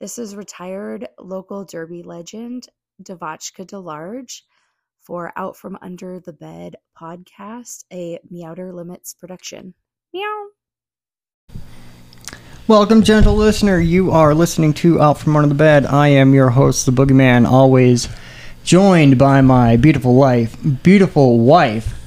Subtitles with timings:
[0.00, 2.68] This is retired local derby legend
[3.02, 4.42] Devachka DeLarge
[5.00, 9.74] for Out From Under the Bed podcast, a Meowter Limits production.
[10.14, 10.50] Meow.
[12.68, 13.80] Welcome, gentle listener.
[13.80, 15.84] You are listening to Out From Under the Bed.
[15.84, 18.08] I am your host, the Boogeyman, always
[18.62, 21.98] joined by my beautiful wife, beautiful wife,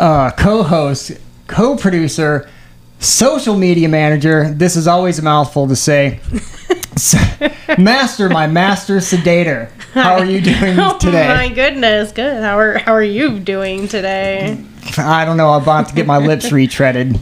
[0.00, 1.12] uh, co-host,
[1.46, 2.50] co-producer,
[2.98, 4.52] social media manager.
[4.52, 6.18] This is always a mouthful to say.
[7.78, 9.70] master, my master sedator.
[9.92, 11.24] How are you doing oh today?
[11.24, 12.42] Oh my goodness, good.
[12.42, 14.62] How are how are you doing today?
[14.96, 15.50] I don't know.
[15.50, 17.18] I'm about to get my lips retreaded.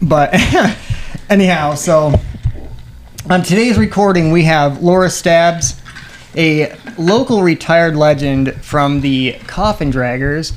[0.00, 0.34] But
[1.28, 2.20] anyhow, so
[3.28, 5.80] on today's recording, we have Lora Stabs,
[6.36, 10.54] a local retired legend from the Coffin Draggers.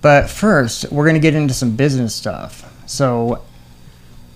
[0.00, 2.66] But first, we're going to get into some business stuff.
[2.86, 3.42] So,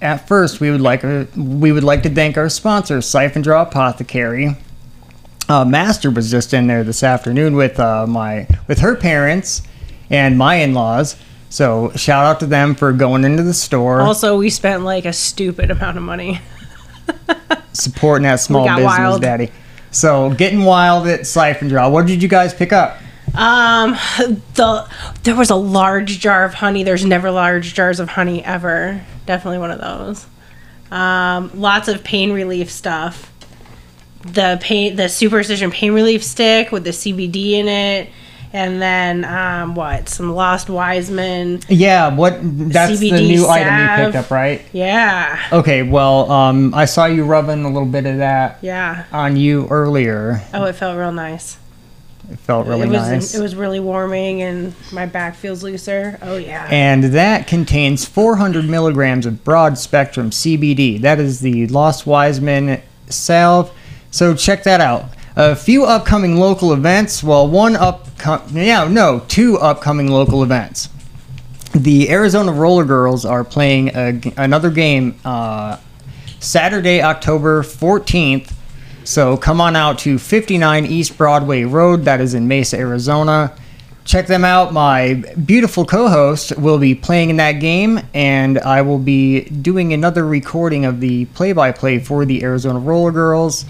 [0.05, 1.03] at first, we would like
[1.35, 4.57] we would like to thank our sponsor, Siphon Draw Apothecary.
[5.49, 9.63] Uh, Master was just in there this afternoon with uh, my with her parents
[10.11, 11.17] and my in-laws.
[11.49, 15.13] So shout out to them for going into the store, Also, we spent like a
[15.13, 16.41] stupid amount of money.
[17.73, 19.23] supporting that small business, wild.
[19.23, 19.51] daddy.
[19.91, 21.89] So getting wild at Siphon Draw.
[21.89, 22.99] What did you guys pick up?
[23.35, 23.93] Um,
[24.55, 24.87] the
[25.23, 26.85] there was a large jar of honey.
[26.85, 29.03] There's never large jars of honey ever.
[29.27, 30.27] Definitely one of those.
[30.91, 33.31] Um, lots of pain relief stuff.
[34.23, 38.09] The pain, the superstition pain relief stick with the CBD in it,
[38.55, 40.09] and then um, what?
[40.09, 41.61] Some Lost Wiseman.
[41.69, 42.39] Yeah, what?
[42.41, 44.63] That's the CBD new item you picked up, right?
[44.73, 49.05] Yeah, Okay, well, um, I saw you rubbing a little bit of that yeah.
[49.13, 50.43] on you earlier.
[50.55, 51.59] Oh, it felt real nice.
[52.31, 53.35] It felt really it was nice.
[53.35, 56.19] it was really warming and my back feels looser.
[56.23, 56.67] Oh yeah.
[56.71, 61.01] and that contains 400 milligrams of broad spectrum CBD.
[61.01, 63.73] That is the Lost Wiseman salve.
[64.11, 65.07] So check that out.
[65.37, 67.23] A few upcoming local events.
[67.23, 68.07] Well, one up,
[68.53, 70.89] yeah, no, two upcoming local events.
[71.75, 75.79] The Arizona Roller Girls are playing a, another game uh,
[76.39, 78.53] Saturday, October 14th.
[79.05, 82.05] So come on out to 59 East Broadway Road.
[82.05, 83.55] That is in Mesa, Arizona.
[84.05, 84.73] Check them out.
[84.73, 89.93] My beautiful co host will be playing in that game, and I will be doing
[89.93, 93.65] another recording of the play by play for the Arizona Roller Girls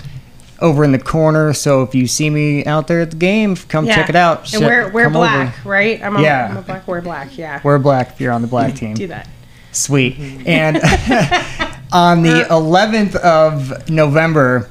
[0.61, 1.53] over in the corner.
[1.53, 4.53] So if you see me out there at the game, come check it out.
[4.55, 5.27] And we're we're come over.
[5.27, 6.03] black, right?
[6.03, 6.49] I'm a, Yeah.
[6.51, 6.89] I'm a black.
[6.89, 7.37] We're black.
[7.39, 7.61] Yeah.
[7.63, 8.95] We're black if you're on the black team.
[8.95, 9.29] Do that.
[9.73, 10.17] Sweet.
[10.47, 10.77] And
[11.93, 14.69] on the 11th of November,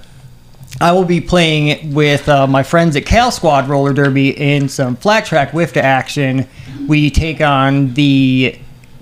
[0.82, 4.96] I will be playing with uh, my friends at Cal Squad Roller Derby in some
[4.96, 6.48] flat track WFTDA action.
[6.88, 8.58] We take on the,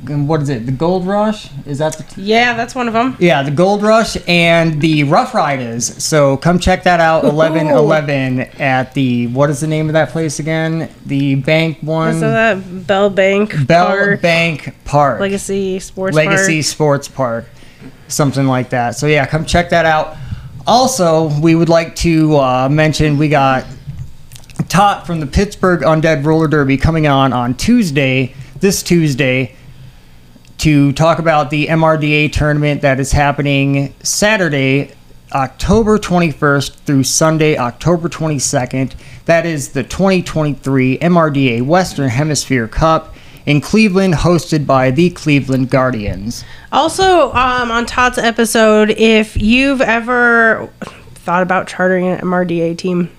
[0.05, 1.49] what is it, the Gold Rush?
[1.65, 3.15] Is that the Yeah, that's one of them.
[3.19, 6.03] yeah, the Gold Rush and the Rough Riders.
[6.03, 7.23] So come check that out.
[7.23, 10.89] Eleven eleven at the what is the name of that place again?
[11.05, 15.19] The Bank One So that Bell Bank Bell Park, Bank Park.
[15.21, 16.65] Legacy Sports Legacy Park.
[16.65, 17.45] Sports Park,
[18.07, 18.95] something like that.
[18.97, 20.17] So yeah, come check that out.
[20.67, 23.66] Also, we would like to uh, mention we got
[24.69, 29.55] Tot from the Pittsburgh Undead Roller Derby coming on on Tuesday, this Tuesday,
[30.59, 34.91] to talk about the MRDA tournament that is happening Saturday,
[35.33, 38.94] October 21st through Sunday, October 22nd.
[39.25, 43.10] That is the 2023 MRDA Western Hemisphere Cup
[43.46, 46.44] in Cleveland, hosted by the Cleveland Guardians.
[46.72, 50.69] Also, um, on Todd's episode, if you've ever
[51.16, 53.09] thought about chartering an MRDA team,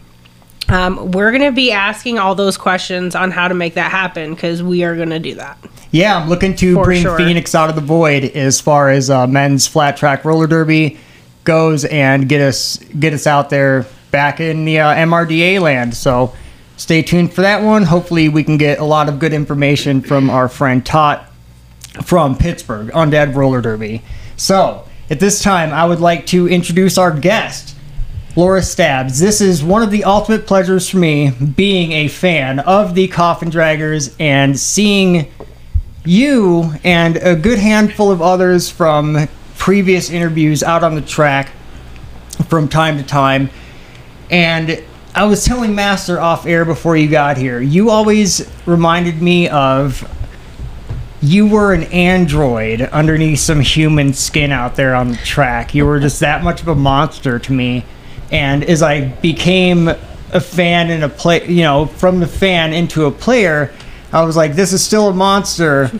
[0.68, 4.34] um, we're going to be asking all those questions on how to make that happen
[4.34, 5.58] because we are going to do that.
[5.90, 7.18] Yeah, I'm looking to For bring sure.
[7.18, 10.98] Phoenix out of the void as far as uh, men's flat track roller derby
[11.44, 15.94] goes, and get us get us out there back in the uh, MRDA land.
[15.94, 16.32] So
[16.82, 17.84] stay tuned for that one.
[17.84, 21.30] Hopefully, we can get a lot of good information from our friend Tot
[22.02, 24.02] from Pittsburgh on Undead Roller Derby.
[24.36, 27.76] So at this time, I would like to introduce our guest.
[28.34, 29.20] Lora Stabs.
[29.20, 33.50] This is one of the ultimate pleasures for me being a fan of the Coffin
[33.50, 35.30] Draggers and seeing
[36.04, 41.50] you and a good handful of others from previous interviews out on the track
[42.48, 43.50] from time to time.
[44.30, 44.82] And
[45.14, 50.08] I was telling Master off air before you got here, you always reminded me of
[51.20, 55.74] you were an android underneath some human skin out there on the track.
[55.74, 57.84] You were just that much of a monster to me.
[58.30, 63.04] And as I became a fan and a play, you know, from the fan into
[63.04, 63.70] a player,
[64.14, 65.90] I was like, this is still a monster,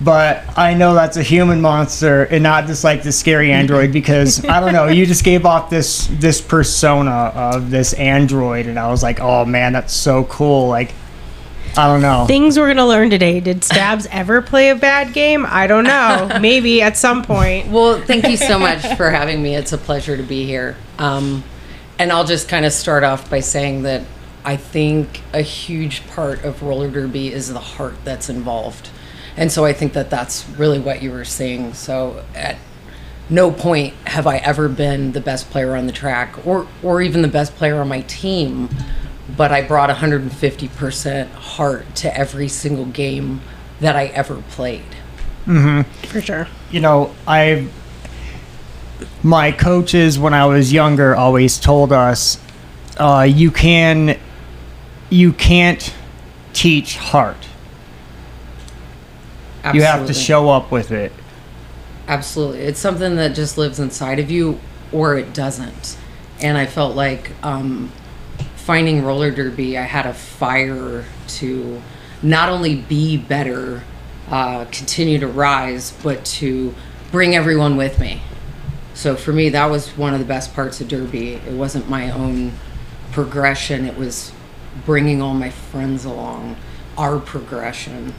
[0.00, 4.44] but I know that's a human monster and not just like the scary android because
[4.44, 4.86] I don't know.
[4.88, 9.44] You just gave off this this persona of this android, and I was like, oh
[9.44, 10.68] man, that's so cool.
[10.68, 10.92] Like,
[11.76, 12.26] I don't know.
[12.26, 13.40] Things we're gonna learn today.
[13.40, 15.46] Did Stabs ever play a bad game?
[15.48, 16.38] I don't know.
[16.40, 17.70] Maybe at some point.
[17.70, 19.54] Well, thank you so much for having me.
[19.54, 20.76] It's a pleasure to be here.
[20.98, 21.42] Um,
[21.98, 24.02] and I'll just kind of start off by saying that
[24.44, 28.90] I think a huge part of roller derby is the heart that's involved.
[29.36, 31.74] And so I think that that's really what you were saying.
[31.74, 32.56] So at
[33.28, 37.22] no point have I ever been the best player on the track or, or even
[37.22, 38.70] the best player on my team,
[39.36, 43.40] but I brought 150% heart to every single game
[43.80, 44.84] that I ever played.
[46.06, 46.48] For sure.
[46.70, 47.68] you know, I
[49.22, 52.40] my coaches when I was younger always told us
[52.96, 54.18] uh, you can
[55.10, 55.94] you can't
[56.52, 57.45] teach heart.
[59.74, 61.12] You have to show up with it.
[62.08, 62.60] Absolutely.
[62.60, 64.60] It's something that just lives inside of you
[64.92, 65.96] or it doesn't.
[66.40, 67.90] And I felt like um,
[68.54, 71.82] finding roller derby, I had a fire to
[72.22, 73.82] not only be better,
[74.28, 76.74] uh, continue to rise, but to
[77.10, 78.22] bring everyone with me.
[78.94, 81.34] So for me, that was one of the best parts of derby.
[81.34, 82.52] It wasn't my own
[83.12, 84.32] progression, it was
[84.84, 86.56] bringing all my friends along,
[86.98, 88.14] our progression.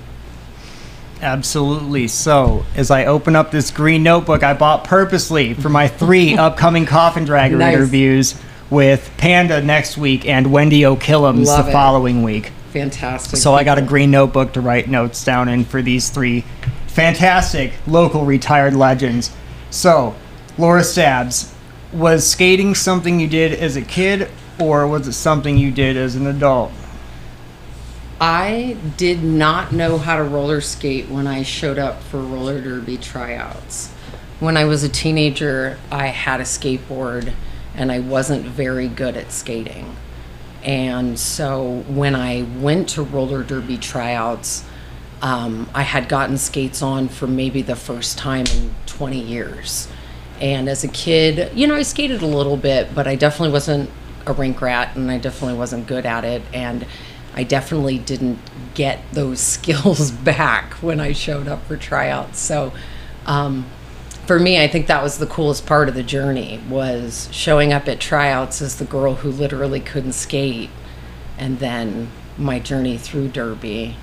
[1.22, 2.08] Absolutely.
[2.08, 6.86] So, as I open up this green notebook I bought purposely for my three upcoming
[6.86, 7.76] Coffin Dragger Nice.
[7.76, 8.36] interviews
[8.70, 11.74] with Panda next week and Wendy O'Killams Love the it.
[11.74, 12.52] following week.
[12.74, 13.40] Fantastic.
[13.40, 16.44] So I got a green notebook to write notes down in for these three
[16.88, 19.32] fantastic local retired legends.
[19.70, 20.16] So,
[20.58, 21.54] Lora Stabs,
[21.94, 24.30] was skating something you did as a kid
[24.60, 26.72] or was it something you did as an adult?
[28.20, 32.98] I did not know how to roller skate when I showed up for roller derby
[32.98, 33.90] tryouts.
[34.40, 37.34] When I was a teenager, I had a skateboard
[37.76, 39.96] and I wasn't very good at skating.
[40.64, 44.66] And so when I went to roller derby tryouts,
[45.22, 49.88] um, I had gotten skates on for maybe the first time in 20 years.
[50.42, 53.90] And as a kid, you know, I skated a little bit, but I definitely wasn't
[54.26, 56.42] a rink rat and I definitely wasn't good at it.
[56.54, 56.86] And
[57.38, 58.40] I definitely didn't
[58.74, 62.40] get those skills back when I showed up for tryouts.
[62.40, 62.74] So,
[63.28, 63.68] um,
[64.26, 67.88] for me, I think that was the coolest part of the journey was showing up
[67.88, 70.72] at tryouts as the girl who literally couldn't skate,
[71.38, 73.96] and then my journey through Derby.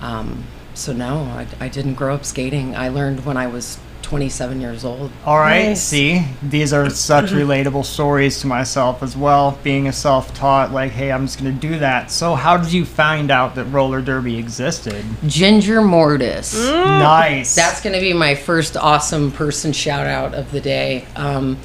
[0.00, 2.74] Um, so no, I, I didn't grow up skating.
[2.74, 5.10] I learned when I was 27 years old.
[5.24, 5.82] All right, Nice.
[5.82, 9.58] see, these are such relatable stories to myself as well.
[9.64, 12.10] Being a self taught, like, hey, I'm just going to do that.
[12.10, 15.04] So, how did you find out that roller derby existed?
[15.26, 16.54] Ginger Mortis.
[16.54, 17.54] Nice.
[17.56, 21.06] That's going to be my first awesome person shout out of the day.
[21.16, 21.56] Um,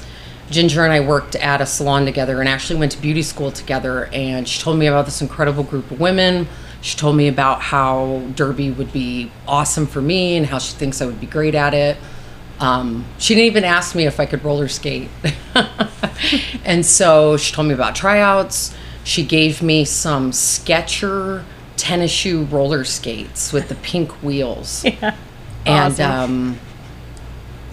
[0.50, 4.06] Ginger and I worked at a salon together and actually went to beauty school together.
[4.12, 6.48] And she told me about this incredible group of women.
[6.82, 11.00] She told me about how Derby would be awesome for me and how she thinks
[11.02, 11.98] I would be great at it.
[12.60, 15.08] Um, she didn't even ask me if I could roller skate.
[16.64, 18.74] and so she told me about tryouts.
[19.02, 21.44] She gave me some Sketcher
[21.76, 24.84] tennis shoe roller skates with the pink wheels.
[25.00, 25.16] Yeah.
[25.66, 26.10] And Awesome.
[26.10, 26.58] um,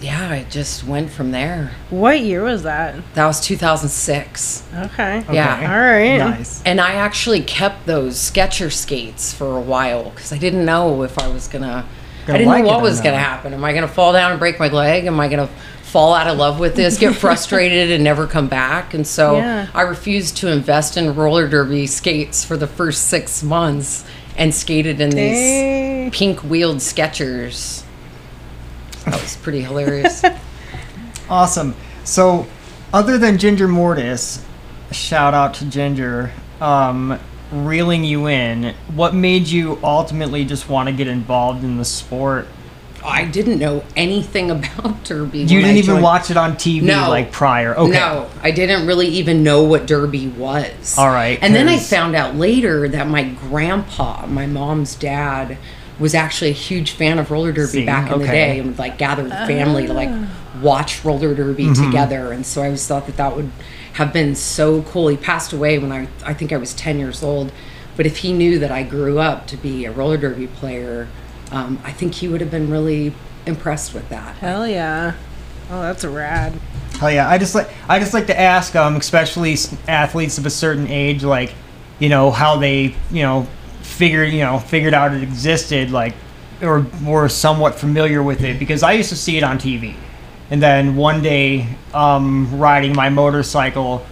[0.00, 1.72] yeah, I just went from there.
[1.88, 2.96] What year was that?
[3.14, 4.62] That was 2006.
[4.74, 5.24] Okay.
[5.32, 5.72] Yeah.
[5.72, 6.18] All right.
[6.18, 6.62] Nice.
[6.64, 11.18] And I actually kept those Sketcher skates for a while because I didn't know if
[11.18, 11.66] I was gonna.
[11.66, 11.86] Gonna
[12.28, 13.54] I didn't like know what was gonna happen.
[13.54, 15.06] Am I gonna fall down and break my leg?
[15.06, 15.48] Am I gonna
[15.82, 18.92] fall out of love with this, get frustrated, and never come back?
[18.94, 19.68] And so Yeah.
[19.74, 24.04] I refused to invest in roller derby skates for the first six months
[24.36, 26.04] and skated in Dang.
[26.10, 27.82] these pink wheeled Skechers.
[29.04, 30.22] That was pretty hilarious.
[31.30, 31.74] Awesome.
[32.04, 32.46] So,
[32.90, 34.42] other than Ginger Mortis,
[34.90, 37.20] shout out to Ginger, um,
[37.52, 42.46] reeling you in, what made you ultimately just want to get involved in the sport?
[43.04, 45.38] I didn't know anything about derby.
[45.40, 46.02] You didn't even joined.
[46.02, 47.08] watch it on TV No.
[47.08, 47.74] like prior.
[47.76, 47.92] Okay.
[47.92, 50.98] No, I didn't really even know what Derby was.
[50.98, 55.58] All right, And then I found out later that my grandpa, my mom's dad,
[55.98, 58.78] was actually a huge fan of roller derby See, back in the day and would
[58.78, 60.10] like gather the family to like
[60.60, 61.84] watch roller derby Mm-hmm.
[61.86, 62.32] together.
[62.32, 63.50] And so I always thought that that would
[63.94, 65.08] have been so cool.
[65.08, 67.52] He passed away when I, I think I was 10 years old.
[67.96, 71.08] But if he knew that I grew up to be a roller derby player,
[71.50, 73.12] um, I think he would have been really
[73.44, 74.36] impressed with that.
[74.36, 75.14] Hell yeah.
[75.70, 76.52] Oh, that's rad.
[76.98, 77.28] Hell yeah!
[77.28, 81.22] I just like I just like to ask, um, especially athletes of a certain age,
[81.22, 81.54] like,
[81.98, 83.46] you know, how they, you know,
[83.82, 85.90] figured, you know, figured out it existed.
[85.90, 86.14] Like,
[86.62, 89.94] or were somewhat familiar with it because I used to see it on TV.
[90.50, 94.06] And then one day, um, riding my motorcycle,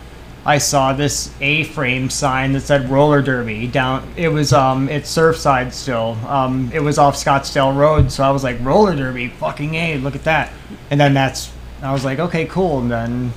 [0.45, 4.12] I saw this A-frame sign that said roller derby down.
[4.16, 6.16] It was um, it's Surfside still.
[6.26, 10.14] Um, it was off Scottsdale Road, so I was like roller derby, fucking a, look
[10.14, 10.52] at that.
[10.90, 11.50] And then that's
[11.83, 12.78] I was like, okay, cool.
[12.78, 13.33] And then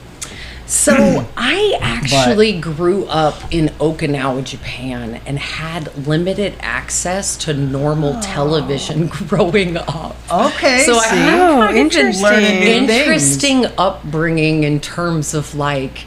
[0.69, 0.93] So
[1.37, 8.21] I actually grew up in Okinawa, Japan, and had limited access to normal oh.
[8.21, 10.15] television growing up.
[10.31, 11.15] okay, So I see?
[11.17, 12.29] have Oh, kind of interesting.
[12.29, 12.91] Things.
[12.91, 16.05] interesting upbringing in terms of like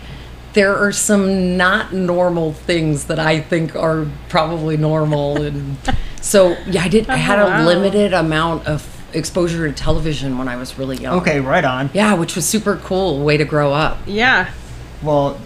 [0.53, 5.77] there are some not normal things that I think are probably normal and
[6.21, 10.49] so yeah I did I oh, had a limited amount of exposure to television when
[10.49, 11.21] I was really young.
[11.21, 11.91] okay, right on.
[11.93, 13.99] Yeah, which was super cool way to grow up.
[14.07, 14.51] Yeah.
[15.03, 15.41] Well,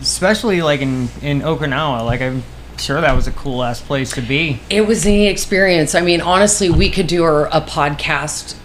[0.00, 2.42] especially like in in Okinawa, like I'm
[2.78, 4.60] sure that was a cool ass place to be.
[4.70, 5.94] It was a neat experience.
[5.94, 8.56] I mean, honestly, we could do a, a podcast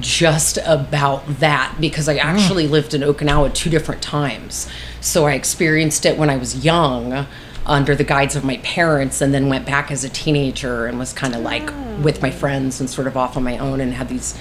[0.00, 2.24] just about that because I mm.
[2.24, 4.68] actually lived in Okinawa two different times.
[5.00, 7.26] So I experienced it when I was young
[7.66, 11.12] under the guides of my parents and then went back as a teenager and was
[11.12, 11.70] kind of like
[12.02, 14.36] with my friends and sort of off on my own and had these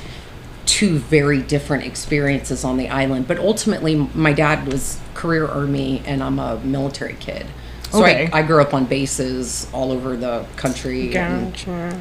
[0.65, 3.27] two very different experiences on the island.
[3.27, 7.45] But ultimately, my dad was career army and I'm a military kid.
[7.91, 8.29] So Okay.
[8.31, 11.15] I, I grew up on bases all over the country.
[11.17, 11.53] and-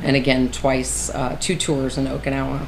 [0.04, 2.66] and again twice uh, two tours in okinawa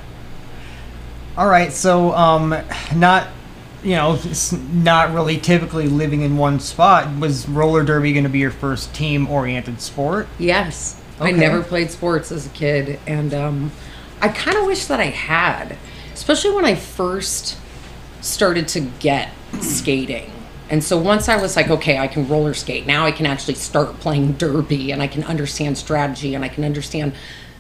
[1.39, 2.55] All right, so um,
[2.95, 3.29] not
[3.83, 4.19] you know,
[4.73, 7.19] not really typically living in one spot.
[7.19, 10.29] Was roller derby going to be your first team-oriented sport?
[10.39, 13.71] yes i never played sports as a kid and um,
[14.21, 15.77] i kind of wish that i had
[16.13, 17.57] especially when i first
[18.21, 20.31] started to get skating
[20.71, 23.55] and so once i was like okay i can roller skate now i can actually
[23.55, 27.13] start playing derby and i can understand strategy and i can understand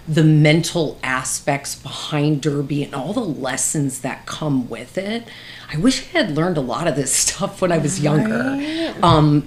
[0.09, 5.29] the mental aspects behind derby and all the lessons that come with it
[5.73, 8.95] i wish i had learned a lot of this stuff when i was younger.
[9.03, 9.43] Um,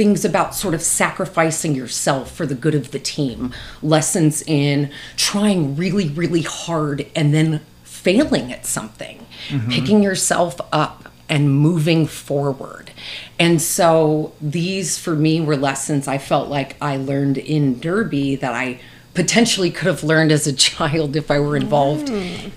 [0.00, 3.52] things about sort of sacrificing yourself for the good of the team,
[3.82, 9.26] lessons in trying really, really hard and then failing at something,
[9.68, 12.92] picking yourself up and moving forward.
[13.38, 18.54] And so these for me were lessons I felt like I learned in Derby that
[18.54, 18.80] I
[19.12, 22.08] potentially could have learned as a child if I were involved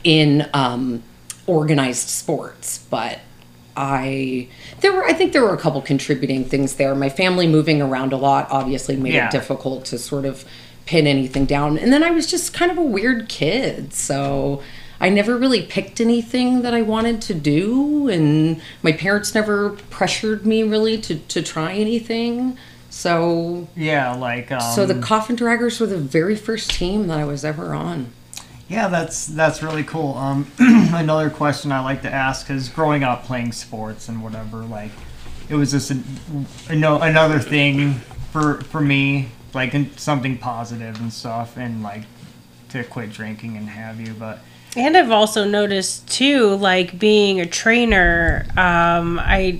[0.06, 1.04] in um,
[1.48, 2.80] organized sports.
[2.90, 3.20] But
[3.76, 4.48] I
[4.82, 6.94] there were I think there were a couple contributing things there.
[6.96, 9.28] My family moving around a lot obviously made Yeah.
[9.28, 10.46] it difficult to sort of
[10.86, 11.78] pin anything down.
[11.78, 14.62] And then I was just kind of a weird kid, so
[15.00, 20.46] I never really picked anything that I wanted to do and my parents never pressured
[20.46, 22.58] me really to to try anything.
[22.90, 27.26] So Yeah, like um, so the Coffin Draggers were the very first team that I
[27.26, 28.12] was ever on.
[28.74, 30.18] Yeah, that's that's really cool.
[30.18, 34.90] Um, another question I like to ask is growing up playing sports and whatever, like
[35.48, 36.02] it was just a,
[36.70, 37.94] a no, another thing
[38.32, 42.02] for for me, like in- something positive and stuff, and like
[42.70, 44.12] to quit drinking and have you.
[44.16, 44.40] But
[44.76, 49.60] And I've also noticed too, like being a trainer, um, I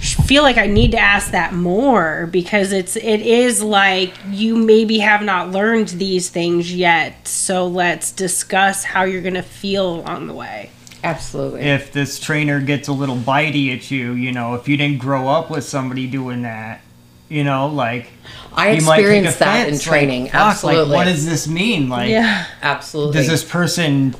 [0.00, 4.98] feel like I need to ask that more because it's it is like you maybe
[4.98, 7.26] have not learned these things yet.
[7.26, 10.70] So let's discuss how you're gonna feel along the way.
[11.04, 11.60] Absolutely.
[11.60, 15.28] if this trainer gets a little bitey at you, you know, if you didn't grow
[15.28, 16.80] up with somebody doing that,
[17.28, 18.10] you know, like
[18.52, 20.22] I you might take experienced that in offense, training.
[20.24, 20.84] Like, fuck, Absolutely.
[20.86, 21.88] Like, what does this mean?
[21.88, 22.46] Like, Yeah.
[22.62, 23.12] Absolutely.
[23.14, 24.14] does this person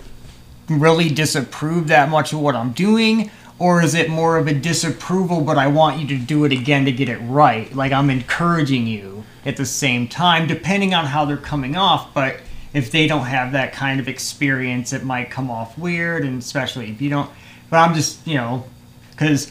[0.69, 3.31] really disapprove that much of what I'm doing?
[3.59, 6.85] Or is it more of a disapproval, but I want you to do it again
[6.85, 7.75] to get it right?
[7.75, 12.15] Like I'm encouraging you at the same time, depending on how they're coming off.
[12.15, 12.37] But
[12.73, 16.91] if they don't have that kind of experience, it might come off weird, and especially
[16.91, 17.31] if you don't.
[17.71, 18.65] But I'm just, you know,
[19.11, 19.51] because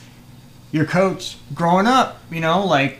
[0.71, 2.99] your coach growing up, you know, like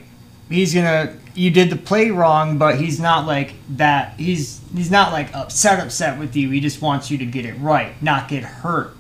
[0.50, 4.20] he's gonna you did the play wrong, but he's not like that.
[4.20, 6.50] He's he's not like upset upset with you.
[6.50, 8.96] He just wants you to get it right, not get hurt.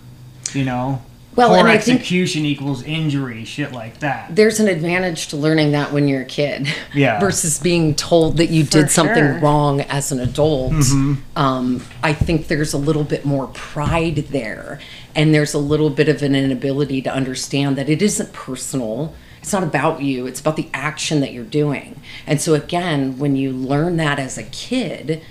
[0.53, 1.01] You know.
[1.37, 4.35] Well, Poor and I think- execution equals injury, shit like that.
[4.35, 7.19] there's an advantage to learning that when you're a kid Yeah.
[7.25, 9.39] versus being told that you For did something sure.
[9.39, 11.13] wrong as an adult Mm-hmm.
[11.37, 14.79] um, i think there's a little bit more pride there
[15.15, 19.53] and there's a little bit of an inability to understand that it isn't personal it's
[19.53, 23.51] not about you it's about the action that you're doing and so again when you
[23.51, 25.21] learn that as a kid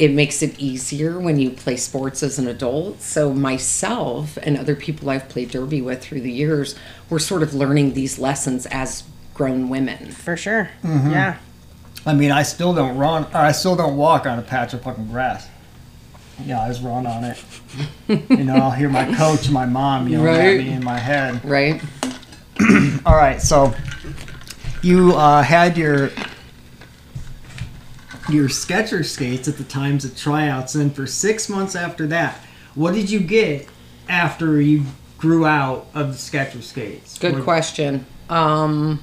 [0.00, 3.02] it makes it easier when you play sports as an adult.
[3.02, 6.74] So myself and other people I've played derby with through the years,
[7.10, 9.04] we're sort of learning these lessons as
[9.34, 10.10] grown women.
[10.10, 10.70] For sure.
[10.82, 11.10] Mm-hmm.
[11.10, 11.36] Yeah.
[12.06, 13.24] I mean, I still don't run.
[13.24, 15.46] Or I still don't walk on a patch of fucking grass.
[16.46, 17.38] yeah, I just run on it.
[18.30, 20.60] you know, I'll hear my coach, and my mom yelling Right.
[20.60, 21.44] at me in my head.
[21.44, 21.82] Right?
[23.04, 23.74] All right, so
[24.82, 26.10] you uh, had your
[28.32, 32.40] your Sketcher skates at the times of tryouts, and for six months after that,
[32.74, 33.68] what did you get
[34.08, 34.84] after you
[35.18, 37.18] grew out of the Sketcher skates?
[37.18, 38.06] Good question.
[38.28, 39.02] Um,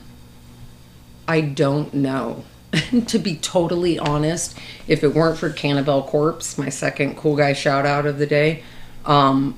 [1.27, 2.43] I don't know.
[3.07, 4.57] to be totally honest,
[4.88, 8.63] if it weren't for Cannibal Corpse, my second cool guy shout out of the day,
[9.05, 9.57] um,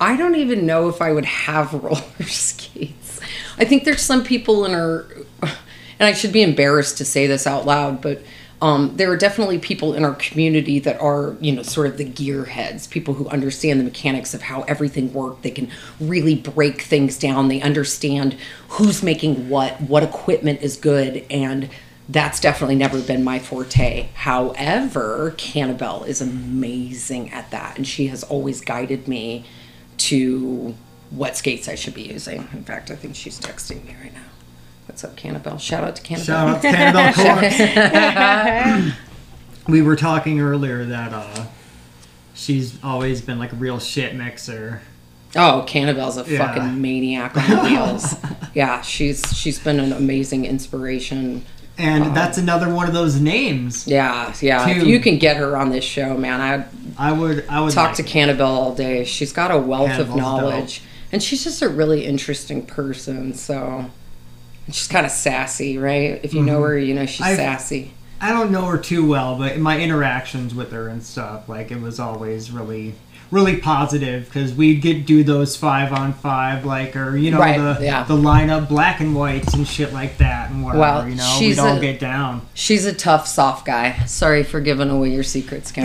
[0.00, 3.20] I don't even know if I would have roller skates.
[3.58, 5.06] I think there's some people in our,
[5.42, 8.22] and I should be embarrassed to say this out loud, but
[8.60, 12.04] um, there are definitely people in our community that are, you know, sort of the
[12.04, 15.42] gearheads, people who understand the mechanics of how everything works.
[15.42, 17.48] They can really break things down.
[17.48, 18.36] They understand
[18.70, 21.70] who's making what, what equipment is good, and
[22.08, 24.08] that's definitely never been my forte.
[24.14, 29.44] However, Cannibal is amazing at that, and she has always guided me
[29.98, 30.74] to
[31.10, 32.48] what skates I should be using.
[32.52, 34.22] In fact, I think she's texting me right now.
[34.98, 35.58] What's up, Cannibal?
[35.58, 36.24] Shout out to Cannibal.
[36.24, 37.12] Shout out to Cannibal
[38.82, 38.96] Corpse.
[39.68, 41.46] we were talking earlier that uh,
[42.34, 44.82] she's always been like a real shit mixer.
[45.36, 46.38] Oh, Cannibal's a Yeah.
[46.38, 48.16] fucking maniac on the wheels.
[48.54, 51.44] yeah, she's she's been an amazing inspiration.
[51.78, 53.86] And that's another one of those names.
[53.86, 54.68] Yeah, yeah.
[54.68, 56.64] If you can get her on this show, man, I'd
[56.98, 58.02] I would I would talk like to.
[58.02, 59.04] Cannibal all day.
[59.04, 63.32] She's got a wealth of Cannibal's knowledge, and she's just a really interesting person.
[63.34, 63.92] So
[64.70, 66.20] she's kind of sassy, right?
[66.22, 66.62] If you know mm-hmm.
[66.62, 67.92] her, you know she's I've- sassy.
[68.20, 71.70] I don't know her too well, but in my interactions with her and stuff, like
[71.70, 72.94] it was always really,
[73.30, 77.56] really positive because we'd get do those five on five, like or you know Right,
[77.56, 78.02] the yeah.
[78.02, 80.80] the lineup black and whites and shit like that and whatever.
[80.80, 82.42] Well, you know, she's we'd all a- get down.
[82.54, 84.04] She's a tough, soft guy.
[84.06, 85.72] Sorry for giving away your secrets.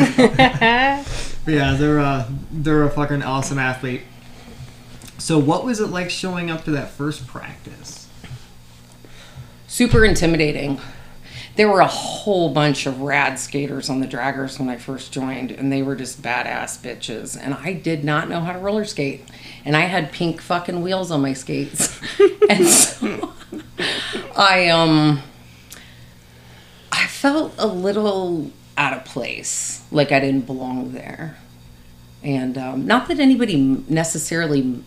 [1.45, 4.01] But yeah, they're a they're a fucking awesome athlete.
[5.17, 8.02] So, what was it like showing up to that first practice?
[9.73, 10.79] Super intimidating.
[11.55, 15.49] There were a whole bunch of rad skaters on the draggers when I first joined,
[15.49, 17.35] and they were just badass bitches.
[17.39, 19.25] And I did not know how to roller skate,
[19.65, 21.99] and I had pink fucking wheels on my skates,
[22.49, 23.33] and so
[24.37, 25.23] I um
[26.91, 31.37] I felt a little out of place, like I didn't belong there.
[32.21, 33.57] And um, not that anybody
[33.89, 34.83] necessarily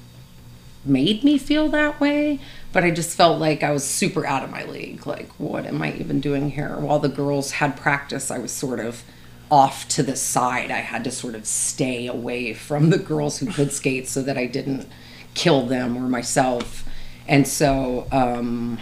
[0.89, 2.41] made me feel that way,
[2.73, 5.07] but I just felt like I was super out of my league.
[5.07, 6.77] Like, what am I even doing here?
[6.79, 9.03] While the girls had practice, I was sort of
[9.51, 10.71] off to the side.
[10.71, 14.37] I had to sort of stay away from the girls who could skate so that
[14.37, 14.89] I didn't
[15.35, 16.85] kill them or myself.
[17.29, 18.79] And so um,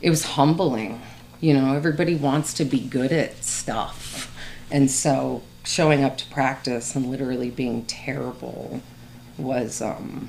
[0.00, 1.02] it was humbling.
[1.40, 4.34] You know, everybody wants to be good at stuff.
[4.70, 8.82] And so showing up to practice and literally being terrible
[9.36, 10.28] was um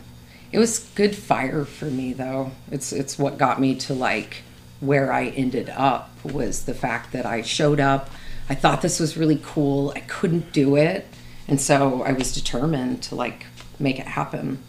[0.51, 2.51] it was good fire for me though.
[2.71, 4.43] It's it's what got me to like
[4.79, 8.09] where I ended up was the fact that I showed up.
[8.49, 9.93] I thought this was really cool.
[9.95, 11.07] I couldn't do it.
[11.47, 13.45] And so I was determined to like
[13.79, 14.59] make it happen.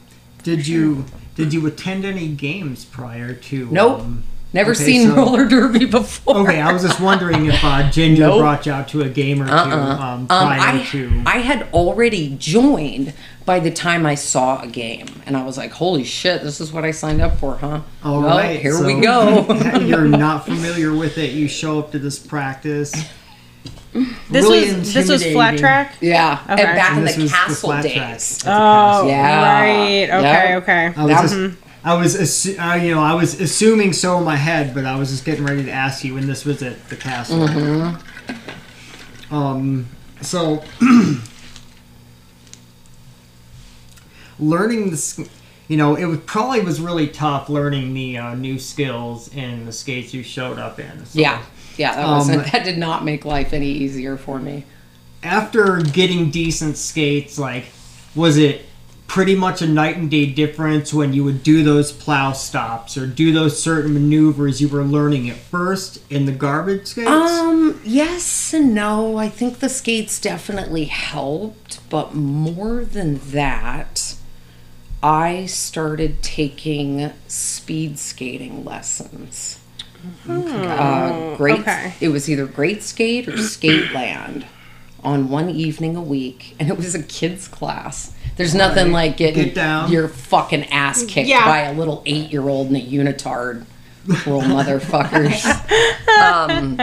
[0.43, 3.67] Did you did you attend any games prior to?
[3.71, 4.01] Nope.
[4.01, 6.37] um, Never okay, seen so- roller derby before.
[6.49, 8.41] Okay, I was just wondering if uh, Ginger Nope.
[8.41, 11.23] brought you out to a game or two um, Um, prior I, to.
[11.27, 13.15] I had already joined
[13.47, 16.71] by the time I saw a game, and I was like, "Holy shit, this is
[16.73, 19.47] what I signed up for, huh?" All well, right, here so we go.
[19.81, 21.33] you're not familiar with it.
[21.33, 22.93] You show up to this practice.
[23.95, 25.97] This Really was this was flat track.
[26.01, 26.63] yeah, Okay.
[26.63, 27.95] and back And in the was the castle flat days.
[27.95, 29.43] That's a Oh, Yeah.
[29.43, 30.11] right.
[30.11, 30.57] Okay, Yeah.
[30.59, 30.93] okay.
[30.97, 34.25] I was, That- just, I was, assu- uh, you know, I was assuming so in
[34.25, 36.89] my head, but I was just getting ready to ask you when this was at
[36.89, 37.41] the castle.
[37.49, 39.35] Mm-hmm.
[39.35, 39.89] Um,
[40.21, 40.63] so
[44.39, 45.19] learning this,
[45.69, 49.73] you know, it was probably was really tough learning the uh, new skills in the
[49.73, 51.05] skates you showed up in.
[51.07, 51.43] So Yeah,
[51.77, 54.65] yeah, that Um, wasn't that did not make life any easier for me.
[55.23, 57.67] After getting decent skates, like,
[58.15, 58.67] was it
[59.13, 63.07] pretty much a night and day difference when you would do those plow stops or
[63.07, 67.11] do those certain maneuvers you were learning at first in the garbage skates?
[67.11, 69.19] Um, yes and no.
[69.19, 74.17] I think the skates definitely helped, but more than that,
[75.03, 79.61] I started taking speed skating lessons.
[80.27, 81.61] Uh, great.
[81.61, 81.93] okay.
[82.01, 84.47] It was either Great Skate or Skate Land
[85.05, 88.13] on one evening a week, and it was a kids class.
[88.37, 89.09] There's nothing Right.
[89.09, 89.91] like getting Get down.
[89.93, 91.45] your fucking ass kicked Yeah.
[91.45, 93.65] by a little eight year old in a unitard
[94.09, 95.43] Cruel motherfuckers.
[96.23, 96.77] Um,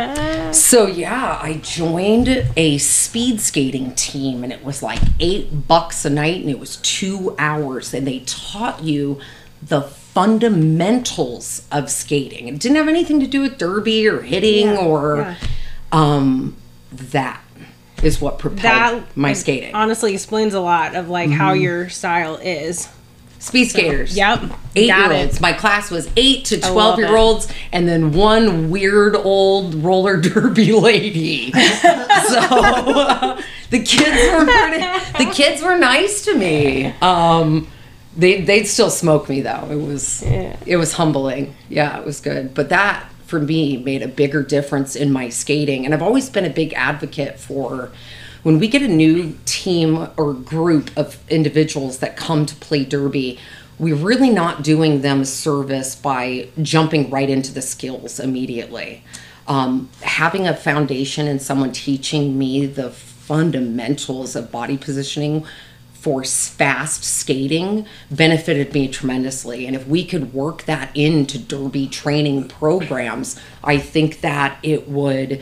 [0.53, 6.09] so yeah, I joined a speed skating team, and it was like eight bucks a
[6.09, 9.19] night, and it was two hours, and they taught you
[9.61, 12.47] the fundamentals of skating.
[12.47, 15.35] It didn't have anything to do with derby or hitting Yeah, or yeah.
[15.91, 16.55] um,
[16.91, 17.41] that
[18.03, 18.61] is what propelled
[19.03, 19.73] That my skating.
[19.75, 22.87] honestly explains a lot of like how your style is.
[23.41, 24.17] Speed skaters.
[24.17, 25.37] Yep, Eight got year olds.
[25.37, 25.41] it.
[25.41, 30.71] My class was eight to 12 year olds, and then one weird old roller derby
[30.73, 31.51] lady.
[31.53, 31.59] so
[32.39, 36.87] uh, the kids were pretty, the kids were nice to me.
[37.01, 37.69] Um,
[38.17, 39.67] they, they'd still smoke me though.
[39.71, 41.55] It was, it was humbling.
[41.69, 42.53] Yeah, it was good.
[42.53, 45.85] But that for me made a bigger difference in my skating.
[45.85, 47.91] And I've always been a big advocate for
[48.43, 53.37] when we get a new team or group of individuals that come to play derby,
[53.77, 59.03] we're really not doing them service by jumping right into the skills immediately.
[59.47, 65.45] Um, having a foundation and someone teaching me the fundamentals of body positioning
[65.99, 69.67] for fast skating benefited me tremendously.
[69.67, 75.41] And if we could work that into derby training programs, I think that it would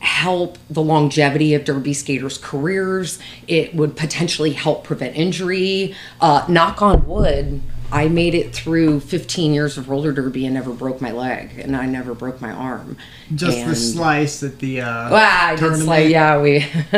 [0.00, 3.18] help the longevity of derby skaters' careers.
[3.48, 5.94] It would potentially help prevent injury.
[6.20, 10.72] Uh, knock on wood, I made it through 15 years of roller derby and never
[10.72, 12.96] broke my leg, and I never broke my arm.
[13.34, 16.10] Just And- the slice at the uh, Wow, I did slice.
[16.10, 16.58] Yeah, we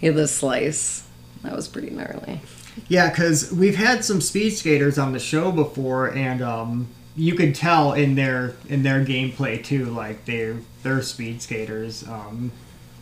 [0.00, 1.05] yeah, the slice.
[1.46, 2.40] That was pretty gnarly.
[2.88, 7.54] Yeah, because we've had some speed skaters on the show before, and um, you could
[7.54, 12.06] tell in their in their gameplay too, like they're they're speed skaters.
[12.06, 12.50] Um,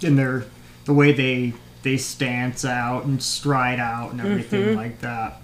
[0.02, 0.44] in their
[0.84, 5.40] the way they they stance out and stride out and everything like that.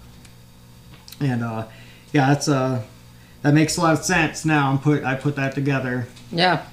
[1.20, 1.66] And uh,
[2.12, 2.82] yeah, that's uh,
[3.40, 4.70] that makes a lot of sense now.
[4.70, 6.06] I'm put I put that together.
[6.30, 6.66] Yeah.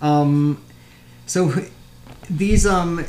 [0.00, 0.62] Um,
[1.26, 1.52] so
[2.30, 3.04] these um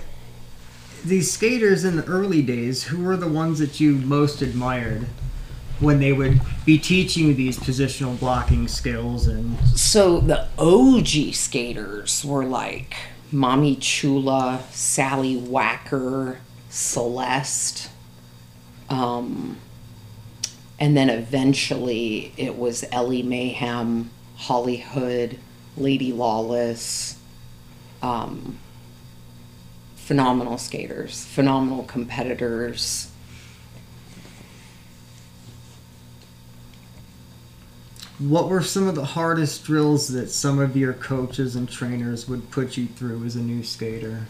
[1.05, 5.07] these skaters in the early days, who were the ones that you most admired
[5.79, 12.25] when they would be teaching you these positional blocking skills and So the OG skaters
[12.25, 12.95] were like
[13.31, 16.37] Mommy Chula, Sally Wacker,
[16.69, 17.89] Celeste.
[18.89, 19.57] Um,
[20.79, 25.37] and then eventually it was Ellie Mayhem, Holly Hood,
[25.75, 27.17] Lady Lawless.
[28.01, 28.59] Um,
[30.07, 33.11] phenomenal skaters, phenomenal competitors.
[38.19, 42.49] what were some of the hardest drills that some of your coaches and trainers would
[42.49, 44.25] put you through as a new skater?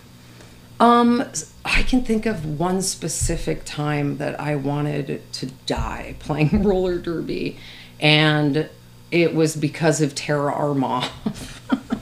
[0.80, 1.24] Um,
[1.64, 7.58] I can think of one specific time that I wanted to die playing roller derby,
[8.00, 8.70] and
[9.10, 11.10] it was because of Tara Armov.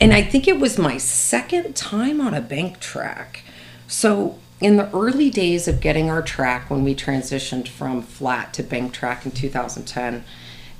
[0.00, 3.42] and I think it was my second time on a bank track.
[3.86, 8.62] So, in the early days of getting our track, when we transitioned from flat to
[8.62, 10.24] bank track in 2010,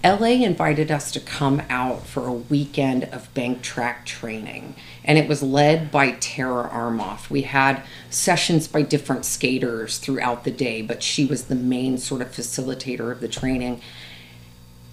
[0.05, 5.27] LA invited us to come out for a weekend of bank track training, and it
[5.27, 7.31] was led by Tara Armov.
[7.31, 12.20] We had sessions by different skaters throughout the day, but she was the main sort
[12.20, 13.81] of facilitator of the training.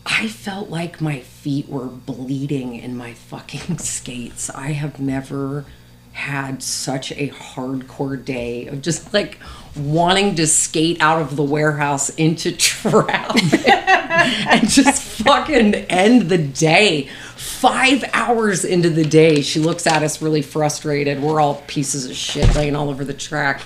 [0.06, 4.50] I felt like my feet were bleeding in my fucking skates.
[4.50, 5.66] I have never
[6.14, 9.38] had such a hardcore day of just like
[9.76, 17.08] wanting to skate out of the warehouse into traffic and just fucking end the day.
[17.38, 21.22] Five hours into the day, she looks at us really frustrated.
[21.22, 23.62] We're all pieces of shit laying all over the track.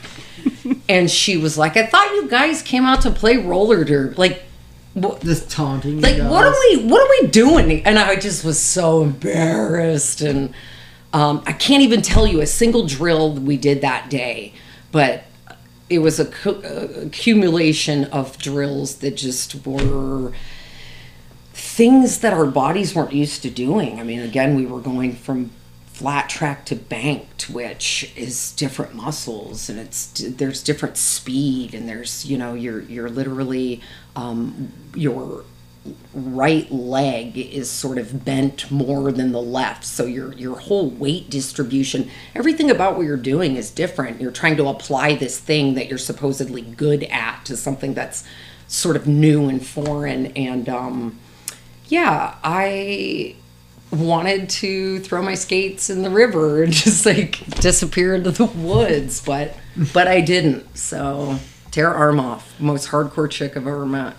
[0.87, 4.15] and she was like, I thought you guys came out to play roller derby.
[4.15, 4.43] Like,
[5.01, 6.01] wh- Just taunting.
[6.01, 10.53] like what are we what are we doing and i just was so embarrassed and
[11.13, 14.53] um, i can't even tell you a single drill we did that day
[14.91, 15.23] but
[15.89, 20.33] it was a co- uh, accumulation of drills that just were
[21.53, 25.51] things that our bodies weren't used to doing i mean again we were going from
[25.87, 32.25] flat track to banked which is different muscles and it's there's different speed and there's
[32.25, 33.81] you know you're you're literally
[34.15, 35.43] um, your
[36.13, 39.83] right leg is sort of bent more than the left.
[39.83, 44.19] So your your whole weight distribution everything about what you're doing is different.
[44.19, 48.23] You're trying to apply this thing that you're supposedly good at to something that's
[48.67, 50.27] sort of new and foreign.
[50.27, 51.19] And um
[51.87, 53.35] yeah i
[53.91, 59.21] wanted to throw my skates in the river and just like disappear into the woods
[59.21, 59.55] but
[59.93, 60.77] but i didn't.
[60.77, 61.37] So
[61.75, 64.15] tara armov most hardcore chick i've ever met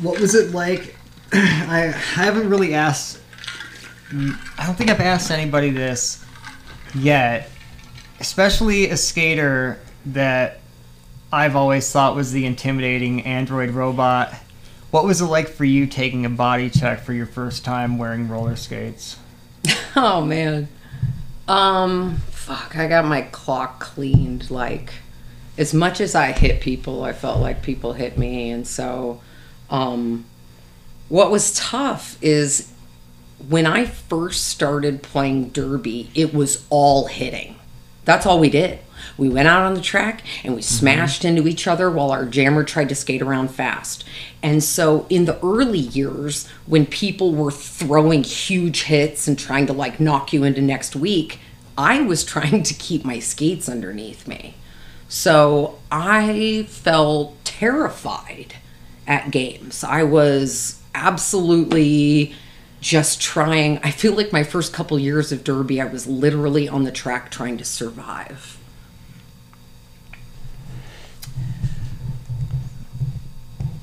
[0.00, 0.96] what was it like?
[1.32, 3.20] I haven't really asked.
[4.12, 6.24] I don't think I've asked anybody this
[6.94, 7.50] yet,
[8.20, 10.60] especially a skater that
[11.32, 14.32] I've always thought was the intimidating android robot.
[14.92, 18.28] What was it like for you taking a body check for your first time wearing
[18.28, 19.18] roller skates?
[19.98, 20.68] Oh man.
[21.48, 24.92] Um fuck, I got my clock cleaned like
[25.58, 29.20] as much as I hit people, I felt like people hit me and so
[29.68, 30.24] um
[31.08, 32.72] what was tough is
[33.48, 37.56] when I first started playing derby, it was all hitting.
[38.04, 38.78] That's all we did.
[39.18, 42.62] We went out on the track and we smashed into each other while our jammer
[42.62, 44.04] tried to skate around fast.
[44.40, 49.72] And so, in the early years, when people were throwing huge hits and trying to
[49.72, 51.40] like knock you into next week,
[51.76, 54.54] I was trying to keep my skates underneath me.
[55.08, 58.54] So, I felt terrified
[59.06, 59.84] at games.
[59.84, 62.34] I was absolutely
[62.80, 63.78] just trying.
[63.78, 67.30] I feel like my first couple years of Derby, I was literally on the track
[67.30, 68.58] trying to survive.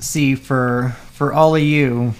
[0.00, 2.14] See, for for all of you,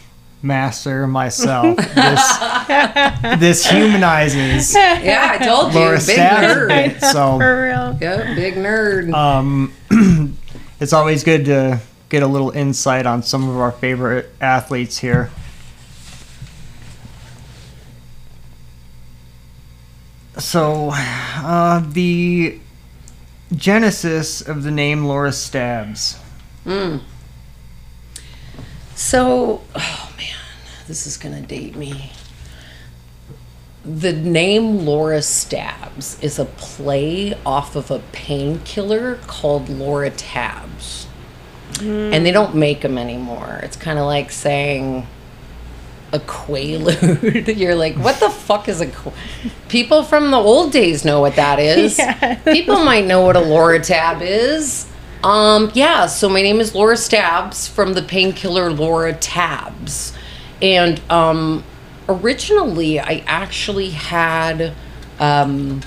[0.44, 2.38] Master, myself, this
[3.40, 7.00] this humanizes Yeah, I told you, Lora big Stabs a nerd.
[7.12, 7.98] So For real.
[8.00, 9.12] Yep, big nerd.
[9.14, 9.72] um,
[10.80, 11.80] it's always good to
[12.10, 15.30] get a little insight on some of our favorite athletes here.
[20.38, 22.58] So, uh, the
[23.54, 26.18] genesis of the name Lora Stabs.
[28.94, 30.36] So, oh man,
[30.86, 32.12] this is gonna date me.
[33.84, 41.06] The name Lora Stabs is a play off of a painkiller called Laura Tabs.
[41.80, 43.60] And they don't make them anymore.
[43.64, 45.06] It's kind of like saying
[46.12, 47.56] a quaalude.
[47.58, 49.12] You're like, what the fuck is a qu-?
[49.68, 51.98] People from the old days know what that is.
[52.04, 52.36] Yeah.
[52.44, 54.86] People might know what a Laura Tab is.
[55.24, 60.12] Um, yeah, so my name is Lora Stabs from the painkiller Laura Tabs.
[60.60, 61.64] And um,
[62.06, 64.74] originally, I actually had
[65.18, 65.80] um,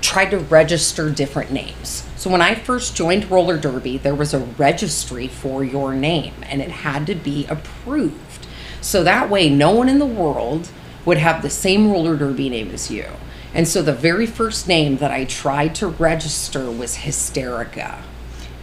[0.00, 2.04] tried to register different names.
[2.16, 6.60] So when I first joined roller derby, there was a registry for your name and
[6.60, 8.48] it had to be approved.
[8.80, 10.68] So that way, no one in the world
[11.04, 13.06] would have the same roller derby name as you.
[13.54, 18.02] And so the very first name that I tried to register was Hysterica.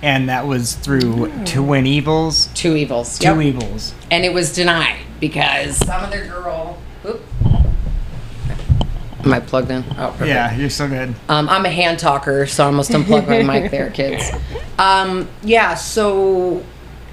[0.03, 2.47] And that was through Twin Evils.
[2.55, 3.19] Two evils.
[3.19, 3.41] Two Yep.
[3.55, 3.93] Evils.
[4.09, 6.77] And it was denied because some other girl.
[7.05, 7.21] Oop.
[9.23, 9.83] Am I plugged in?
[9.99, 10.27] Oh, perfect.
[10.29, 11.13] Yeah, you're so good.
[11.29, 14.23] Um, I'm a hand talker, so I almost unplugged my mic there, kids.
[14.79, 16.63] Um, yeah, so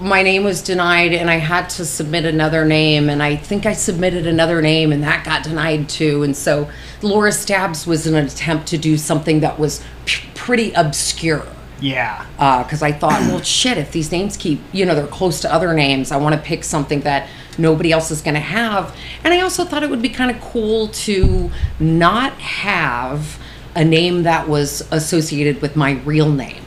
[0.00, 3.74] my name was denied, and I had to submit another name, and I think I
[3.74, 6.22] submitted another name, and that got denied too.
[6.22, 6.70] And so
[7.02, 11.46] Lora Stabs was an attempt to do something that was p- pretty obscure
[11.80, 12.24] Yeah.
[12.62, 15.72] because I thought, well, shit, if these names keep, you know, they're close to other
[15.74, 18.94] names, I want to pick something that nobody else is going to have.
[19.24, 23.38] And I also thought it would be kind of cool to not have
[23.74, 26.62] a name that was associated with my real name.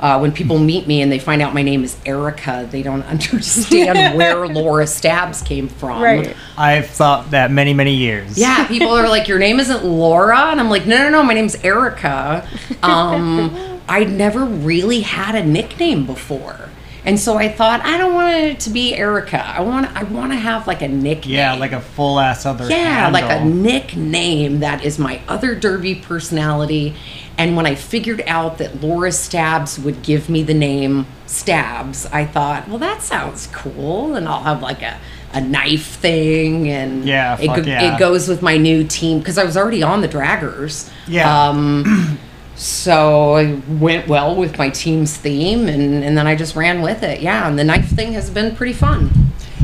[0.00, 3.02] Uh, when people meet me and they find out my name is Erica, they don't
[3.04, 6.00] understand where Lora Stabs came from.
[6.00, 6.36] Right.
[6.56, 8.38] I've thought that many, many years.
[8.38, 11.34] Yeah, people are like, "Your name isn't Lora," and I'm like, "No, no, no, my
[11.34, 12.46] name's Erica."
[12.82, 16.68] Um, I'd never really had a nickname before,
[17.04, 19.44] and so I thought I don't want it to be Erica.
[19.46, 21.34] I want I want to have like a nickname.
[21.34, 22.68] Yeah, like a full ass other.
[22.68, 26.94] yeah, like a nickname that is my other Derby personality.
[27.38, 32.24] And when I figured out that Lora Stabs would give me the name Stabs, I
[32.24, 34.98] thought, well, that sounds cool, and I'll have like a,
[35.32, 37.94] a knife thing, and Yeah, it, go- yeah.
[37.94, 40.90] it goes with my new team because I was already on the Draggers.
[41.06, 41.48] Yeah.
[41.48, 42.18] Um,
[42.58, 47.02] so it went well with my team's theme, and, and then I just ran with
[47.02, 47.20] it.
[47.20, 49.10] Yeah, and the knife thing has been pretty fun.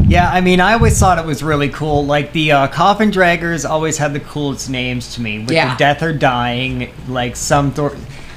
[0.06, 2.04] Yeah, I mean, I always thought it was really cool.
[2.06, 5.40] Like the uh, coffin draggers always had the coolest names to me.
[5.40, 5.72] With Yeah.
[5.74, 7.92] the death or dying, like some th-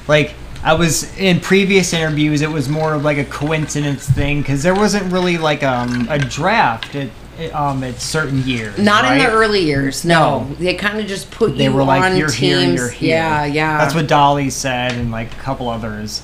[0.08, 4.64] like I was in previous interviews, it was more of like a coincidence thing because
[4.64, 7.10] there wasn't really like um, a draft at,
[7.54, 8.78] um at certain years.
[8.78, 10.44] Not in the early years, no.
[10.44, 10.56] No.
[10.56, 12.38] They kind of just put They you were like, on "You're teams.
[12.38, 13.78] here, you're here." Yeah, yeah.
[13.78, 16.22] That's what Dolly said, and like a couple others.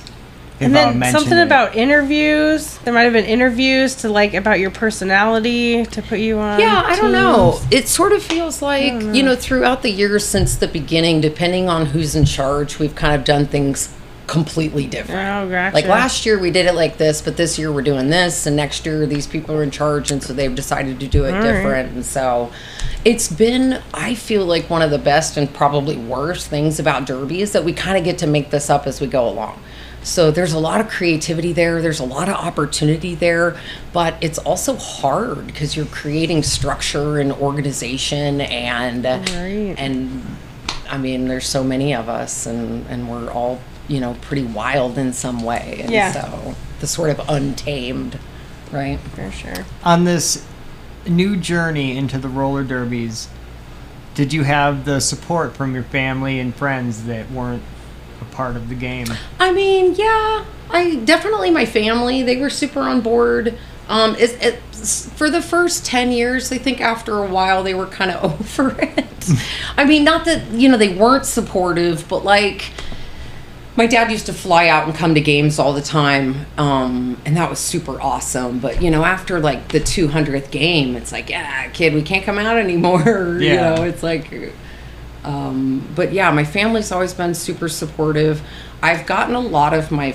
[0.60, 1.42] And uh, then something it.
[1.42, 2.78] about interviews.
[2.78, 6.60] There might have been interviews to like about your personality to put you on.
[6.60, 7.60] Yeah, I don't know.
[7.70, 11.86] It sort of feels like, you know, throughout the years since the beginning, depending on
[11.86, 13.92] who's in charge, we've kind of done things
[14.26, 15.20] completely different.
[15.20, 15.74] Oh, gotcha.
[15.74, 18.56] Like last year we did it like this, but this year we're doing this, and
[18.56, 21.92] next year these people are in charge, and so they've decided to do it different.
[21.94, 22.52] And so
[23.04, 27.42] it's been, I feel like one of the best and probably worst things about Derby
[27.42, 29.60] is that we kind of get to make this up as we go along.
[30.04, 31.80] So there's a lot of creativity there.
[31.80, 33.56] There's a lot of opportunity there,
[33.94, 40.36] but it's also hard because you're creating structure and organization and and
[40.90, 44.98] I mean there's so many of us and and we're all you know pretty wild
[44.98, 45.80] in some way.
[45.82, 46.12] And Yeah.
[46.12, 48.18] So the sort of untamed,
[48.70, 48.98] right?
[49.00, 49.64] for sure.
[49.84, 50.44] On this
[51.06, 53.28] new journey into the roller derbies,
[54.14, 57.62] did you have the support from your family and friends that weren't
[58.20, 59.06] a part of the game?
[59.38, 63.58] I mean, yeah, I definitely my family they were super on board.
[63.86, 64.54] Um, it, it,
[65.14, 68.76] for the first ten years, I think after a while they were kind of over
[68.80, 69.30] it.
[69.76, 72.70] I mean, not that you know they weren't supportive, but like
[73.76, 77.36] my dad used to fly out and come to games all the time, um, and
[77.36, 78.60] that was super awesome.
[78.60, 82.24] But you know, after like the two hundredth game, it's like, yeah, kid, we can't
[82.24, 83.02] come out anymore.
[83.40, 84.30] you know, it's like
[85.24, 88.42] um, but yeah, my family's always been super supportive.
[88.82, 90.14] I've gotten a lot of my,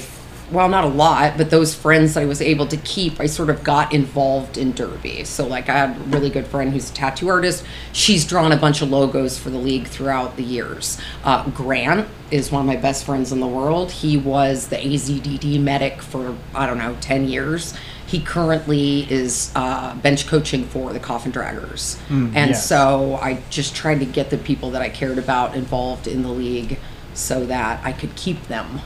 [0.51, 3.63] well, not a lot, but those friends I was able to keep, I sort of
[3.63, 5.23] got involved in Derby.
[5.23, 7.63] So, like, I had a really good friend who's a tattoo artist.
[7.93, 10.99] She's drawn a bunch of logos for the league throughout the years.
[11.23, 13.91] Uh, Grant is one of my best friends in the world.
[13.91, 17.75] He was the AZDD medic for, I don't know, 10 years.
[18.07, 21.99] He currently is uh, bench coaching for the Coffin Draggers.
[22.35, 22.67] and yes.
[22.67, 26.29] so I just tried to get the people that I cared about involved in the
[26.29, 26.79] league
[27.13, 28.81] so that I could keep them.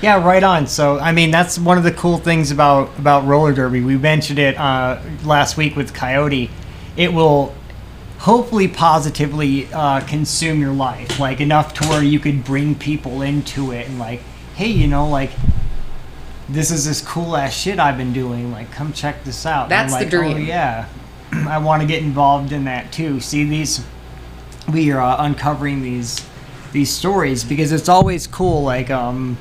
[0.00, 0.66] Yeah, right on.
[0.66, 3.80] So, I mean, that's one of the cool things about about roller derby.
[3.80, 6.50] We mentioned it uh, last week with Coyote.
[6.96, 7.54] It will
[8.18, 13.72] hopefully positively uh, consume your life, like enough to where you could bring people into
[13.72, 14.20] it and like,
[14.54, 15.30] hey, you know, like
[16.48, 18.52] this is this cool ass shit I've been doing.
[18.52, 19.68] Like, come check this out.
[19.68, 20.88] That's the like, Oh yeah,
[21.32, 23.20] I want to get involved in that too.
[23.20, 23.84] See these,
[24.72, 26.24] we are uh, uncovering these
[26.72, 28.62] these stories because it's always cool.
[28.62, 29.38] Like, um,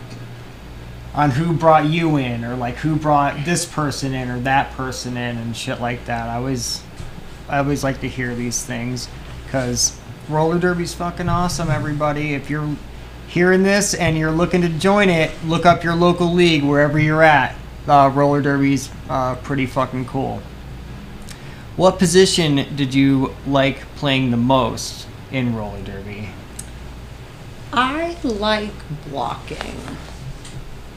[1.18, 5.18] on who brought you in or like who brought this person in or that person
[5.18, 6.30] in and shit like that.
[6.30, 6.84] I always
[7.50, 9.10] I always like to hear these things
[9.50, 10.00] cuz
[10.30, 12.36] roller derby's fucking awesome everybody.
[12.36, 12.76] If you're
[13.28, 17.24] hearing this and you're looking to join it, look up your local league wherever you're
[17.24, 17.56] at.
[17.88, 20.44] Uh, roller derby's uh, pretty fucking cool.
[21.78, 26.30] What position did you like playing the most in roller derby?
[27.74, 28.74] I like
[29.10, 29.78] blocking.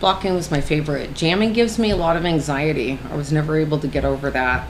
[0.00, 1.12] Blocking was my favorite.
[1.12, 2.98] Jamming gives me a lot of anxiety.
[3.10, 4.66] I was never able to get over that.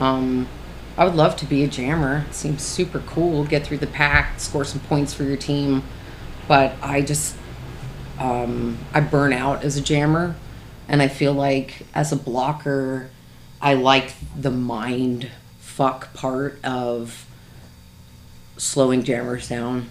[0.00, 0.48] Um,
[0.96, 2.26] I would love to be a jammer.
[2.28, 3.44] It seems super cool.
[3.44, 5.84] Get through the pack, score some points for your team.
[6.48, 7.36] But I just,
[8.18, 10.34] um, I burn out as a jammer.
[10.88, 13.10] And I feel like as a blocker,
[13.62, 17.26] I like the mind fuck part of
[18.56, 19.88] slowing jammers down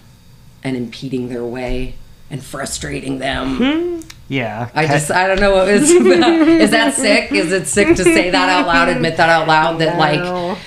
[0.61, 1.95] and impeding their way
[2.29, 4.01] and frustrating them.
[4.27, 4.69] Yeah.
[4.73, 6.47] I just I don't know what it's about.
[6.47, 7.31] Is that sick?
[7.31, 10.57] Is it sick to say that out loud, admit that out loud that like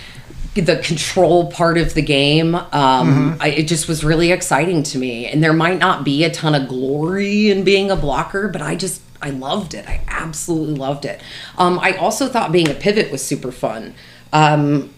[0.55, 5.27] the control part of the game um I, it just was really exciting to me
[5.27, 8.75] and there might not be a ton of glory in being a blocker but i
[8.75, 11.23] just i loved it i absolutely loved it
[11.57, 13.95] um i also thought being a pivot was super fun
[14.33, 14.93] um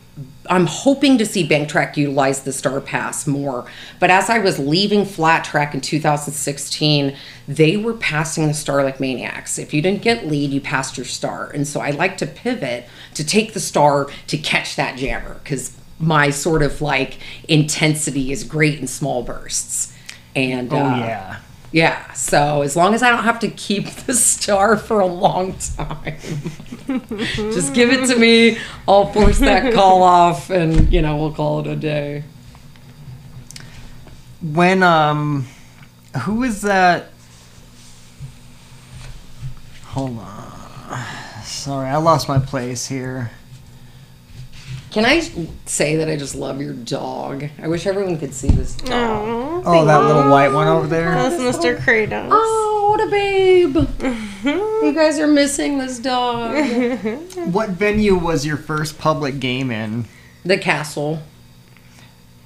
[0.50, 3.66] I'm hoping to see Bank Track utilize the Star Pass more.
[4.00, 8.98] But as I was leaving Flat Track in 2016, they were passing the Star like
[8.98, 9.58] maniacs.
[9.58, 11.50] If you didn't get lead, you passed your Star.
[11.50, 15.76] And so I like to pivot to take the Star to catch that jammer because
[15.98, 19.96] my sort of like intensity is great in small bursts.
[20.34, 21.36] And Oh uh, yeah.
[21.72, 25.54] Yeah, so as long as I don't have to keep the star for a long
[25.76, 26.18] time,
[27.08, 28.58] just give it to me.
[28.86, 32.24] I'll force that call off, and you know we'll call it a day.
[34.40, 35.46] when um
[36.24, 37.10] who is that
[39.84, 41.04] hold on
[41.44, 43.30] sorry i lost my place here
[44.92, 45.20] Can I
[45.64, 47.48] say that I just love your dog?
[47.58, 48.90] I wish everyone could see this dog.
[48.90, 51.78] Aw, oh that little white one over there That's Mr.
[51.78, 52.28] Kratos.
[52.30, 53.74] Oh, what a babe!
[54.84, 56.54] you guys are missing this dog.
[57.52, 60.04] what venue was your first public game in
[60.44, 61.22] the castle.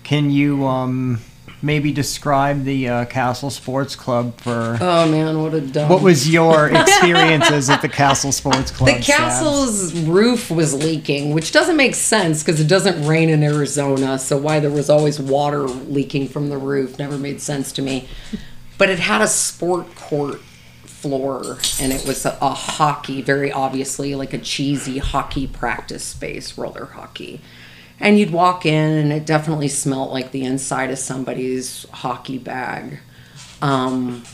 [0.05, 1.21] can you um
[1.67, 5.91] maybe describe the uh, castle sports club for Oh man, what a dog!
[5.91, 11.53] what was your experiences at the castle sports club The castle's roof was leaking, which
[11.53, 14.19] doesn't make sense because it doesn't rain in Arizona.
[14.19, 18.09] So why there was always water leaking from the roof never made sense to me.
[18.79, 20.41] But it had a sport court
[20.85, 26.57] floor, and it was a, a hockey, very obviously like a cheesy hockey practice space,
[26.57, 27.41] roller hockey.
[27.99, 32.99] And you'd walk in, and it definitely smelled like the inside of somebody's hockey bag.
[33.63, 34.25] Um,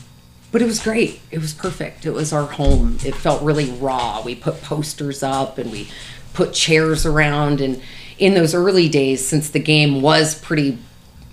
[0.51, 1.19] but it was great.
[1.31, 2.05] It was perfect.
[2.05, 2.97] It was our home.
[3.03, 4.21] It felt really raw.
[4.23, 5.89] We put posters up and we
[6.33, 7.59] put chairs around.
[7.59, 7.81] And
[8.19, 10.77] in those early days, since the game was pretty,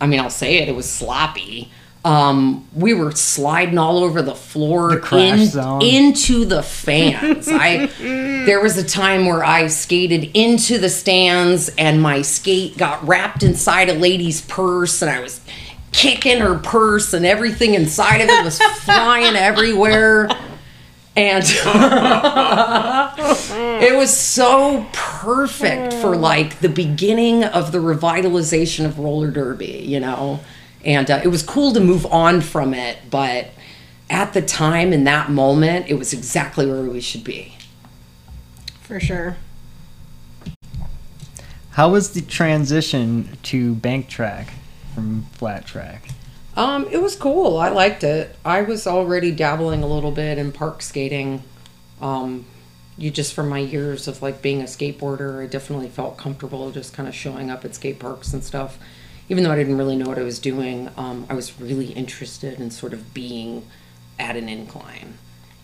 [0.01, 1.71] I mean, I'll say it, it was sloppy.
[2.03, 7.47] Um, we were sliding all over the floor The crash in- into the fans.
[7.47, 7.87] I
[8.47, 13.43] there was a time where I skated into the stands and my skate got wrapped
[13.43, 15.43] inside a lady's purse and I was
[15.93, 20.31] kicking her purse and everything inside of it was flying everywhere.
[21.17, 21.45] And
[23.83, 30.01] it was so perfect for like the beginning of the revitalization of roller derby, you
[30.01, 30.41] know.
[30.85, 33.49] And uh, it was cool to move on from it, but
[34.09, 37.57] at the time in that moment, it was exactly where we should be.
[38.83, 39.37] For sure.
[41.71, 44.53] How was the transition to bank track
[44.95, 46.09] from flat track?
[46.57, 47.59] Um, it was cool.
[47.59, 48.37] I liked it.
[48.45, 51.45] I was already dabbling a little bit in park skating.
[52.01, 52.45] Um,
[52.99, 56.93] you just from my years of like being a skateboarder, I definitely felt comfortable just
[56.93, 58.79] kind of showing up at skate parks and stuff.
[59.31, 62.59] Even though I didn't really know what I was doing, um, I was really interested
[62.59, 63.65] in sort of being
[64.19, 65.19] at an incline.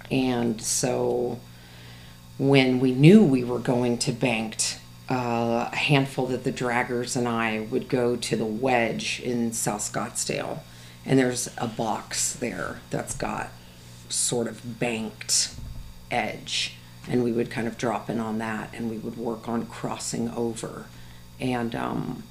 [0.09, 1.41] And so
[2.39, 4.79] when we knew we were going to banked,
[5.11, 9.81] uh, a handful that the draggers and I would go to the wedge in South
[9.81, 10.61] Scottsdale.
[11.05, 13.51] And there's a box there that's got
[14.09, 15.57] sort of banked
[16.09, 16.75] edge.
[17.09, 20.31] And we would kind of drop in on that and we would work on crossing
[20.31, 20.87] over.
[21.41, 22.23] And um,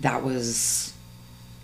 [0.00, 0.94] that was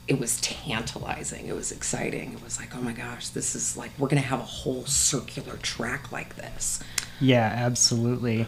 [0.08, 1.48] it was tantalizing.
[1.48, 2.32] It was exciting.
[2.32, 5.56] It was like, oh my gosh, this is like we're gonna have a whole circular
[5.56, 6.80] track like this.
[7.20, 8.46] Yeah, absolutely.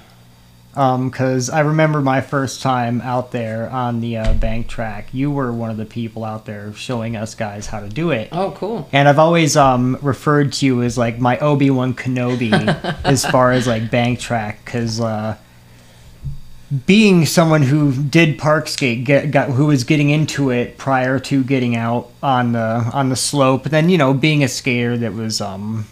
[0.74, 5.09] Because I remember my first time out there on the uh, bank track.
[5.12, 8.28] You were one of the people out there showing us guys how to do it.
[8.30, 8.89] Oh, cool.
[8.93, 12.53] And I've always um, referred to you as like my Obi Wan Kenobi
[13.05, 15.36] as far as like bank track, because uh,
[16.86, 21.42] being someone who did park skate, get, got who was getting into it prior to
[21.42, 25.40] getting out on the on the slope, then you know being a skater that was
[25.40, 25.86] um,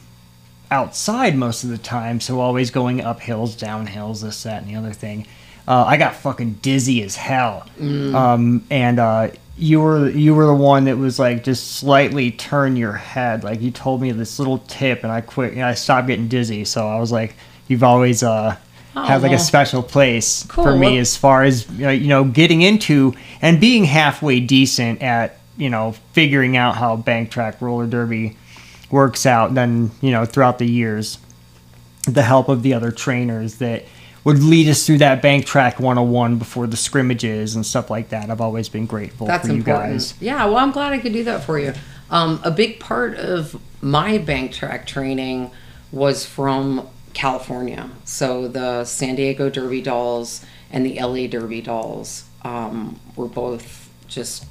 [0.70, 4.70] outside most of the time, so always going up hills, down hills, this, that, and
[4.70, 5.26] the other thing.
[5.66, 7.66] Uh, I got fucking dizzy as hell,
[8.14, 12.76] um, and uh, you were you were the one that was like just slightly turn
[12.76, 13.42] your head.
[13.44, 15.54] Like you told me this little tip, and I quit.
[15.54, 16.64] And I stopped getting dizzy.
[16.64, 17.34] So I was like,
[17.66, 18.56] you've always uh,
[18.96, 19.36] had like Aw.
[19.36, 23.84] a special place for me Well- as far as you know, getting into and being
[23.84, 28.36] halfway decent at you know figuring out how bank track roller derby
[28.90, 29.54] works out.
[29.54, 31.18] Then you know throughout the years,
[32.04, 33.84] the help of the other trainers that
[34.24, 38.28] would lead us through that bank track 101 before the scrimmages and stuff like that.
[38.28, 39.92] I've always been grateful That's for you important.
[39.92, 40.14] guys.
[40.20, 41.74] Yeah, well, I'm glad I could do that for you.
[42.10, 45.52] Um, a big part of my bank track training
[45.92, 47.90] was from California.
[48.04, 54.44] So the San Diego Derby Dolls and the LA Derby Dolls um, were both just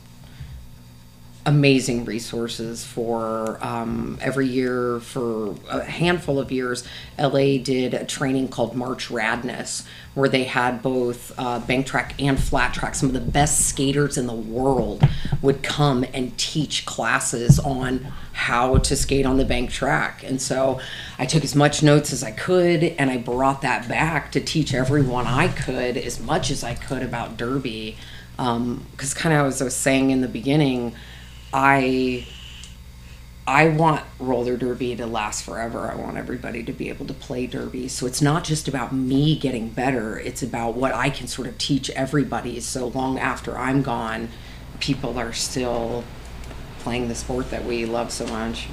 [1.46, 6.84] amazing resources for um, every year for a handful of years
[7.20, 9.86] la did a training called march radness
[10.16, 12.96] where they had both uh, bank track and flat track.
[12.96, 15.08] Some of the best skaters in the world
[15.42, 18.00] would come and teach classes on
[18.32, 20.24] how to skate on the bank track.
[20.24, 20.80] And so
[21.20, 24.74] i took as much notes as i could and i brought that back to teach
[24.74, 27.98] everyone i could as much as i could about derby.
[28.38, 30.96] Because kind of as i was saying in the beginning
[31.58, 32.28] I
[33.48, 35.90] I want roller derby to last forever.
[35.90, 37.88] I want everybody to be able to play derby.
[37.88, 41.58] So it's not just about me getting better, it's about what I can sort of
[41.58, 44.28] teach everybody so long after I'm gone,
[44.82, 46.04] people are still
[46.80, 48.68] playing the sport that we love so much.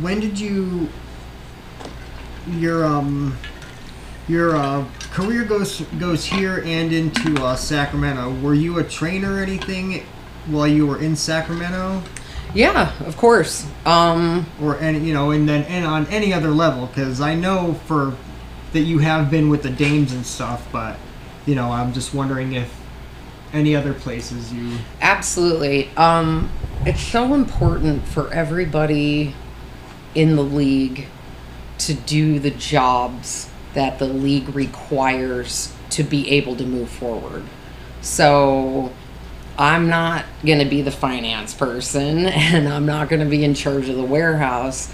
[0.00, 0.88] When did you
[2.46, 3.36] your um
[4.28, 8.34] your uh, career goes goes here and into uh, Sacramento?
[8.40, 10.04] Were you a trainer or anything
[10.46, 12.02] while you were in Sacramento,
[12.54, 13.66] Yeah, of course.
[13.84, 16.86] Um or any you know, and then and on any other level?
[16.86, 18.16] Because I know for
[18.72, 20.96] that you have been with the Dames and stuff, but
[21.46, 22.74] you know, I'm just wondering if
[23.52, 25.90] any other places you Absolutely.
[25.96, 26.50] Um,
[26.84, 29.34] it's so important for everybody
[30.14, 31.06] in the league
[31.78, 37.44] to do the jobs that the league requires to be able to move forward.
[38.00, 38.92] So,
[39.58, 43.54] I'm not going to be the finance person and I'm not going to be in
[43.54, 44.92] charge of the warehouse,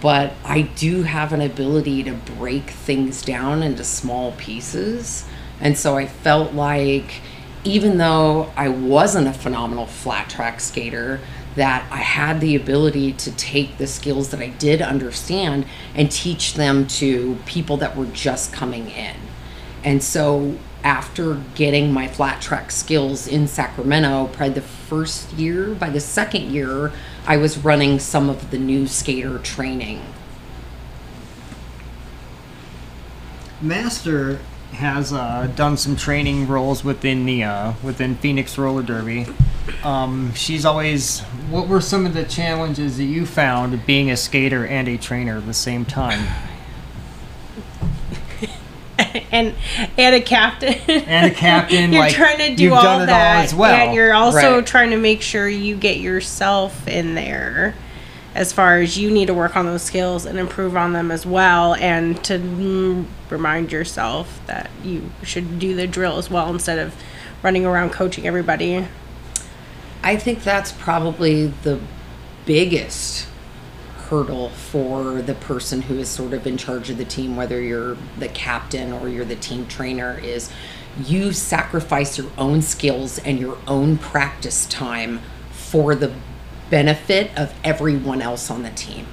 [0.00, 5.26] but I do have an ability to break things down into small pieces.
[5.60, 7.22] And so I felt like
[7.64, 11.20] even though I wasn't a phenomenal flat track skater,
[11.56, 16.54] that I had the ability to take the skills that I did understand and teach
[16.54, 19.14] them to people that were just coming in.
[19.84, 25.90] And so after getting my flat track skills in Sacramento, probably the first year, by
[25.90, 26.92] the second year,
[27.26, 30.02] I was running some of the new skater training.
[33.62, 34.40] Master
[34.72, 39.26] has uh, done some training roles within the uh, within Phoenix Roller Derby.
[39.82, 41.20] Um, she's always.
[41.50, 45.38] What were some of the challenges that you found being a skater and a trainer
[45.38, 46.26] at the same time?
[49.32, 49.54] and
[49.98, 53.54] and a captain And a captain, you're like, trying to do all all that as
[53.54, 53.74] well.
[53.74, 54.66] and you're also Right.
[54.66, 57.74] trying to make sure you get yourself in there
[58.34, 61.24] as far as you need to work on those skills and improve on them as
[61.26, 66.94] well and to remind yourself that you should do the drill as well instead of
[67.42, 68.86] running around coaching everybody
[70.04, 71.80] I think that's probably the
[72.44, 73.26] biggest
[74.10, 77.96] hurdle for the person who is sort of in charge of the team, whether you're
[78.18, 80.50] the captain or you're the team trainer, is
[81.02, 86.12] you sacrifice your own skills and your own practice time for the
[86.68, 89.06] benefit of everyone else on the team.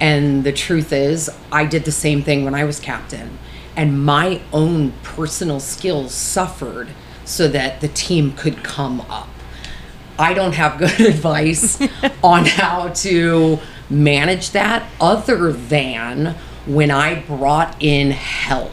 [0.00, 3.38] And the truth is, I did the same thing when I was captain.
[3.76, 6.88] And my own personal skills suffered
[7.26, 9.28] so that the team could come up.
[10.18, 11.80] I don't have good advice
[12.22, 13.58] on how to
[13.88, 16.34] manage that other than
[16.66, 18.72] when I brought in help.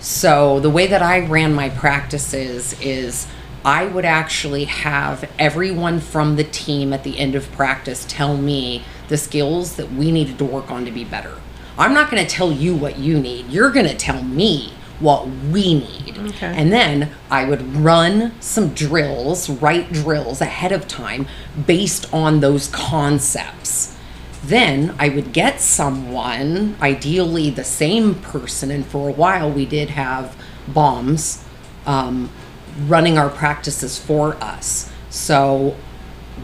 [0.00, 3.28] So the way that I ran my practices is
[3.64, 8.82] I would actually have everyone from the team at the end of practice tell me
[9.06, 11.40] the skills that we needed to work on to be better.
[11.78, 13.48] I'm not going to tell you what you need.
[13.48, 14.72] You're going to tell me
[15.02, 16.16] what we need.
[16.18, 16.54] Okay.
[16.56, 21.26] And then I would run some drills, write drills ahead of time
[21.66, 23.96] based on those concepts.
[24.44, 29.90] Then I would get someone, ideally the same person, and for a while we did
[29.90, 30.36] have
[30.68, 31.44] bombs
[31.86, 32.30] um,
[32.86, 34.90] running our practices for us.
[35.10, 35.76] So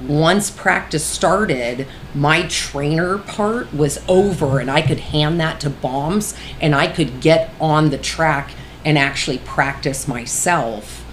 [0.07, 6.34] once practice started, my trainer part was over, and I could hand that to bombs,
[6.61, 8.53] and I could get on the track
[8.84, 11.05] and actually practice myself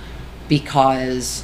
[0.48, 1.44] because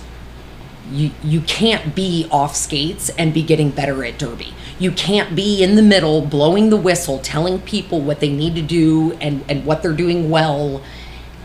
[0.92, 4.54] you you can't be off skates and be getting better at derby.
[4.78, 8.62] You can't be in the middle blowing the whistle, telling people what they need to
[8.62, 10.82] do and and what they're doing well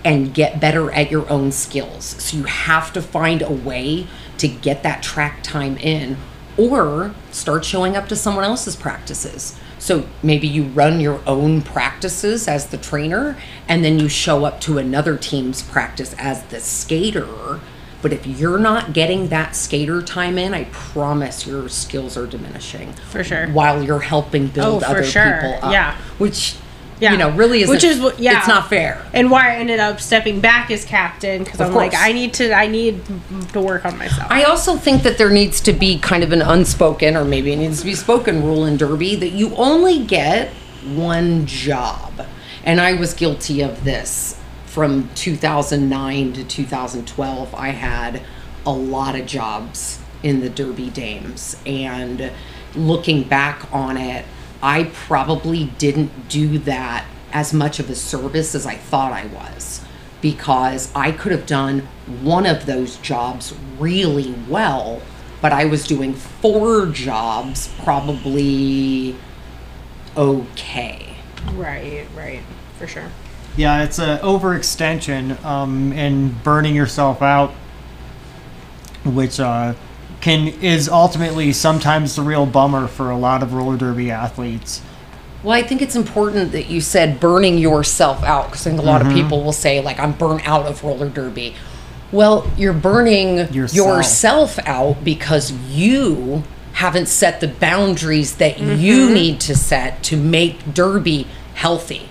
[0.05, 2.05] and get better at your own skills.
[2.05, 4.07] So you have to find a way
[4.39, 6.17] to get that track time in
[6.57, 9.59] or start showing up to someone else's practices.
[9.79, 13.37] So maybe you run your own practices as the trainer
[13.69, 17.61] and then you show up to another team's practice as the skater.
[18.03, 22.93] But if you're not getting that skater time in, I promise your skills are diminishing.
[23.11, 23.49] For sure.
[23.49, 25.25] While you're helping oh, build Oh, for other sure.
[25.41, 25.73] people up.
[25.73, 25.97] Yeah.
[26.19, 26.57] Which,
[26.99, 27.13] Yeah.
[27.13, 27.75] you know, really isn't.
[27.75, 28.39] Which is yeah.
[28.39, 29.05] It's not fair.
[29.13, 31.93] and why I ended up stepping back as captain because I'm like.
[31.95, 33.03] I need to I need
[33.53, 34.31] to work on myself.
[34.31, 37.57] I also think that there needs to be kind of an unspoken, or maybe it
[37.57, 40.51] needs to be spoken rule in Derby that you only get
[40.85, 42.27] one job.
[42.65, 47.55] And I was guilty of this from 2009 to 2012.
[47.55, 48.23] I had
[48.65, 51.57] a lot of jobs in the Derby Dames.
[51.65, 52.33] And
[52.75, 54.25] looking back on it,
[54.67, 59.81] I probably didn't do that as much of a service as I thought I was
[60.21, 61.87] because I could have done
[62.21, 65.03] one of those jobs really well,
[65.41, 69.15] but I was doing four jobs probably
[70.17, 71.15] okay.
[71.53, 72.43] right, right,
[72.77, 73.09] for sure.
[73.57, 77.53] Yeah, it's a overextension um, and burning yourself out,
[79.05, 79.75] which uh,
[80.27, 84.83] can is ultimately sometimes the real bummer for a lot of roller derby athletes.
[85.45, 88.85] Well, I think it's important that you said burning yourself out because I think a
[88.85, 89.19] lot of mm-hmm.
[89.19, 91.55] people will say, like, I'm burnt out of roller derby.
[92.11, 93.75] Well, you're burning Yourself.
[93.75, 99.15] yourself out because you haven't set the boundaries that you mm-hmm.
[99.15, 102.09] need to set to make derby healthy.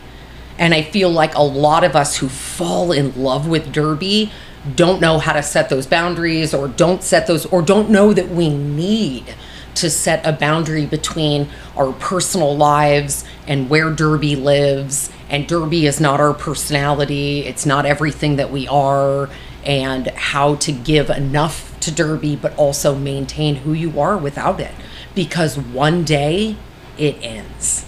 [0.58, 4.32] And I feel like a lot of us who fall in love with derby
[4.76, 8.30] don't know how to set those boundaries or don't set those or don't know that
[8.30, 9.36] we need
[9.76, 16.00] to set a boundary between our personal lives and where derby lives and derby is
[16.00, 19.30] not our personality it's not everything that we are
[19.66, 24.74] and how to give enough to Derby, but also maintain who you are without it.
[25.14, 26.56] Because one day
[26.98, 27.86] it ends.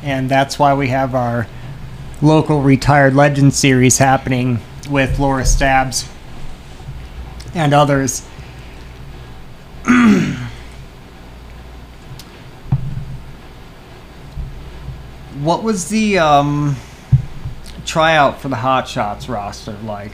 [0.00, 1.48] and that's why we have our
[2.22, 6.08] local retired legend series happening with Lora Stabs
[7.54, 8.26] and others.
[15.40, 16.76] what was the um,
[17.84, 20.12] tryout for the Hot Shots roster like?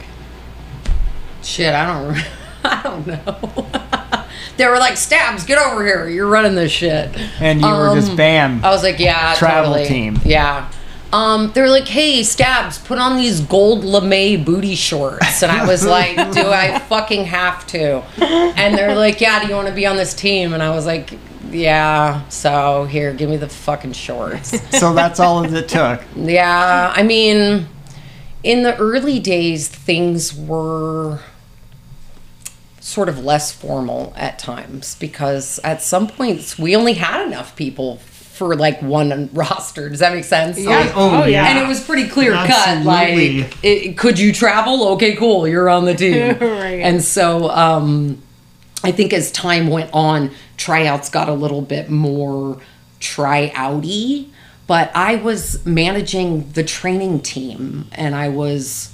[1.43, 2.25] Shit, I don't.
[2.63, 3.67] I don't know.
[4.57, 6.07] they were like, "Stabs, get over here!
[6.09, 8.65] You're running this shit." And you were just Um, bam.
[8.65, 9.87] I was like, "Yeah, Travel totally.
[9.87, 10.19] team.
[10.25, 10.69] Yeah."
[11.15, 15.65] Um, they were like, "Hey, Stabs, put on these gold lame booty shorts," and I
[15.65, 19.73] was like, "Do I fucking have to?" And they're like, "Yeah, do you want to
[19.73, 21.17] be on this team?" And I was like,
[21.51, 24.59] "Yeah." So here, give me the fucking shorts.
[24.77, 26.01] so that's all it took.
[26.17, 27.69] Yeah, I mean,
[28.43, 31.21] in the early days, things were
[32.81, 37.99] sort of less formal at times because at some points we only had enough people
[38.35, 39.89] for like one roster.
[39.89, 40.59] Does that make sense?
[40.63, 41.47] Like, Oh, yeah.
[41.47, 42.83] and it was pretty clear cut.
[42.85, 44.89] Like, it, could you travel?
[44.89, 45.47] Okay, cool.
[45.47, 46.37] You're on the team.
[46.39, 46.81] Right.
[46.81, 48.21] And so, um,
[48.83, 52.59] I think as time went on, tryouts got a little bit more
[52.99, 54.29] tryouty.
[54.67, 58.91] But I was managing the training team, and I was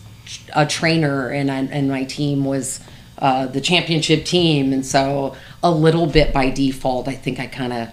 [0.54, 2.82] a trainer, and I, and my team was
[3.20, 7.72] uh, the championship team, and so a little bit by default, I think I kind
[7.72, 7.90] of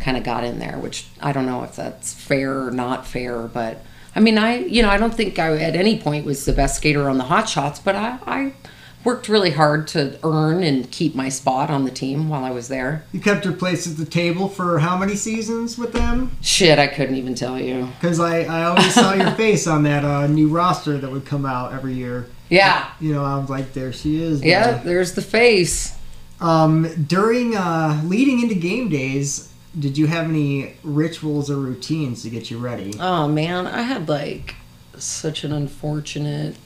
[0.00, 3.42] kind of got in there, which I don't know if that's fair or not fair,
[3.42, 3.84] but
[4.16, 6.76] I mean, I you know I don't think I at any point was the best
[6.78, 8.52] skater on the hot shots, but I, I
[9.04, 12.68] worked really hard to earn and keep my spot on the team while I was
[12.68, 13.04] there.
[13.12, 16.32] You kept your place at the table for how many seasons with them?
[16.42, 17.88] Shit, I couldn't even tell you.
[17.98, 21.46] Because I, I always saw your face on that uh, new roster that would come
[21.46, 22.26] out every year.
[22.50, 24.44] Yeah, You know, I was like, there she is.
[24.44, 25.96] yeah, there's the face.
[26.40, 32.30] Um, during uh, leading into game days, did you have any rituals or routines to
[32.30, 32.94] get you ready?
[32.98, 34.56] Oh man, I had like
[34.96, 36.56] such an unfortunate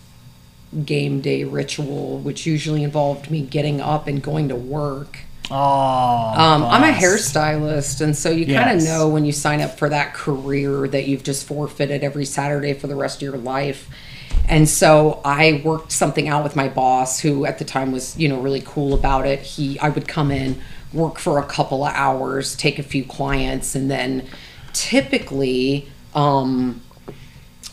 [0.85, 5.19] game day ritual, which usually involved me getting up and going to work.
[5.51, 9.79] Oh, Um, I'm a hairstylist, and so you kind of know when you sign up
[9.79, 13.89] for that career that you've just forfeited every Saturday for the rest of your life.
[14.49, 18.29] And so I worked something out with my boss, who at the time was, you
[18.29, 19.41] know, really cool about it.
[19.41, 20.61] He, I would come in,
[20.95, 24.27] work for a couple of hours, take a few clients, and then
[24.73, 26.81] typically, um,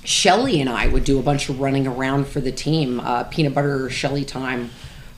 [0.03, 2.99] Shelly and I would do a bunch of running around for the team.
[2.99, 4.71] Uh, peanut butter Shelly time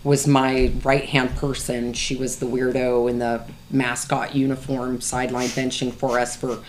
[0.03, 1.93] was my right hand person.
[1.93, 6.59] She was the weirdo in the mascot uniform, sideline benching for us for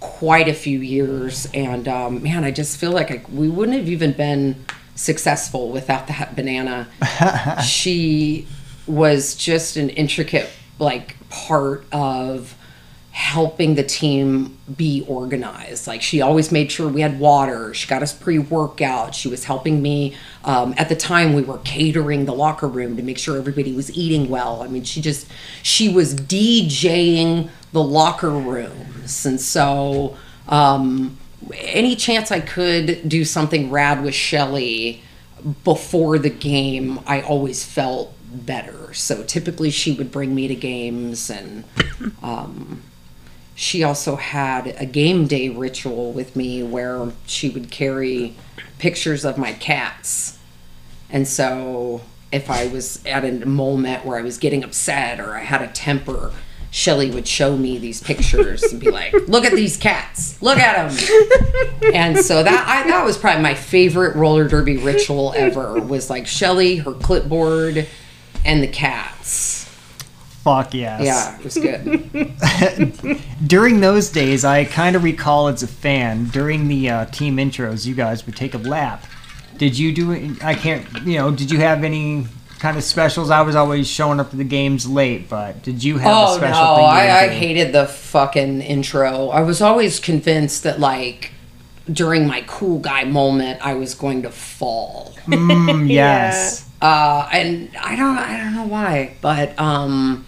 [0.00, 1.46] quite a few years.
[1.52, 4.64] And um, man, I just feel like I, we wouldn't have even been
[4.94, 6.88] successful without that banana.
[7.64, 8.46] she
[8.86, 10.48] was just an intricate
[10.78, 12.54] like part of
[13.18, 15.88] helping the team be organized.
[15.88, 17.74] Like she always made sure we had water.
[17.74, 19.12] She got us pre-workout.
[19.12, 20.14] She was helping me.
[20.44, 23.90] Um, at the time, we were catering the locker room to make sure everybody was
[23.96, 24.62] eating well.
[24.62, 25.26] I mean, she just
[25.64, 30.16] she was DJing the locker rooms, and so
[30.46, 31.18] um,
[31.52, 35.02] any chance I could do something rad with Shelly
[35.64, 38.92] before the game, I always felt better.
[38.94, 41.64] So typically, she would bring me to games and.
[42.22, 42.82] Um,
[43.58, 48.36] she also had a game day ritual with me where she would carry
[48.78, 50.38] pictures of my cats.
[51.10, 55.40] And so if I was at a moment where I was getting upset or I
[55.40, 56.32] had a temper,
[56.70, 60.40] Shelly would show me these pictures and be like, "Look at these cats.
[60.40, 65.32] Look at them." and so that I, that was probably my favorite roller derby ritual
[65.36, 67.88] ever was like Shelly, her clipboard,
[68.44, 69.64] and the cats.
[70.44, 71.02] fuck yes.
[71.04, 73.18] Yeah, it was good.
[73.46, 77.86] During those days, I kind of recall as a fan, during the uh, team intros,
[77.86, 79.04] you guys would take a lap.
[79.56, 80.36] Did you do?
[80.42, 82.26] I can't, you know, did you have any
[82.58, 83.30] kind of specials?
[83.30, 86.36] I was always showing up to the games late, but did you have a Oh
[86.36, 86.84] special no, thing?
[86.84, 89.28] you I, I hated the fucking intro.
[89.30, 91.32] I was always convinced that like
[91.92, 95.14] during my cool guy moment, I was going to fall.
[95.26, 96.68] Mm, yes.
[96.80, 100.24] uh, and I don't, I don't know why, but um,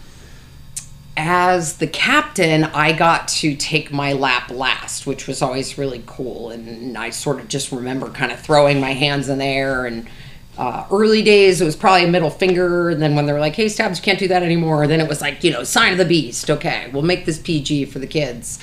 [1.17, 6.51] as the captain, I got to take my lap last, which was always really cool.
[6.51, 9.85] And I sort of just remember kind of throwing my hands in the air.
[9.85, 10.09] And
[10.57, 12.91] uh, early days, it was probably a middle finger.
[12.91, 15.09] And then when they were like, hey, Stabs, you can't do that anymore, then it
[15.09, 16.51] was like, you know, sign of the beast.
[16.51, 18.59] Okay, we'll make this PG for the kids.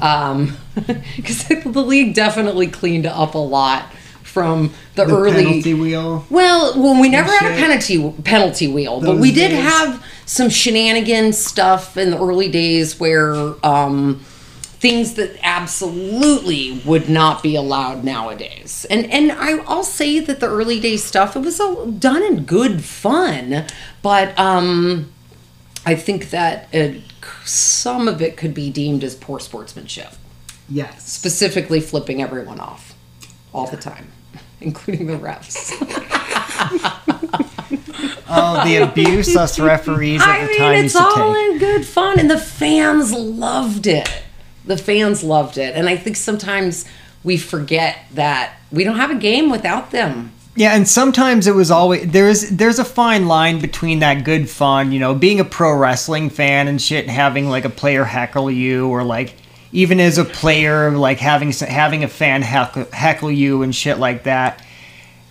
[1.16, 3.92] Because the league definitely cleaned up a lot
[4.22, 6.24] from the, The early penalty wheel.
[6.30, 9.62] well, well, we never had a penalty penalty wheel, but we did days.
[9.62, 14.20] have some shenanigan stuff in the early days where um,
[14.78, 18.86] things that absolutely would not be allowed nowadays.
[18.88, 22.44] And and I, I'll say that the early day stuff it was all done in
[22.44, 23.66] good fun,
[24.02, 25.10] but um,
[25.84, 27.02] I think that it,
[27.44, 30.12] some of it could be deemed as poor sportsmanship,
[30.68, 31.06] Yes.
[31.10, 32.94] specifically flipping everyone off
[33.52, 34.06] all the time,
[34.60, 35.70] including the refs.
[38.32, 41.52] Oh, the abuse us referees at I the mean, time it's used to all take.
[41.52, 44.08] in good fun, and the fans loved it.
[44.64, 46.84] The fans loved it, and I think sometimes
[47.24, 50.30] we forget that we don't have a game without them.
[50.56, 54.90] Yeah, and sometimes it was always there's there's a fine line between that good fun,
[54.92, 58.50] you know, being a pro wrestling fan and shit, and having like a player heckle
[58.50, 59.34] you, or like
[59.72, 64.24] even as a player, like having having a fan heckle, heckle you and shit like
[64.24, 64.64] that.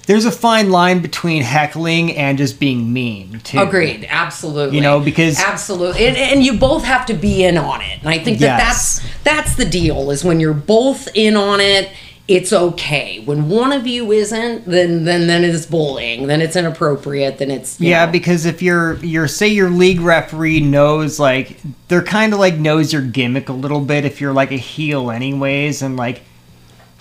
[0.07, 3.59] There's a fine line between heckling and just being mean too.
[3.59, 4.77] Agreed, absolutely.
[4.77, 7.99] You know, because- absolutely, and, and you both have to be in on it.
[7.99, 9.01] And I think that Yes.
[9.01, 10.09] that's that's the deal.
[10.09, 11.91] Is when you're both in on it,
[12.29, 13.21] it's okay.
[13.25, 16.27] When one of you isn't, then then then it's bullying.
[16.27, 17.39] Then it's inappropriate.
[17.39, 18.11] Then it's Yeah, know.
[18.11, 21.57] because if you're you're say your league referee knows like
[21.87, 25.09] they're kind of like knows your gimmick a little bit if you're like a heel
[25.09, 26.21] anyways and like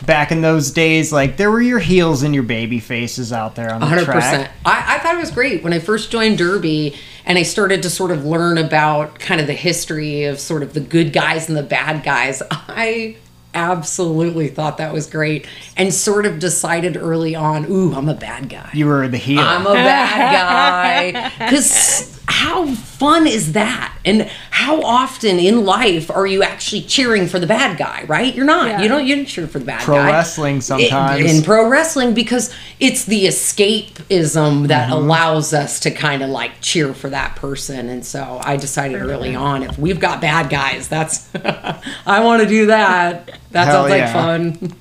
[0.07, 3.71] back in those days like there were your heels and your baby faces out there
[3.75, 4.17] on the hundred track.
[4.17, 4.51] percent.
[4.65, 6.95] I, I thought it was great when I first joined Derby,
[7.27, 10.73] and I started to sort of learn about kind of the history of sort of
[10.73, 12.43] the good guys and the bad guys.
[12.51, 13.17] I
[13.55, 15.47] absolutely thought that was great,
[15.77, 18.71] and sort of decided early on, ooh, I'm a bad guy.
[18.75, 19.41] You were the heel.
[19.41, 21.33] I'm a bad guy.
[21.39, 23.97] Because how fun is that?
[24.05, 28.05] And how often in life are you actually cheering for the bad guy?
[28.07, 28.35] Right?
[28.35, 28.69] You're not.
[28.69, 28.83] Yeah.
[28.83, 29.07] You don't.
[29.07, 30.11] You don't cheer for the bad Pro guy.
[30.11, 31.21] wrestling sometimes.
[31.21, 34.93] In, in pro wrestling, because it's the escapism that Mm-hmm.
[34.93, 37.89] allows us to kind of like cheer for that person.
[37.89, 41.29] And so I decided early on, if we've got bad guys, that's
[42.07, 43.39] I want to do that.
[43.51, 44.75] That Hell sounds like fun.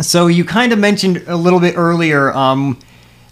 [0.00, 2.78] So you kind of mentioned a little bit earlier, um,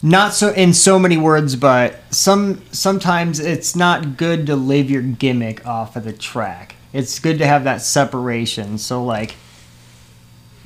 [0.04, 5.00] not so in so many words, but some sometimes it's not good to live your
[5.00, 6.76] gimmick off of the track.
[6.92, 8.76] It's good to have that separation.
[8.76, 9.34] So like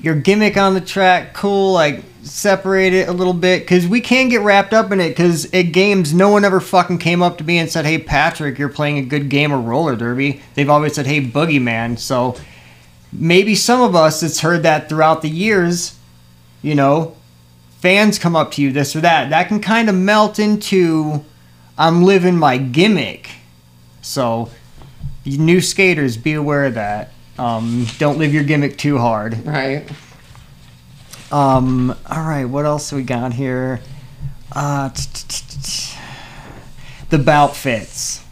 [0.00, 4.28] your gimmick on the track, cool, like separate it a little bit because we can
[4.28, 5.10] get wrapped up in it.
[5.10, 8.58] Because at games, no one ever fucking came up to me and said, "Hey Patrick,
[8.58, 12.34] you're playing a good game of roller derby." They've always said, "Hey Boogeyman." So
[13.12, 15.94] maybe some of us that's heard that throughout the years,
[16.60, 17.14] you know,
[17.80, 19.30] fans come up to you this or that.
[19.30, 21.24] That can kind of melt into
[21.76, 23.30] I'm living my gimmick.
[24.02, 24.50] So,
[25.24, 27.12] new skaters, be aware of that.
[27.38, 29.46] Um, don't live your gimmick too hard.
[29.46, 29.88] Right.
[31.30, 33.80] Um, all right, what else we got here?
[34.50, 34.88] Uh,
[37.10, 38.24] the bout fits.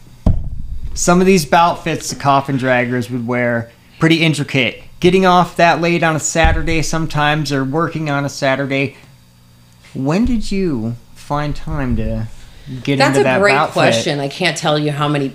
[0.93, 4.83] Some of these bout fits the coffin draggers would wear pretty intricate.
[4.99, 8.97] Getting off that late on a Saturday sometimes, or working on a Saturday.
[9.97, 12.27] When did you find time to
[12.83, 14.19] get That's into a that great bout question.
[14.19, 15.33] I can't tell you how many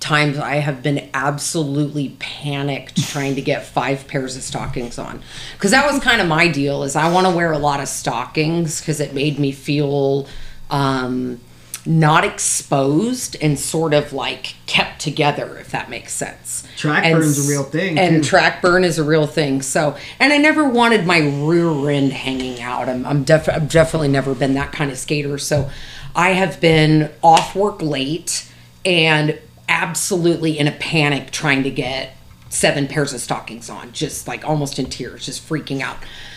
[0.00, 5.22] times I have been absolutely panicked trying to get five pairs of stockings on.
[5.54, 7.88] Because that was kind of my deal is I want to wear a lot of
[7.88, 10.26] stockings because it made me feel
[10.70, 11.40] um,
[11.84, 16.66] not exposed and sort of like kept together, if that makes sense.
[16.76, 18.28] Track And burn's a real thing, And too.
[18.28, 19.62] track burn is a real thing.
[19.62, 22.88] So, and I never wanted my rear end hanging out.
[22.88, 25.38] I'm, I'm def- I've definitely never been that kind of skater.
[25.38, 25.70] So,
[26.14, 28.48] I have been off work late
[28.84, 32.16] and absolutely in a panic trying to get
[32.50, 35.96] seven pairs of stockings on, just like almost in tears, just freaking out.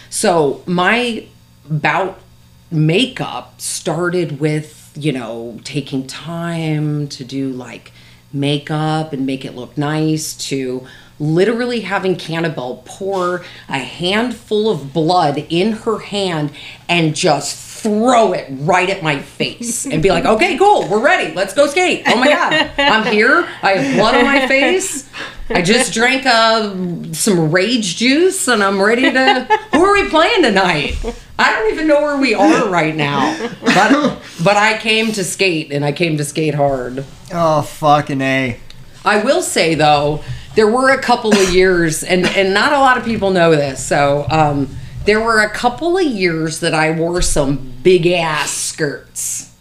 [0.10, 1.28] So, my
[1.70, 2.20] bout
[2.72, 7.92] makeup started with, you know, taking time to do like
[8.34, 10.86] makeup and make it look nice to
[11.20, 16.52] literally having Cannibal pour a handful of blood in her hand
[16.90, 21.36] and just throw it right at my face and be like, okay, cool, we're ready.
[21.36, 22.02] Let's go skate.
[22.08, 23.48] Oh my God, I'm here.
[23.62, 25.08] I have blood on my face.
[25.50, 29.60] I just drank uh, some rage juice and I'm ready to.
[29.74, 30.96] Who are we playing tonight?
[31.38, 33.38] I don't even know where we are right now.
[33.62, 37.06] But, but I came to skate and I came to skate hard.
[37.32, 38.60] Oh, fucking A.
[39.04, 40.24] I will say though,
[40.56, 43.86] there were a couple of years, and and not a lot of people know this.
[43.86, 44.76] So um,
[45.06, 49.56] there were a couple of years that I wore some big ass skirts.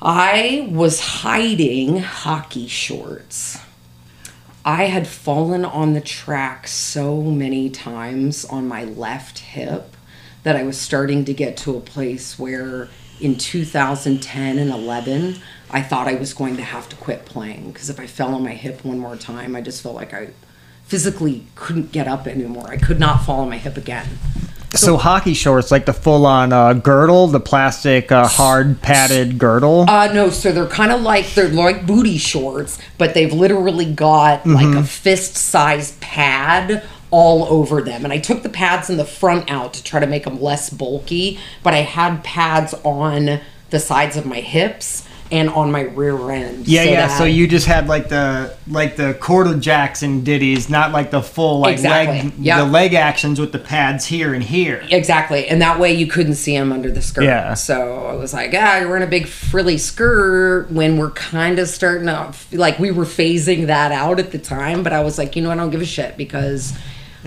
[0.00, 3.58] I was hiding hockey shorts.
[4.64, 9.96] I had fallen on the track so many times on my left hip
[10.44, 12.88] that I was starting to get to a place where
[13.20, 15.36] in 2010 and 11,
[15.70, 18.44] I thought I was going to have to quit playing because if I fell on
[18.44, 20.30] my hip one more time, I just felt like I
[20.92, 22.68] physically couldn't get up anymore.
[22.68, 24.06] I could not fall on my hip again.
[24.74, 29.86] So, hockey shorts, like the full-on uh, girdle, the plastic uh, hard padded girdle.
[29.88, 34.46] Uh, no, so they're kind of like they're like booty shorts, but they've literally got
[34.46, 38.04] like a fist size pad all over them.
[38.04, 40.68] And I took the pads in the front out to try to make them less
[40.68, 43.40] bulky, but I had pads on
[43.70, 46.68] the sides of my hips and on my rear end.
[46.68, 47.06] yeah, so yeah.
[47.08, 51.10] that- So you just had like the like the quarter jacks and ditties, not like
[51.10, 52.22] the full like Exactly.
[52.30, 52.58] leg Yep.
[52.58, 54.84] the leg actions with the pads here and here.
[54.90, 57.24] Exactly, and that way you couldn't see them under the skirt.
[57.24, 57.54] Yeah.
[57.54, 61.66] So I was like, ah, you're in a big frilly skirt when we're kind of
[61.68, 65.34] starting to like we were phasing that out at the time, but I was like,
[65.34, 66.74] you know, I don't give a shit because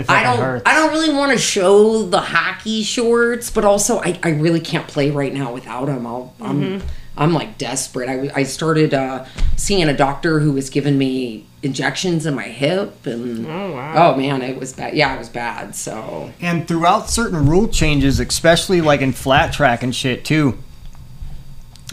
[0.09, 0.63] I don't hurts.
[0.65, 4.87] I don't really want to show the hockey shorts, but also I, I really can't
[4.87, 6.05] play right now without them.
[6.05, 6.83] I'll, I'm
[7.17, 8.09] I'm like desperate.
[8.09, 13.05] I, I started uh, seeing a doctor who was giving me injections in my hip,
[13.05, 14.93] and oh wow, oh man, it was bad.
[14.95, 15.75] Yeah, it was bad.
[15.75, 20.57] So And throughout certain rule changes, especially like in flat track and shit too,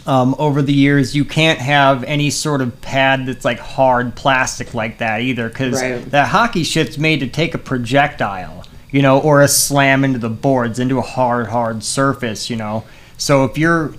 [0.05, 4.73] um, over the years, you can't have any sort of pad that's like hard plastic
[4.73, 6.11] like that either, because Right.
[6.11, 10.29] that hockey shit's made to take a projectile, you know, or a slam into the
[10.29, 12.83] boards, into a hard, hard surface, you know.
[13.17, 13.93] So if you're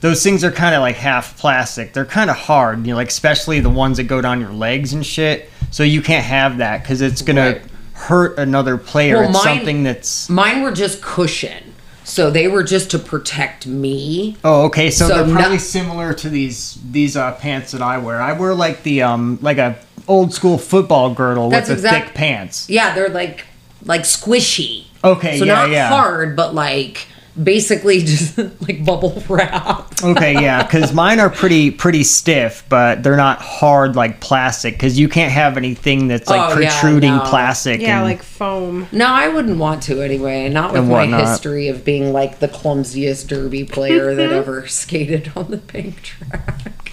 [0.00, 1.92] those things are kind of like half plastic.
[1.92, 4.92] They're kind of hard, you know, like especially the ones that go down your legs
[4.92, 5.50] and shit.
[5.70, 7.62] So you can't have that because it's gonna Right.
[7.94, 9.16] hurt another player.
[9.20, 11.72] Well, it's mine- something that's Mine were just cushion.
[12.04, 14.36] So they were just to protect me.
[14.44, 14.90] oh okay.
[14.90, 18.20] So, So they're probably similar to these these uh, pants that I wear.
[18.22, 19.76] I wear like the um like a
[20.06, 22.66] old school football girdle That's with the exact- thick pants.
[22.70, 23.44] Yeah, they're like
[23.84, 24.84] like squishy.
[25.02, 25.88] Okay, So yeah, not yeah.
[25.88, 27.06] hard, but like
[27.42, 29.92] basically just like bubble wrap.
[30.02, 34.74] Okay, yeah, because mine are pretty pretty stiff, but they're not hard like plastic.
[34.74, 37.22] Because you can't have anything that's like Oh, yeah, protruding no.
[37.24, 37.80] plastic.
[37.80, 38.88] Yeah, and- like foam.
[38.92, 40.48] No, I wouldn't want to anyway.
[40.48, 45.50] Not with my history of being like the clumsiest derby player that ever skated on
[45.50, 46.92] the pink track.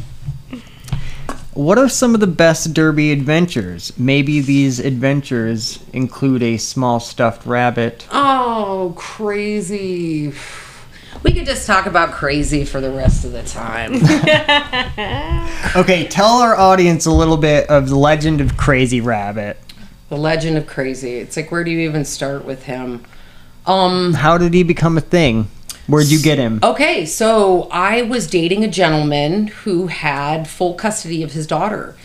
[1.54, 3.92] What are some of the best derby adventures?
[3.98, 8.06] Maybe these adventures include a small stuffed rabbit.
[8.12, 10.32] Oh, crazy.
[11.24, 13.94] We could just talk about crazy for the rest of the time.
[15.76, 19.56] Okay, tell our audience a little bit of the legend of Crazy Rabbit.
[20.08, 21.16] the legend of crazy.
[21.18, 23.04] It's like where do you even start with him?
[23.66, 25.48] Um How did he become a thing?
[25.90, 26.60] Where'd you get him?
[26.62, 31.96] Okay, so I was dating a gentleman who had full custody of his daughter.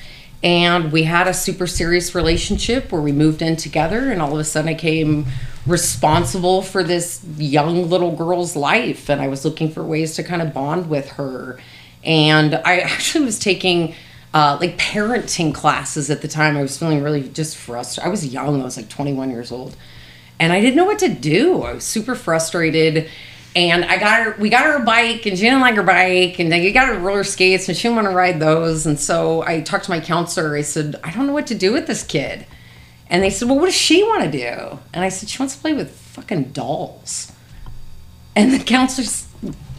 [0.43, 4.39] And we had a super serious relationship where we moved in together, and all of
[4.39, 5.27] a sudden I came
[5.67, 9.07] responsible for this young little girl's life.
[9.07, 11.59] And I was looking for ways to kind of bond with her.
[12.03, 13.93] And I actually was taking
[14.33, 16.57] uh, like parenting classes at the time.
[16.57, 18.07] I was feeling really just frustrated.
[18.07, 19.77] I was young, I was like 21 years old
[20.39, 21.63] and I didn't know what to do.
[21.63, 23.09] I was super frustrated.
[23.56, 26.39] And I got her, we got her a bike, and she didn't like her bike,
[26.39, 28.86] and then you got her roller skates, and she didn't want to ride those.
[28.86, 30.58] And so I talked to my counselor.
[30.58, 32.45] I said, I don't know what to do with this kid.
[33.10, 34.80] And they said, Well, what does she want to do?
[34.93, 37.32] And I said, She wants to play with fucking dolls.
[38.36, 39.28] And the counselors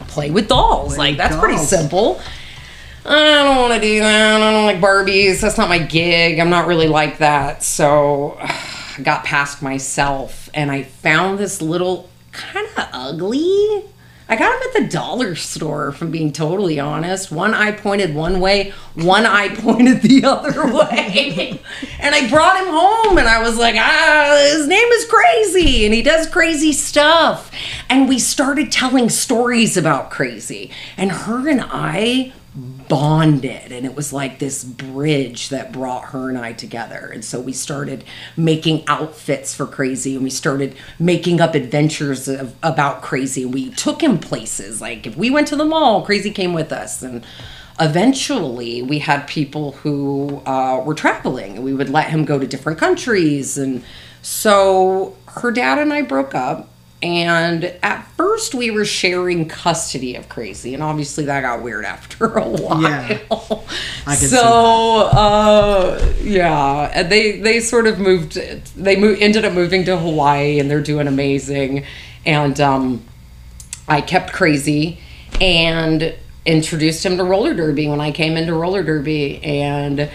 [0.08, 0.96] play with dolls.
[0.96, 2.20] like, that's pretty simple.
[3.04, 4.40] I don't want to do that.
[4.40, 5.40] I don't like Barbies.
[5.40, 6.38] That's not my gig.
[6.38, 7.62] I'm not really like that.
[7.62, 13.84] So I got past myself and I found this little kind of ugly.
[14.28, 17.30] I got him at the dollar store, from being totally honest.
[17.30, 21.60] One eye pointed one way, one eye pointed the other way.
[22.00, 25.94] and I brought him home and I was like, ah, his name is Crazy and
[25.94, 27.52] he does crazy stuff.
[27.88, 30.72] And we started telling stories about Crazy.
[30.96, 36.38] And her and I bonded and it was like this bridge that brought her and
[36.38, 37.10] I together.
[37.12, 38.02] And so we started
[38.36, 43.42] making outfits for crazy and we started making up adventures of, about crazy.
[43.42, 46.72] And we took him places like if we went to the mall crazy came with
[46.72, 47.02] us.
[47.02, 47.26] And
[47.78, 52.46] eventually we had people who uh, were traveling and we would let him go to
[52.46, 53.58] different countries.
[53.58, 53.84] And
[54.22, 56.70] so her dad and I broke up
[57.02, 62.26] and at first we were sharing custody of crazy and obviously that got weird after
[62.38, 62.80] a while.
[62.82, 63.18] Yeah.
[63.30, 64.42] I can see so
[65.12, 68.34] uh yeah and they they sort of moved
[68.76, 71.84] they mo- ended up moving to hawaii and they're doing amazing.
[72.24, 73.04] And um
[73.88, 74.98] i kept crazy
[75.40, 76.14] and
[76.46, 79.42] introduced him to roller derby when i came into roller derby.
[79.44, 80.08] And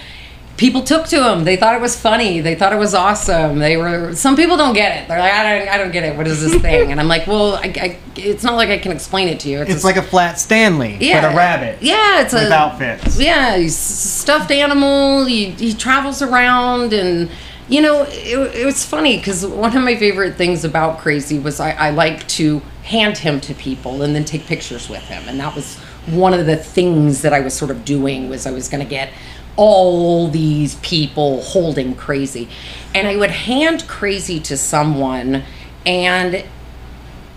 [0.62, 1.44] people took to him.
[1.44, 2.40] They thought it was funny.
[2.40, 3.58] They thought it was awesome.
[3.58, 4.14] They were.
[4.14, 5.08] Some people don't get it.
[5.08, 6.16] They're like, I don't, I don't get it.
[6.16, 6.92] What is this thing?
[6.92, 9.64] And I'm like, well, I, I, it's not like I can explain it to you.
[9.64, 11.82] It's a- like a flat Stanley, but a rabbit.
[11.82, 13.20] Yeah, it's with a outfits.
[13.20, 15.26] Yeah, he's a stuffed animal.
[15.26, 17.32] He, he travels around, and
[17.68, 21.60] you know, it, it was funny because one of my favorite things about Crazy was
[21.60, 25.40] I, I like to hand him to people and then take pictures with him, and
[25.40, 28.70] that was one of the things that I was sort of doing was I was
[28.70, 29.10] going to get
[29.56, 32.50] all these people holding Crazy,
[32.96, 35.44] and I would hand Crazy to someone,
[35.86, 36.44] and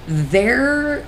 [0.07, 1.07] their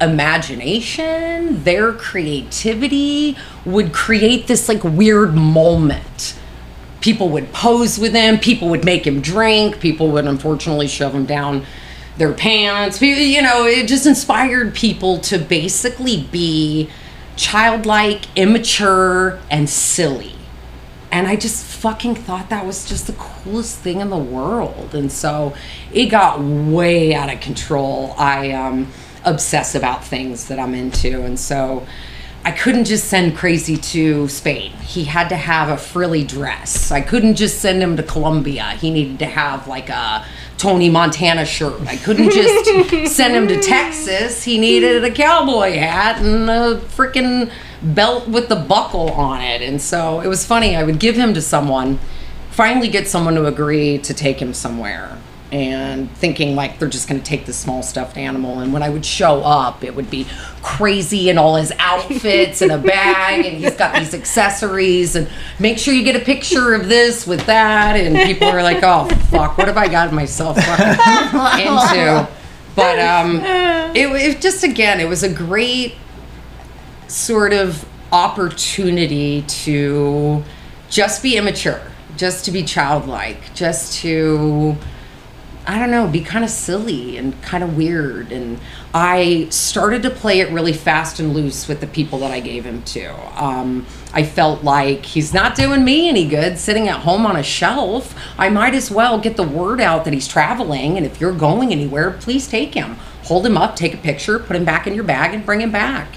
[0.00, 6.38] imagination, their creativity would create this like weird moment.
[7.00, 11.26] People would pose with him, people would make him drink, people would unfortunately shove him
[11.26, 11.64] down
[12.16, 13.00] their pants.
[13.00, 16.90] You know, it just inspired people to basically be
[17.36, 20.36] childlike, immature, and silly
[21.12, 24.94] and I just fucking thought that was just the coolest thing in the world.
[24.94, 25.54] And so
[25.92, 28.14] it got way out of control.
[28.16, 28.90] I um,
[29.22, 31.86] obsess about things that I'm into, and so
[32.44, 34.72] I couldn't just send Crazy to Spain.
[34.72, 36.90] He had to have a frilly dress.
[36.90, 38.70] I couldn't just send him to Colombia.
[38.72, 40.24] He needed to have like a
[40.58, 41.80] Tony Montana shirt.
[41.86, 44.42] I couldn't just send him to Texas.
[44.42, 49.62] He needed a cowboy hat and a freaking belt with the buckle on it.
[49.62, 50.74] And so it was funny.
[50.74, 52.00] I would give him to someone,
[52.50, 55.16] finally get someone to agree to take him somewhere.
[55.52, 58.60] And thinking like they're just gonna take this small stuffed animal.
[58.60, 60.26] And when I would show up, it would be
[60.62, 65.14] crazy and all his outfits and a bag, and he's got these accessories.
[65.14, 65.28] And
[65.58, 67.96] make sure you get a picture of this with that.
[67.96, 72.28] And people are like, oh, fuck, what have I gotten myself into?
[72.74, 73.40] But um,
[73.94, 75.96] it, it just, again, it was a great
[77.08, 80.42] sort of opportunity to
[80.88, 81.82] just be immature,
[82.16, 84.78] just to be childlike, just to
[85.66, 88.32] I don't know, be kind of silly and kind of weird.
[88.32, 88.58] And
[88.92, 92.64] I started to play it really fast and loose with the people that I gave
[92.64, 93.42] him to.
[93.42, 97.42] Um, I felt like he's not doing me any good sitting at home on a
[97.42, 98.14] shelf.
[98.36, 100.96] I might as well get the word out that he's traveling.
[100.96, 102.96] And if you're going anywhere, please take him.
[103.24, 105.70] Hold him up, take a picture, put him back in your bag, and bring him
[105.70, 106.08] back.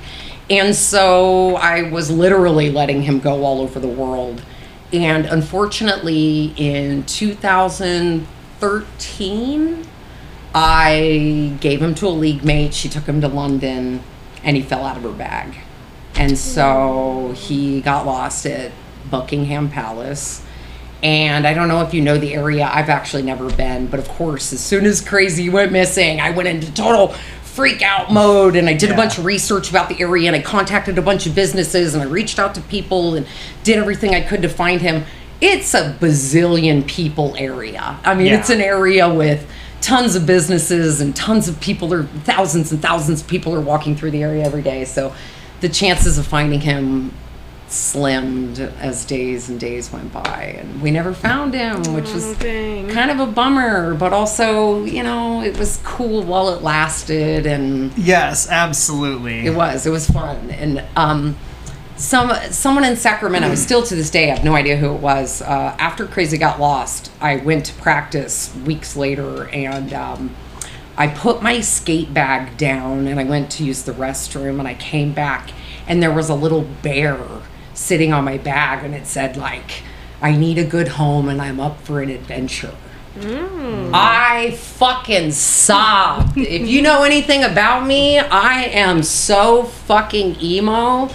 [0.49, 4.41] And so I was literally letting him go all over the world.
[4.91, 7.05] And unfortunately, in
[8.59, 9.85] 2013,
[10.53, 12.73] I gave him to a league mate.
[12.73, 14.01] She took him to London
[14.43, 15.55] and he fell out of her bag.
[16.15, 18.71] And so he got lost at
[19.09, 20.43] Buckingham Palace.
[21.03, 22.69] And I don't know if you know the area.
[22.71, 26.47] I've actually never been, but of course, as soon as Crazy went missing, I went
[26.47, 27.09] into total
[27.43, 30.41] freak out mode and I did a bunch of research about the area and I
[30.41, 33.25] contacted a bunch of businesses and I reached out to people and
[33.63, 35.05] did everything I could to find him.
[35.41, 37.97] It's a bazillion people area.
[38.05, 38.39] I mean, Yeah.
[38.39, 39.45] it's an area with
[39.81, 43.95] tons of businesses and tons of people are thousands and thousands of people are walking
[43.95, 44.85] through the area every day.
[44.85, 45.13] So
[45.61, 47.11] the chances of finding him
[47.69, 52.87] slimmed as days and days went by and we never found him which was dang.
[52.89, 57.91] kind of a bummer but also you know it was cool while it lasted and
[57.97, 59.47] Yes, absolutely.
[59.47, 61.35] it was it was fun and um
[61.97, 65.41] some someone in Sacramento still to this day I have no idea who it was
[65.41, 70.35] uh, after Crazy got lost I went to practice weeks later and um
[70.97, 74.75] I put my skate bag down and I went to use the restroom and I
[74.75, 75.51] came back
[75.87, 77.19] and there was a little bear
[77.73, 79.83] sitting on my bag and it said like
[80.21, 82.75] I need a good home and I'm up for an adventure.
[83.15, 83.91] Mm.
[83.93, 86.37] I fucking sobbed.
[86.37, 91.09] if you know anything about me, I am so fucking emo.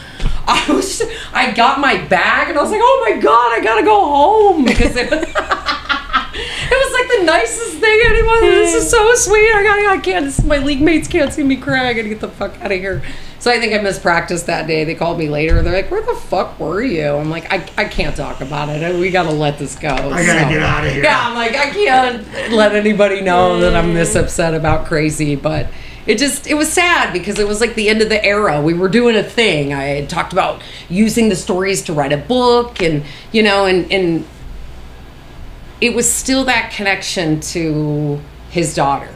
[0.46, 1.02] I was
[1.34, 4.00] I got my bag and I was like, "Oh my god, I got to go
[4.00, 5.10] home." Because it,
[6.40, 8.40] it was like the nicest thing anyone.
[8.40, 9.52] This is so sweet.
[9.54, 11.88] I got I can't my league mates can't see me cry.
[11.88, 13.02] I got to get the fuck out of here.
[13.38, 14.84] So I think I missed practice that day.
[14.84, 15.62] They called me later.
[15.62, 19.00] They're like, "Where the fuck were you?" I'm like, "I, I can't talk about it.
[19.00, 21.04] We got to let this go." I gotta get outta here.
[21.04, 25.68] Yeah, I'm like, I can't let anybody know that I'm this upset about crazy, but
[26.06, 28.60] it just it was sad because it was like the end of the era.
[28.60, 29.72] We were doing a thing.
[29.72, 33.90] I had talked about using the stories to write a book and you know, and
[33.92, 34.26] and
[35.80, 38.20] it was still that connection to
[38.50, 39.08] his daughter.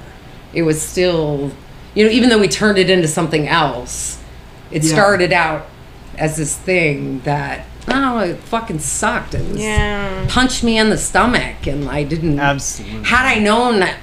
[0.53, 1.53] It was still
[1.95, 4.19] you know, even though we turned it into something else,
[4.73, 4.93] it Yeah.
[4.93, 5.69] started out
[6.19, 9.35] as this thing that oh, it fucking sucked.
[9.35, 10.25] It was, Yeah.
[10.29, 13.05] punched me in the stomach and I didn't Absolutely.
[13.05, 13.97] had I known that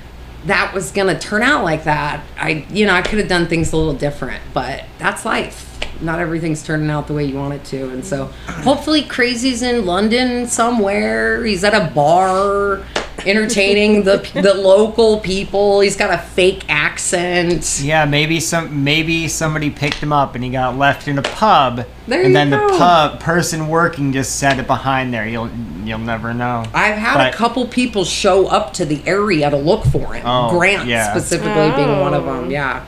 [0.45, 3.73] that was gonna turn out like that, I you know, I could have done things
[3.73, 5.70] a little different, but that's life.
[6.01, 7.89] Not everything's turning out the way you want it to.
[7.91, 11.43] And so hopefully Crazy's in London somewhere.
[11.45, 12.83] He's at a bar
[13.25, 15.81] entertaining the the local people.
[15.81, 17.79] He's got a fake accent.
[17.83, 21.85] Yeah, maybe some maybe somebody picked him up and he got left in a pub.
[22.07, 22.67] There and you then go.
[22.71, 25.27] the pub person working just set it behind there.
[25.27, 25.49] You'll
[25.83, 26.63] you'll never know.
[26.73, 30.23] I've had But- a couple people show up to the area to look for him.
[30.25, 31.11] Oh, Grant yeah.
[31.11, 32.41] specifically being one of Oh.
[32.41, 32.51] them.
[32.51, 32.83] Yeah.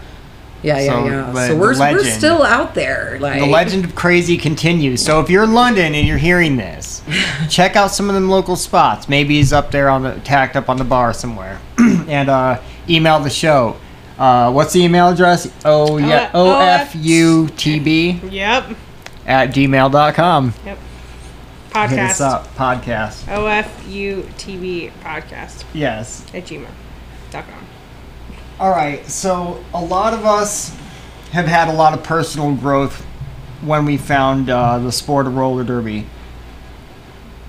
[0.63, 1.31] Yeah, yeah, So, yeah.
[1.33, 3.17] but So we're, we're still out there.
[3.19, 5.03] Like The legend of crazy continues.
[5.03, 7.01] So if you're in London and you're hearing this,
[7.49, 9.09] check out some of them local spots.
[9.09, 11.59] Maybe he's up there on the tacked up on the bar somewhere.
[11.77, 13.75] and uh, email the show.
[14.17, 15.51] Uh, what's the email address?
[15.65, 18.75] Oh yeah, O- O F U T B Yep.
[19.25, 20.53] at gmail.com.
[20.65, 20.77] Yep.
[21.73, 22.21] Hit us Podcast.
[22.21, 22.55] up.
[22.55, 23.35] Podcast.
[23.35, 26.23] O F U T B podcast Yes.
[26.33, 26.71] at gmail.com.
[28.59, 30.69] All right, so a lot of us
[31.31, 33.01] have had a lot of personal growth
[33.61, 36.05] when we found uh, the sport of roller derby.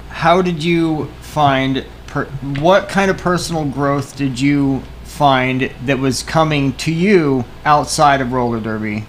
[0.08, 1.84] How did you find?
[2.06, 8.22] Per- what kind of personal growth did you find that was coming to you outside
[8.22, 9.04] of roller derby?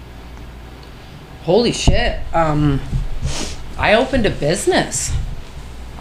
[1.44, 2.20] Holy shit.
[2.34, 2.80] Um,
[3.78, 5.16] I opened a business.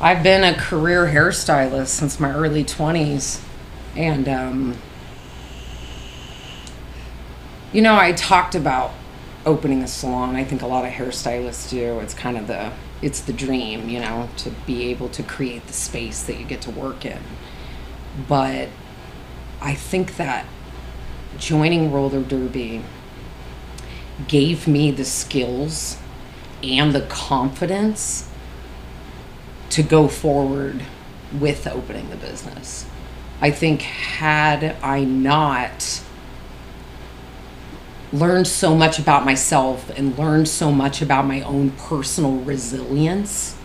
[0.01, 3.41] I've been a career hairstylist since my early 20s.
[3.95, 4.77] And, um,
[7.75, 8.93] you know, I talked about
[9.45, 10.37] opening a salon.
[10.37, 11.99] I think a lot of hairstylists do.
[11.99, 12.71] It's kind of the,
[13.01, 16.61] it's the dream, you know, to be able to create the space that you get
[16.61, 17.19] to work in.
[18.29, 18.69] But
[19.59, 20.45] I think that
[21.37, 22.85] joining roller derby
[24.29, 25.97] gave me the skills
[26.63, 28.29] and the confidence
[29.71, 30.81] to go forward
[31.37, 32.85] with opening the business.
[33.41, 36.04] I think had I not
[38.19, 43.57] learned so much about myself and learned so much about my own personal resilience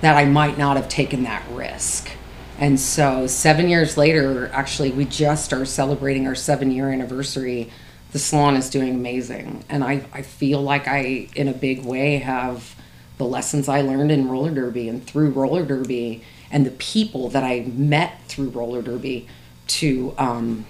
[0.00, 2.10] that I might not have taken that risk.
[2.58, 7.70] And so, seven years later, actually, we just are celebrating our seven year anniversary.
[8.12, 9.64] The salon is doing amazing.
[9.68, 12.74] And I, I feel like I, in a big way, have
[13.16, 17.44] the lessons I learned in roller derby and through roller derby and the people that
[17.44, 19.28] I met through roller derby
[19.68, 20.66] to, um,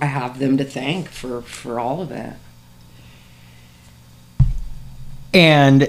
[0.00, 2.34] I have them to thank for, for all of it.
[5.34, 5.88] And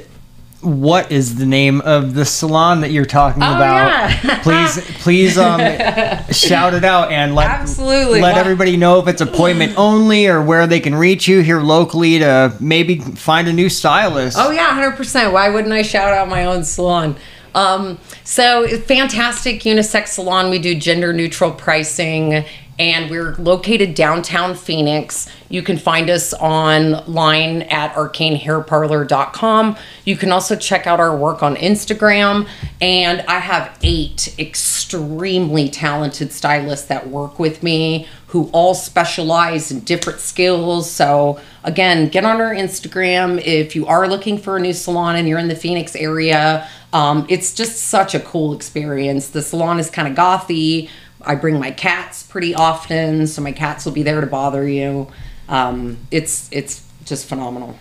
[0.61, 4.09] what is the name of the salon that you're talking Oh, about?
[4.23, 4.39] yeah.
[4.43, 5.59] please, please, um,
[6.31, 8.19] shout it out and let Absolutely.
[8.19, 11.61] let Why- everybody know if it's appointment only or where they can reach you here
[11.61, 14.37] locally to maybe find a new stylist.
[14.39, 15.31] Oh yeah, hundred percent.
[15.31, 17.15] Why wouldn't I shout out my own salon?
[17.55, 20.49] Um, so fantastic unisex salon.
[20.49, 22.43] We do gender neutral pricing,
[22.79, 25.27] and we're located downtown Phoenix.
[25.49, 29.75] You can find us online at arcanehairparlor.com.
[30.05, 32.47] You can also check out our work on Instagram.
[32.79, 39.81] And I have eight extremely talented stylists that work with me who all specialize in
[39.81, 40.89] different skills.
[40.89, 45.27] So, again, get on our Instagram if you are looking for a new salon and
[45.27, 46.67] you're in the Phoenix area.
[46.93, 49.29] Um, it's just such a cool experience.
[49.29, 50.89] The salon is kind of gothy.
[51.21, 55.07] I bring my cats pretty often, so my cats will be there to bother you.
[55.47, 57.77] Um, it's it's just phenomenal.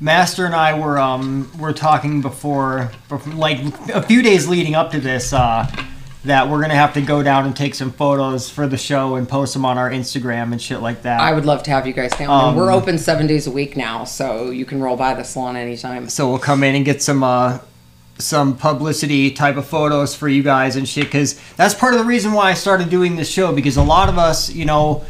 [0.00, 2.90] Master and I were um were talking before,
[3.34, 3.58] like
[3.90, 5.70] a few days leading up to this uh
[6.24, 9.28] that we're gonna have to go down and take some photos for the show and
[9.28, 11.20] post them on our Instagram and shit like that.
[11.20, 12.30] I would love to have you guys down.
[12.30, 15.56] Um, we're open seven days a week now, so you can roll by the salon
[15.56, 16.08] anytime.
[16.08, 17.58] so we'll come in and get some uh
[18.18, 22.04] some publicity type of photos for you guys and shit because that's part of the
[22.04, 25.04] reason why I started doing this show because a lot of us, you know,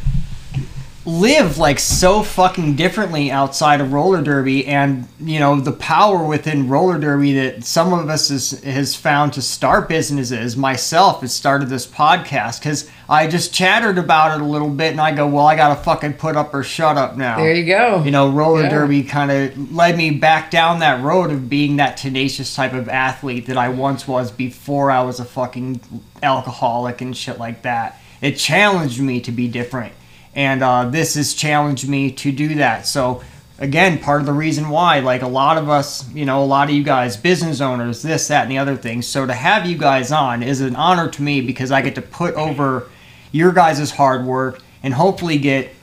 [1.07, 6.67] live like so fucking differently outside of roller derby and you know the power within
[6.67, 11.69] roller derby that some of us has, has found to start businesses myself has started
[11.69, 15.47] this podcast because i just chattered about it a little bit and i go well
[15.47, 18.03] i gotta fucking put up or shut up now There you go.
[18.03, 18.71] you know, roller Yeah.
[18.71, 22.89] derby kind of led me back down that road of being that tenacious type of
[22.89, 25.81] athlete that I once was before I was a fucking
[26.23, 28.01] alcoholic and shit like that.
[28.23, 29.93] It challenged me to be different.
[30.35, 32.87] And uh, this has challenged me to do that.
[32.87, 33.23] So,
[33.59, 36.69] again, part of the reason why, like a lot of us, you know, a lot
[36.69, 39.03] of you guys, business owners, this, that, and the other thing.
[39.03, 42.03] So, to have you guys on is an honor to me because I get to
[42.03, 42.91] put over
[43.33, 45.75] your guys' hard work and hopefully get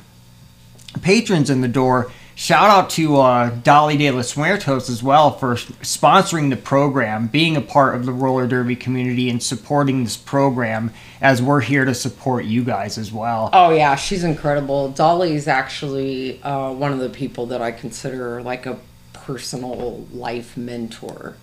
[1.02, 2.12] patrons in the door.
[2.42, 7.56] Shout out to uh, Dolly De Los Muertos as well for sponsoring the program, being
[7.56, 10.92] a part of the roller derby community, and supporting this program
[11.22, 13.52] as we're here to support you guys as well.
[13.54, 14.90] Oh yeah, she's incredible.
[14.90, 18.80] Dolly is actually uh, one of the people that I consider like a
[19.14, 21.36] personal life mentor.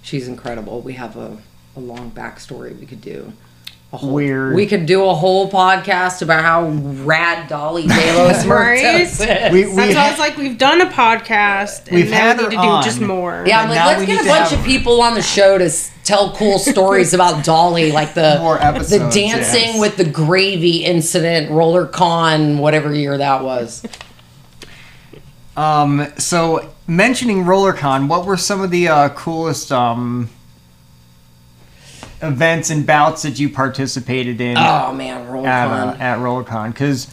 [0.00, 0.80] She's incredible.
[0.80, 1.36] We have a,
[1.76, 3.34] a long backstory we could do.
[3.96, 4.54] A whole, Weird.
[4.54, 6.68] We could do a whole podcast about how
[7.02, 8.82] rad Dolly De Los Right?
[8.82, 9.20] Muertos is.
[9.52, 12.36] We, we That's why I was like, we've done a podcast, and We've now had
[12.36, 13.44] we need to do just more.
[13.46, 15.70] Yeah, I'm like, let's get a bunch have- of people on the show to
[16.04, 19.80] tell cool stories about Dolly, like the More the dancing yes.
[19.80, 23.82] with the gravy incident, roller con, whatever year that was.
[25.56, 30.28] Um, so mentioning RollerCon, what were some of the uh, coolest um,
[32.22, 36.72] events and bouts that you participated in Oh man, at uh, at RollerCon?
[36.72, 37.12] Because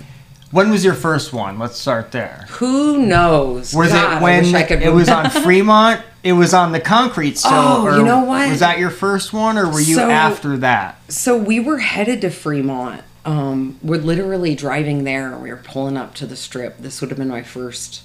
[0.52, 1.58] when was your first one?
[1.58, 2.46] Let's start there.
[2.52, 3.74] Who knows?
[3.74, 5.30] Was God, it when I could it was on.
[5.30, 6.02] Fremont?
[6.24, 7.52] It was on the concrete still.
[7.54, 8.50] Oh, or you know what?
[8.50, 11.02] Was that your first one, or were you So- after that?
[11.10, 13.02] So we were headed to Fremont.
[13.26, 15.36] Um, we're literally driving there.
[15.38, 16.78] We were pulling up to the strip.
[16.78, 18.04] This would have been my first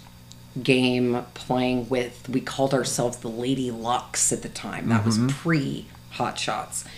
[0.63, 2.29] game playing with.
[2.29, 4.89] We called ourselves the Lady Lux at the time.
[4.89, 5.87] That was pre
[6.19, 6.85] Hot Shots.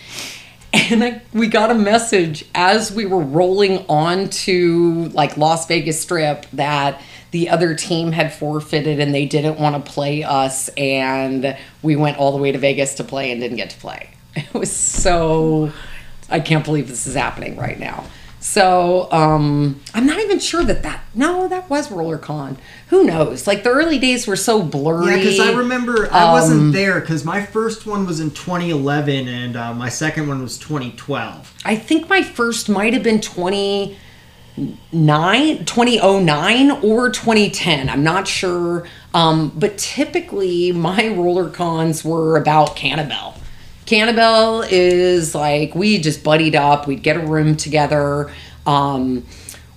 [0.73, 5.99] And I, we got a message as we were rolling on to like Las Vegas
[5.99, 11.57] Strip that the other team had forfeited and they didn't want to play us, and
[11.81, 14.11] we went all the way to Vegas to play and didn't get to play.
[14.35, 15.73] It was so.
[16.29, 18.05] I can't believe this is happening right now.
[18.43, 22.57] So um, I'm not even sure that that no that was RollerCon.
[22.87, 23.45] Who knows?
[23.45, 25.11] Like the early days were so blurry.
[25.11, 29.27] Yeah, because I remember I Um, wasn't there because my first one was in 2011
[29.27, 31.53] and uh, my second one was 2012.
[31.65, 33.95] I think my first might have been 29,
[35.65, 37.89] 2009 or 2010.
[37.89, 38.87] I'm not sure.
[39.13, 43.35] Um, but typically, my roller cons were about Cannibal.
[43.85, 48.31] Cannibal is like, we just buddied up, we'd get a room together.
[48.65, 49.25] Um,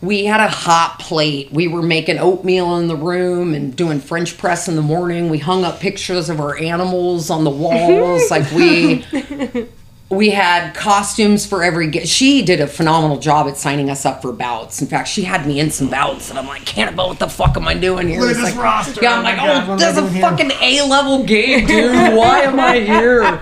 [0.00, 1.50] we had a hot plate.
[1.50, 5.30] We were making oatmeal in the room and doing French press in the morning.
[5.30, 8.30] We hung up pictures of our animals on the walls.
[8.30, 9.04] like, we
[10.10, 14.20] we had costumes for every ge- she did a phenomenal job at signing us up
[14.20, 17.18] for bouts in fact she had me in some bouts and i'm like cannibal what
[17.18, 19.00] the fuck am i doing here Look at this like, roster.
[19.02, 20.22] yeah Oh i'm my like God, oh what am I this is a doing here?"
[20.22, 23.40] fucking a-level game dude why am i here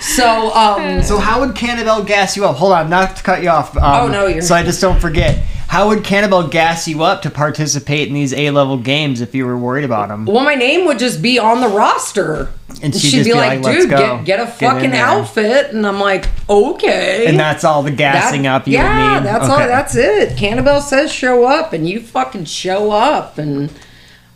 [0.00, 2.56] so um So how would Cannibal gas you up?
[2.56, 3.76] Hold on, not to cut you off.
[3.76, 5.42] Um, Oh, no, you're- So I just don't forget.
[5.70, 9.56] How would Cannibal gas you up to participate in these A-level games if you were
[9.56, 10.26] worried about them?
[10.26, 12.48] well my name would just be on the roster
[12.82, 15.72] And she'd she'd, just be, like, like, "Let's dude get, get a fucking there." outfit
[15.72, 19.26] and i'm like okay And that's all the gassing That- up you yeah, need.
[19.26, 19.58] that's all.
[19.58, 20.36] That's it.
[20.36, 23.70] Cannibal says show up, and you fucking show up, and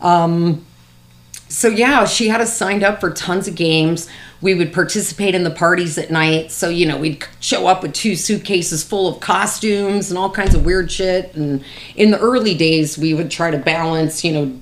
[0.01, 0.64] um.
[1.55, 4.09] So yeah, she had us signed up for tons of games.
[4.41, 6.51] We would participate in the parties at night.
[6.51, 10.53] So you know, we'd show up with two suitcases full of costumes and all kinds
[10.53, 11.33] of weird shit.
[11.33, 11.63] And
[11.95, 14.59] in the early days, we would try to balance, you know,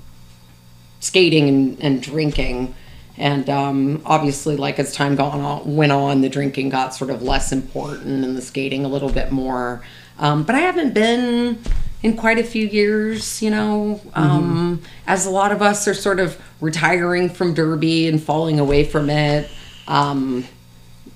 [0.99, 2.75] skating and, and drinking.
[3.17, 7.23] And um, obviously, like as time gone on, went on, the drinking got sort of
[7.23, 9.83] less important and the skating a little bit more.
[10.19, 11.57] Um, but I haven't been
[12.03, 16.19] in quite a few years, you know, um, as a lot of us are sort
[16.19, 19.49] of retiring from Derby and falling away from it.
[19.87, 20.45] Um,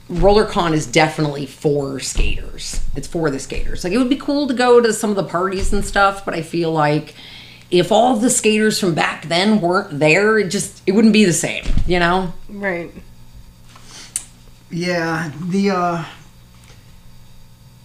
[0.09, 2.81] RollerCon is definitely for skaters.
[2.95, 3.83] It's for the skaters.
[3.83, 6.33] Like it would be cool to go to some of the parties and stuff, but
[6.33, 7.13] I feel like
[7.69, 11.33] if all the skaters from back then weren't there, it just it wouldn't be the
[11.33, 12.33] same, you know?
[12.47, 12.91] Right.
[14.71, 16.05] Yeah, the uh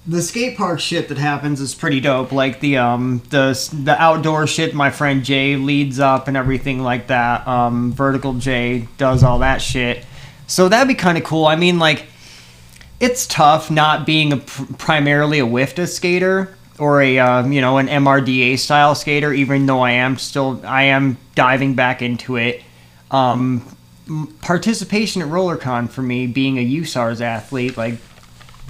[0.06, 2.32] the skate park shit that happens is pretty dope.
[2.32, 3.52] Like the um the
[3.84, 7.46] the outdoor shit my friend Jay leads up and everything like that.
[7.46, 10.04] Um Vertical Jay does all that shit.
[10.46, 11.46] So that'd be kind of cool.
[11.46, 12.06] I mean like
[12.98, 17.78] it's tough not being a pr- primarily a WFTDA skater or a um, you know
[17.78, 22.62] an MRDA style skater even though I am still I am diving back into it.
[23.12, 23.64] Um
[24.40, 27.94] participation at RollerCon for me, being a USARS athlete, like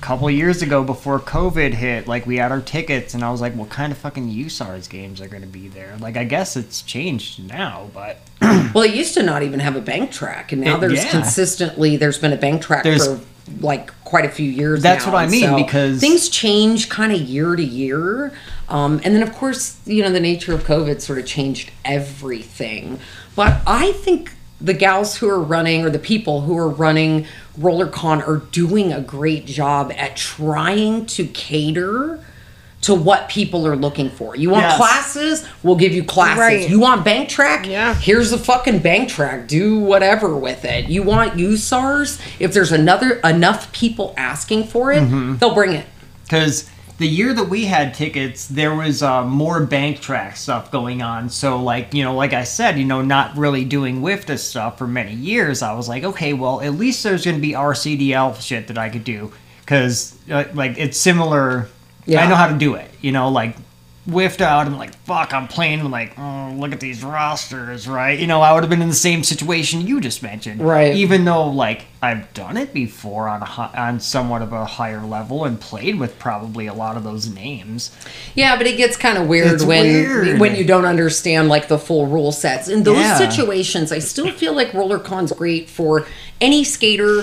[0.03, 3.55] couple years ago before COVID hit, like we had our tickets, and I was like,
[3.55, 5.97] what kind of fucking USARS games are going to be there?
[6.01, 8.19] Like, I guess it's changed now, but
[8.75, 11.11] Well, it used to not even have a bank track, and now It- there's yeah.
[11.11, 13.21] consistently there's been a bank track There's- for
[13.61, 14.83] like quite a few years.
[14.83, 18.33] That's now, what I mean, so because- things change kind of year to year,
[18.69, 22.99] um, and then of course you know the nature of COVID sort of changed everything.
[23.35, 27.27] But I think the gals who are running or the people who are running
[27.59, 32.21] RollerCon are doing a great job at trying to cater
[32.83, 34.35] to what people are looking for.
[34.35, 34.77] You want Yes.
[34.77, 35.45] classes?
[35.63, 36.39] We'll give you classes.
[36.39, 36.69] Right.
[36.69, 37.69] You want bank track?
[37.69, 37.95] Yeah.
[37.95, 39.47] Here's a fucking bank track.
[39.47, 40.89] Do whatever with it.
[40.89, 42.19] You want USARS?
[42.41, 45.37] If there's another enough people asking for it, Mm-hmm.
[45.37, 45.87] they'll bring it.
[46.25, 46.65] because
[47.03, 51.29] the year that we had tickets, there was uh, more bank track stuff going on.
[51.29, 54.87] So, like, you know, like I said, you know, not really doing WFTDA stuff for
[54.87, 55.63] many years.
[55.63, 58.89] I was like, okay, well, at least there's going to be RCDL shit that I
[58.89, 61.69] could do because, uh, like, it's similar.
[62.07, 62.25] Yeah.
[62.25, 62.89] I know how to do it.
[63.01, 63.57] You know, like
[64.05, 68.27] whiffed out and like fuck i'm playing like oh look at these rosters right you
[68.27, 70.93] know i would have been in the same situation you just mentioned Right.
[70.97, 75.03] even though like i've done it before on a hi- on somewhat of a higher
[75.07, 77.97] level and played with probably a lot of those names
[78.35, 80.41] Yeah, but it gets kind of weird It's when weird.
[80.41, 82.67] when you don't understand like the full rule sets.
[82.69, 83.19] In those Yeah.
[83.19, 86.07] situations, I still feel like RollerCon's great for
[86.41, 87.23] any skater.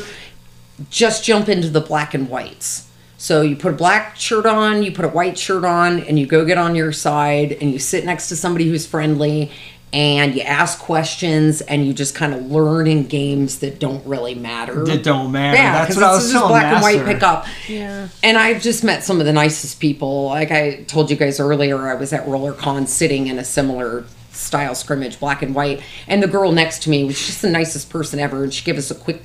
[0.89, 2.85] Just jump into the black and whites.
[3.22, 6.26] So you put a black shirt on, you put a white shirt on, and you
[6.26, 9.52] go get on your side, and you sit next to somebody who's friendly,
[9.91, 14.36] and you ask questions, and you just kind of learn in games that don't really
[14.36, 14.86] matter.
[14.86, 17.46] that don't matter Yeah, that's 'cause what i was just telling black and white pickup.
[17.68, 18.08] Yeah.
[18.24, 20.28] And I've just met some of the nicest people.
[20.28, 24.76] Like I told you guys earlier, I was at RollerCon sitting in a similar style
[24.76, 28.18] scrimmage, black and white, and the girl next to me was just the nicest person
[28.20, 28.44] ever.
[28.46, 29.24] And she gave us a quick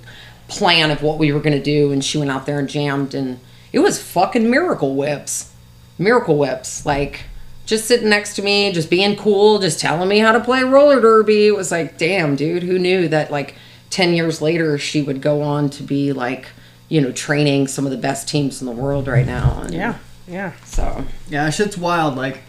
[0.48, 3.14] plan of what we were going to do, and she went out there and jammed,
[3.14, 3.38] and
[3.74, 5.52] it was fucking miracle whips,
[5.98, 7.24] miracle whips, like.
[7.66, 11.00] Just sitting next to me, just being cool, just telling me how to play roller
[11.00, 11.46] derby.
[11.46, 13.54] It was like, damn, dude, who knew that like
[13.88, 16.48] 10 years later she would go on to be like,
[16.90, 19.62] you know, training some of the best teams in the world right now.
[19.62, 19.96] And Yeah.
[20.28, 20.52] Yeah.
[20.66, 22.16] So, Yeah, shit's wild.
[22.16, 22.42] Like,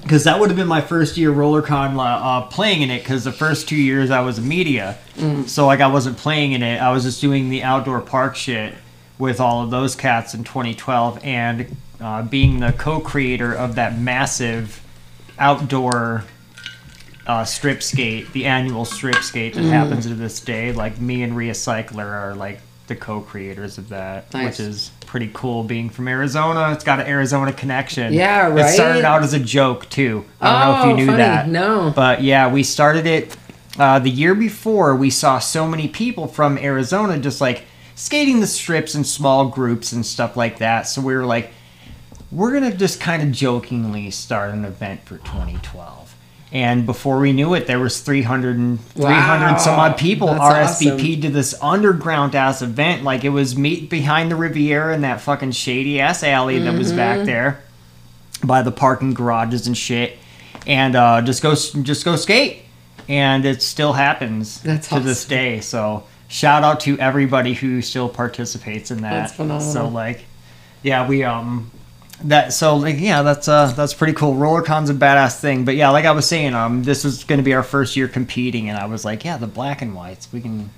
[0.00, 3.00] because that would have been my first year RollerCon uh, playing in it.
[3.00, 4.96] Because the first two years I was a media,
[5.46, 6.80] so like I wasn't playing in it.
[6.80, 8.74] I was just doing the outdoor park shit
[9.22, 14.82] with all of those cats in 2012, and uh, being the co-creator of that massive
[15.38, 16.24] outdoor
[17.28, 20.72] uh, strip skate, the annual strip skate that happens to this day.
[20.72, 22.58] Like me and Rhea Cycler are like
[22.88, 24.58] the co-creators of that, Nice.
[24.58, 25.62] which is pretty cool.
[25.62, 28.12] Being from Arizona, it's got an Arizona connection.
[28.12, 28.66] Yeah, right.
[28.66, 30.24] It started out as a joke too.
[30.40, 31.18] I don't know if Oh, you knew funny.
[31.18, 31.48] that.
[31.48, 31.92] No.
[31.94, 33.36] but yeah, we started it
[33.78, 34.96] uh, the year before.
[34.96, 39.92] We saw so many people from Arizona just like skating the strips in small groups
[39.92, 40.82] and stuff like that.
[40.82, 41.52] So we were like,
[42.30, 46.02] we're gonna just kind of jokingly start an event for 2012
[46.52, 51.22] and before we knew it there was 300 and 300 some odd people That's rsvp
[51.22, 53.04] to this underground ass event.
[53.04, 56.88] Like it was meet behind the riviera in that fucking shady ass alley that was
[56.88, 56.96] Mm-hmm.
[56.96, 57.62] back there
[58.44, 60.18] by the parking garages and shit.
[60.66, 62.64] And uh, just go just go skate.
[63.08, 65.60] And it still happens That's to this day.
[65.60, 69.60] So shout out to everybody who still participates in that That's phenomenal.
[69.72, 70.24] so like
[70.82, 71.70] yeah we um
[72.24, 75.90] that so like yeah that's uh that's pretty cool roller-con's a badass thing but yeah
[75.90, 78.78] like i was saying um this was going to be our first year competing and
[78.78, 80.70] i was like yeah the black and whites we can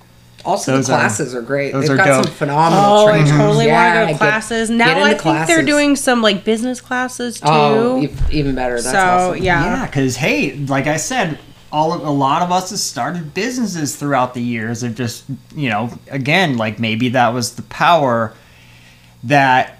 [0.44, 1.72] also Those the classes are, great.
[1.72, 2.24] those They've are got dope.
[2.26, 4.68] some phenomenal Oh, I totally Yeah, want to go to classes.
[4.68, 7.46] get Now into I think they're doing some like business classes too.
[7.48, 8.74] Oh, even better.
[8.74, 8.98] That's so
[9.30, 9.42] awesome.
[9.42, 9.64] yeah.
[9.64, 11.38] yeah because hey like i said
[11.74, 15.24] all of, a lot of us have started businesses throughout the years of just
[15.56, 18.32] you know again like maybe that was the power
[19.24, 19.78] that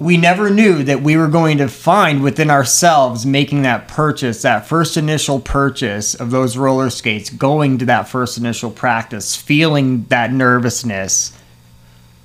[0.00, 4.66] we never knew that we were going to find within ourselves making that purchase, that
[4.66, 10.32] first initial purchase of those roller skates, going to that first initial practice, feeling that
[10.32, 11.38] nervousness,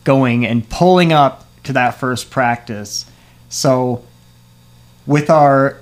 [0.05, 3.05] going and pulling up to that first practice.
[3.49, 4.05] So,
[5.05, 5.77] with our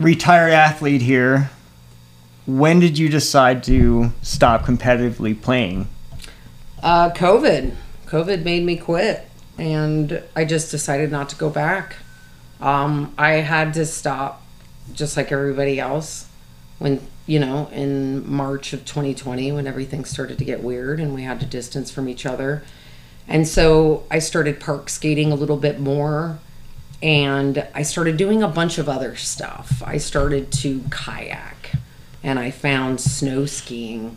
[0.00, 1.50] retired athlete here,
[2.46, 5.88] when did you decide to stop competitively playing?
[6.82, 7.74] Uh, COVID.
[8.06, 11.96] COVID made me quit, and I just decided not to go back.
[12.60, 14.42] Um, I had to stop,
[14.92, 16.28] just like everybody else,
[16.78, 21.22] when you know in March of 2020 when everything started to get weird and we
[21.22, 22.64] had to distance from each other,
[23.28, 26.38] and so I started park skating a little bit more.
[27.02, 29.82] And I started doing a bunch of other stuff.
[29.84, 31.61] I started to kayak
[32.22, 34.16] and I found snow skiing.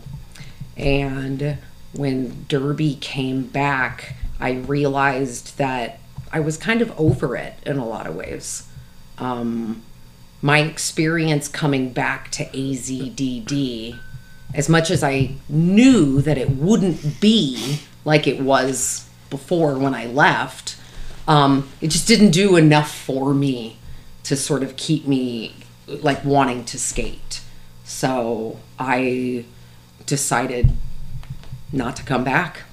[0.76, 1.58] And
[1.92, 5.98] when Derby came back, I realized that
[6.32, 8.68] I was kind of over it in a lot of ways.
[9.18, 9.82] Um,
[10.42, 13.98] my experience coming back to AZDD,
[14.54, 20.06] as much as I knew that it wouldn't be like it was before when I
[20.06, 20.76] left,
[21.26, 23.78] um, it just didn't do enough for me
[24.24, 25.54] to sort of keep me
[25.86, 27.40] like wanting to skate.
[27.86, 29.44] So I
[30.04, 30.72] decided
[31.72, 32.64] not to come back.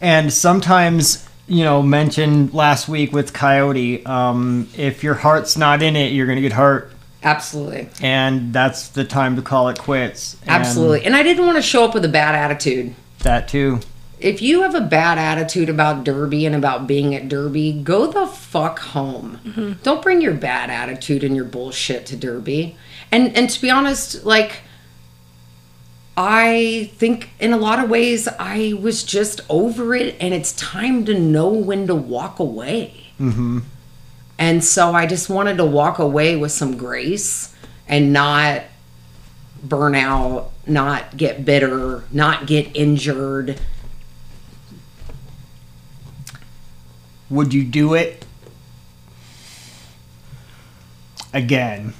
[0.00, 5.96] And sometimes, you know, mentioned last week with Coyote, um, if your heart's not in
[5.96, 6.92] it, you're going to get hurt.
[7.22, 7.88] Absolutely.
[8.02, 10.36] And that's the time to call it quits.
[10.42, 11.06] And Absolutely.
[11.06, 12.94] And I didn't want to show up with a bad attitude.
[13.20, 13.80] That too.
[14.24, 18.26] If you have a bad attitude about Derby and about being at Derby, go the
[18.26, 19.78] fuck home.
[19.82, 22.74] Don't bring your bad attitude and your bullshit to Derby.
[23.12, 24.62] And and to be honest, like
[26.16, 31.04] I think in a lot of ways I was just over it and it's time
[31.04, 33.12] to know when to walk away.
[33.20, 33.58] Mm-hmm.
[34.38, 37.54] And so I just wanted to walk away with some grace
[37.86, 38.62] and not
[39.62, 43.60] burn out, not get bitter, not get injured.
[47.30, 48.24] Would you do it
[51.32, 51.94] again?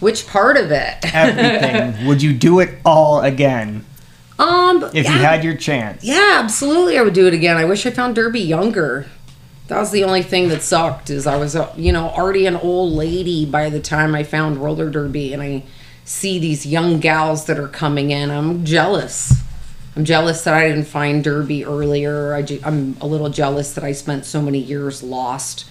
[0.00, 1.14] Which part of it?
[1.14, 2.06] Everything.
[2.06, 3.84] Would you do it all again
[4.38, 6.04] um if yeah, you had your chance?
[6.04, 7.56] Yeah, absolutely I would do it again.
[7.56, 9.06] I wish I found Derby younger.
[9.66, 12.56] That was the only thing that sucked is I was uh, you know already an
[12.56, 15.64] old lady by the time I found roller derby and I
[16.04, 18.30] see these young gals that are coming in.
[18.30, 19.37] I'm jealous.
[19.98, 22.32] I'm jealous that I didn't find derby earlier.
[22.32, 25.68] I I'm a little jealous that I spent so many years lost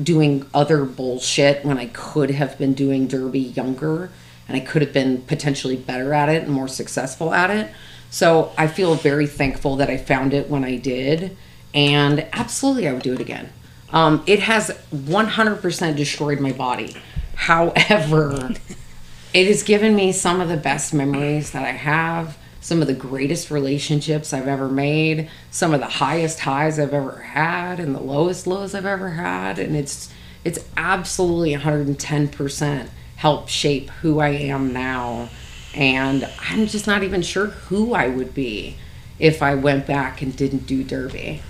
[0.00, 4.12] doing other bullshit when I could have been doing derby younger
[4.46, 7.72] and I could have been potentially better at it and more successful at it.
[8.08, 11.36] So I feel very thankful that I found it when I did.
[11.74, 13.52] And absolutely, I would do it again.
[13.92, 16.94] Um, it has 100% destroyed my body.
[17.34, 18.54] However,
[19.34, 22.94] it has given me some of the best memories that I have, some of the
[22.94, 28.00] greatest relationships I've ever made, some of the highest highs I've ever had, and the
[28.00, 29.58] lowest lows I've ever had.
[29.58, 30.12] And it's
[30.44, 35.28] it's absolutely 110% helped shape who I am now.
[35.74, 38.76] And I'm just not even sure who I would be
[39.18, 41.42] if I went back and didn't do Derby.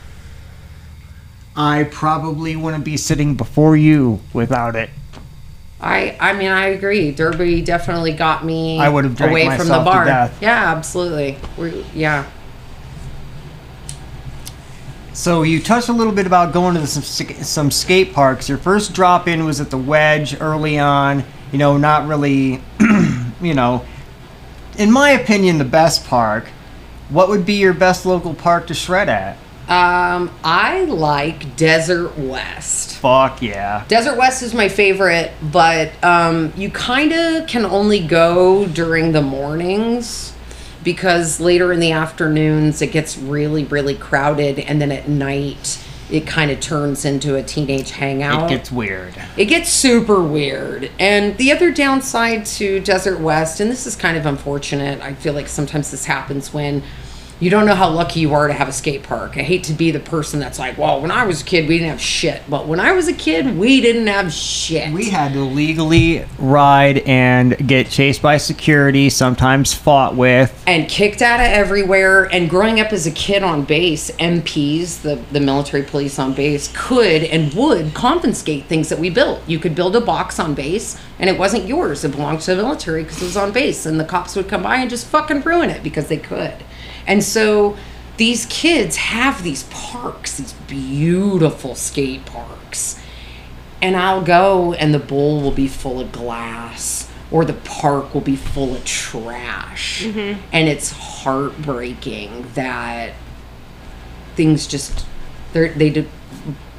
[1.57, 4.91] I probably wouldn't be sitting before you without it.
[5.83, 7.11] I I mean I agree.
[7.11, 10.05] Derby definitely got me I would have drank away from the myself to bar.
[10.05, 10.39] death.
[10.43, 11.39] Yeah, absolutely.
[11.57, 12.27] we yeah.
[15.13, 18.49] So you touched a little bit about going to some some skate parks.
[18.49, 21.25] Your first drop in was at the Wedge early on.
[21.53, 22.63] You know, not really.
[23.41, 23.85] you know,
[24.79, 26.49] in my opinion, the best park.
[27.09, 29.37] What would be your best local park to shred at?
[29.71, 32.97] Um, I like Desert West.
[32.97, 33.85] Fuck yeah.
[33.87, 39.23] Desert West is my favorite, but um, you kind of can only go during the
[39.23, 40.35] mornings
[40.83, 45.81] because later in the afternoons it gets really, really crowded, and then at night
[46.11, 48.51] it kind of turns into a teenage hangout.
[48.51, 49.15] It gets weird.
[49.37, 50.91] It gets super weird.
[50.99, 55.35] And the other downside to Desert West, and this is kind of unfortunate, I feel
[55.35, 56.83] like sometimes this happens when
[57.41, 59.39] you don't know how lucky you are to have a skate park.
[59.39, 61.79] I hate to be the person that's like, well, when I was a kid, we
[61.79, 62.43] didn't have shit.
[62.51, 64.93] But when I was a kid, we didn't have shit.
[64.93, 70.63] We had to legally ride and get chased by security, sometimes fought with.
[70.67, 72.25] and kicked out of everywhere.
[72.25, 76.71] And growing up as a kid on base, MPs, the, the military police on base,
[76.77, 79.41] could and would confiscate things that we built.
[79.49, 82.05] You could build a box on base, and it wasn't yours.
[82.05, 83.87] It belonged to the military because it was on base.
[83.87, 86.55] And the cops would come by and just fucking ruin it because they could.
[87.07, 87.77] And so
[88.17, 93.01] these kids have these parks, these beautiful skate parks.
[93.83, 98.21] And I'll go, and the bowl will be full of glass, or the park will
[98.21, 100.05] be full of trash.
[100.53, 103.15] And it's heartbreaking that
[104.37, 105.07] things just
[105.53, 106.07] they're they do,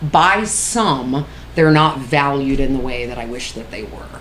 [0.01, 1.25] by some
[1.55, 4.19] they're not valued in the way that I wish that they were.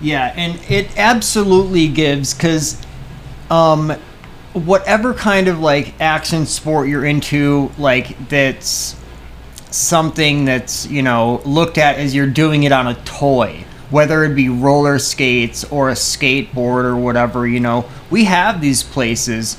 [0.00, 2.80] Yeah, and it absolutely gives because,
[3.50, 3.92] um,
[4.52, 8.96] whatever kind of like action sport you're into, like that's
[9.70, 14.34] something that's you know looked at as you're doing it on a toy, whether it
[14.34, 17.46] be roller skates or a skateboard or whatever.
[17.46, 19.56] You know, we have these places,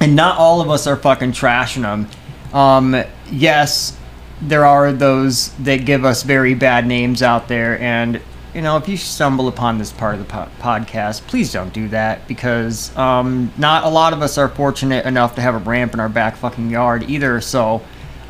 [0.00, 2.08] and not all of us are fucking trashing them.
[2.52, 3.96] Um, yes,
[4.42, 8.20] there are those that give us very bad names out there and
[8.54, 11.88] you know if you stumble upon this part of the po- podcast please don't do
[11.88, 15.94] that because um, not a lot of us are fortunate enough to have a ramp
[15.94, 17.80] in our back fucking yard either so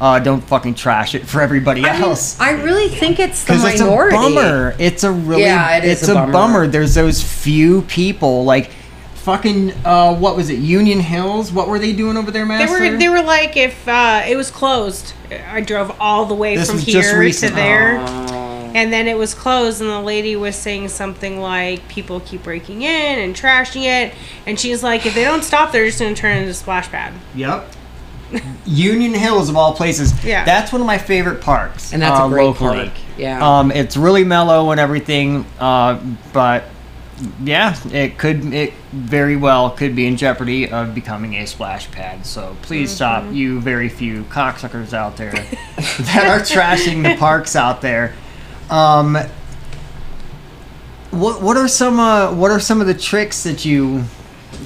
[0.01, 2.41] uh, don't fucking trash it for everybody I, mean, else.
[2.41, 4.75] I really think it's the because it's a bummer.
[4.79, 6.33] It's a really Yeah, it is it's a a bummer.
[6.33, 6.67] bummer.
[6.69, 8.71] There's those few people like
[9.17, 11.53] fucking uh, what was it union hills?
[11.53, 12.81] What were they doing over there They master?
[12.81, 15.13] were they were like if uh, it was closed.
[15.51, 18.40] I drove all the way This from was just here to there, Oh.
[18.75, 19.81] And then it was closed.
[19.81, 24.15] And the lady was saying something like, "People keep breaking in and trashing it,"
[24.47, 26.55] and she's like, "If they don't stop, they're just going to turn it into a
[26.55, 27.75] splash pad." Yep.
[28.67, 30.25] Union Hills of all places.
[30.25, 30.45] Yeah.
[30.45, 31.93] That's one of my favorite parks.
[31.93, 32.87] And that's a uh, great locally.
[32.87, 32.93] park.
[33.17, 33.59] Yeah.
[33.59, 36.01] Um, it's really mellow and everything, uh,
[36.33, 36.65] but
[37.43, 42.25] yeah, it could it very well could be in jeopardy of becoming a splash pad.
[42.25, 45.33] So please stop, you very few cocksuckers out there
[45.77, 48.15] that are trashing the parks out there.
[48.71, 49.19] Um,
[51.11, 54.05] what what are some uh, what are some of the tricks that you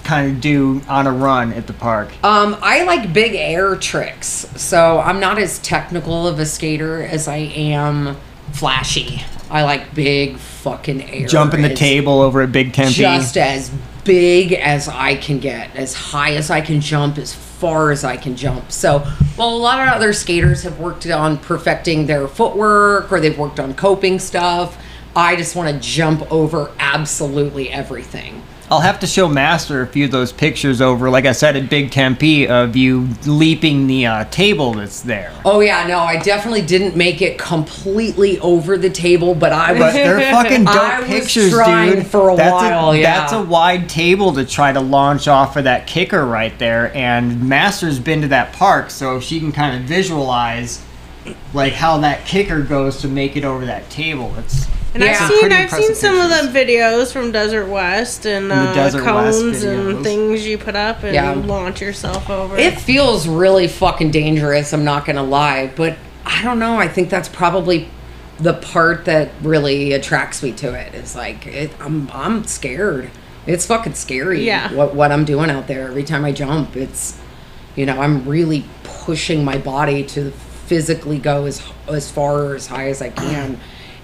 [0.04, 2.10] kind of do on a run at the park?
[2.22, 7.28] Um, I like big air tricks, so I'm not as technical of a skater as
[7.28, 8.16] I am
[8.52, 9.22] flashy.
[9.50, 11.26] I like big fucking air.
[11.26, 12.94] Jumping the table over at Big Tempe.
[12.94, 13.70] Just as
[14.04, 18.16] big as I can get, as high as I can jump, as far as I
[18.16, 18.70] can jump.
[18.70, 19.00] So,
[19.36, 23.60] while a lot of other skaters have worked on perfecting their footwork or they've worked
[23.60, 24.76] on coping stuff,
[25.16, 28.42] I just want to jump over absolutely everything.
[28.70, 31.68] I'll have to show Master a few of those pictures over, like I said, at
[31.68, 35.32] Big Tempe of you leaping the uh, table that's there.
[35.44, 39.80] Oh yeah, no, I definitely didn't make it completely over the table, but I But
[39.80, 42.06] was they're fucking dope I pictures, trying dude.
[42.06, 43.20] for a that's while, A, yeah.
[43.20, 46.90] That's a wide table to try to launch off of that kicker right there.
[46.96, 50.82] And Master's been to that park, so she can kind of visualize
[51.52, 54.34] like how that kicker goes to make it over that table.
[54.38, 55.18] It's And Yeah.
[55.20, 59.02] I've seen I've seen some of the videos from Desert West and the uh, Desert
[59.02, 59.90] cones videos.
[59.96, 61.32] and things you put up and Yeah.
[61.32, 62.56] launch yourself over.
[62.56, 66.76] It feels really fucking dangerous, I'm not gonna lie, but I don't know.
[66.78, 67.88] I think that's probably
[68.38, 70.94] the part that really attracts me to it.
[70.94, 71.02] it.
[71.04, 73.10] Is like it, I'm I'm scared.
[73.46, 74.44] It's fucking scary.
[74.46, 74.72] Yeah.
[74.72, 77.16] What what I'm doing out there every time I jump, it's
[77.74, 80.30] you know I'm really pushing my body to
[80.66, 83.58] physically go as as far or as high as I can,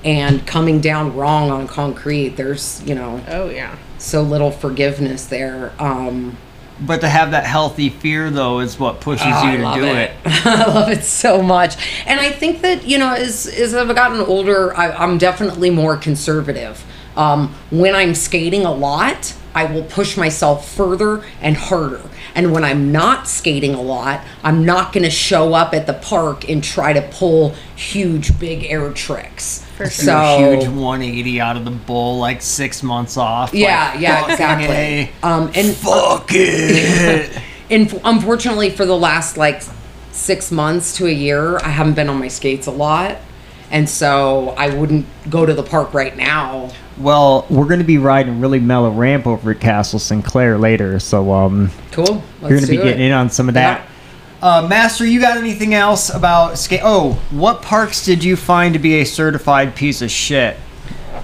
[0.05, 2.31] and coming down wrong on concrete.
[2.31, 3.77] There's you know oh yeah.
[3.99, 5.73] so little forgiveness there.
[5.79, 6.37] Um,
[6.81, 9.85] but to have that healthy fear though is what pushes Oh, you to love do
[9.85, 10.13] it.
[10.25, 14.21] I love it so much, and I think that you know, as as I've gotten
[14.21, 16.85] older, I, I'm definitely more conservative.
[17.21, 22.01] Um, when I'm skating a lot, I will push myself further and harder.
[22.35, 25.93] And when I'm not skating a lot, I'm not going to show up at the
[25.93, 29.65] park and try to pull huge, big air tricks.
[29.77, 33.53] For Do So a huge 180 out of the bowl, like six months off.
[33.53, 35.13] yeah, like, yeah, exactly.
[35.23, 37.43] A, Um, and fuck it.
[37.71, 39.63] And unfortunately, for the last like
[40.11, 43.19] six months to a year, I haven't been on my skates a lot.
[43.71, 46.71] And so I wouldn't go to the park right now.
[46.99, 50.99] Well, we're going to be riding a really mellow ramp over at Castle Sinclair later,
[50.99, 52.05] so um, Cool.
[52.05, 53.07] Let's you're going to be do getting it.
[53.07, 53.87] in on some of that.
[54.43, 56.81] Uh, Master, you got anything else about skate?
[56.83, 60.57] Oh, what parks did you find to be a certified piece of shit?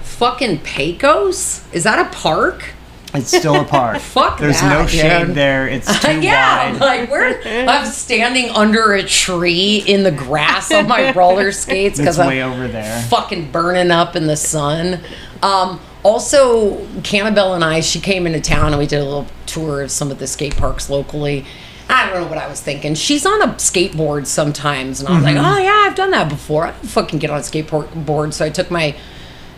[0.01, 1.63] Fucking Pecos?
[1.73, 2.73] Is that a park?
[3.17, 3.99] It's still a park.
[4.01, 4.89] Fuck There's that, no dude.
[4.91, 5.67] shade there.
[5.67, 6.79] It's too yeah, wide.
[6.81, 12.17] like we're I'm standing under a tree in the grass on my roller skates because
[12.17, 13.01] way I'm over there.
[13.03, 14.99] fucking burning up in the sun.
[15.43, 19.81] Um, also, Cannabelle and I, she came into town and we did a little tour
[19.81, 21.45] of some of the skate parks locally.
[21.89, 22.95] I don't know what I was thinking.
[22.95, 25.37] She's on a skateboard sometimes, and I was Mm-hmm.
[25.37, 26.65] like, "Oh yeah, I've done that before.
[26.67, 28.93] I can fucking get on a skateboard." So I took my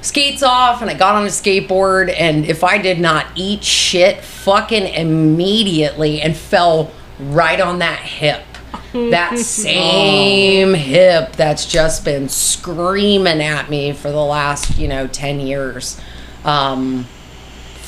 [0.02, 4.24] skates off and I got on a skateboard and if I did not eat shit
[4.24, 8.44] fucking immediately and fell right on that hip.
[8.92, 15.42] That same hip that's just been screaming at me for the last, you know, 10
[15.42, 16.00] years.
[16.44, 17.06] Um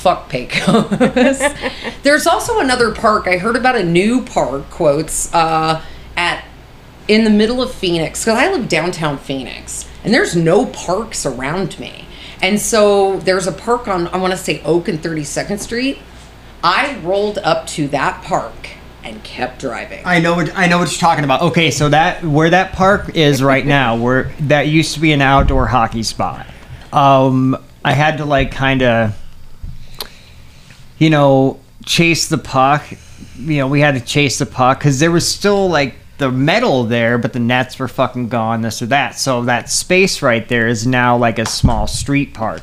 [0.02, 0.88] fuck Pecos.
[2.02, 3.28] There's also another park.
[3.28, 5.80] I heard about a new park, quotes, uh,
[7.08, 11.78] in the middle of Phoenix because I live downtown Phoenix and there's no parks around
[11.78, 12.06] me.
[12.40, 15.98] And so there's a park on I want to say Oak and 32nd Street.
[16.64, 18.70] I rolled up to that park
[19.04, 20.02] and kept driving.
[20.04, 21.42] I know what I know what you're talking about.
[21.42, 25.20] Okay, so that where that park is right now, where that used to be an
[25.20, 26.46] outdoor hockey spot.
[26.92, 29.18] Um, I had to like kind of,
[30.98, 32.84] you know, chase the puck.
[33.38, 36.84] You know, we had to chase the puck because there was still like the metal
[36.84, 38.62] there, but the nets were fucking gone.
[38.62, 39.18] This or that.
[39.18, 42.62] So that space right there is now like a small street park.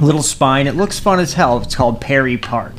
[0.00, 0.66] Little spine.
[0.66, 1.58] It looks fun as hell.
[1.60, 2.72] It's called Perry Park.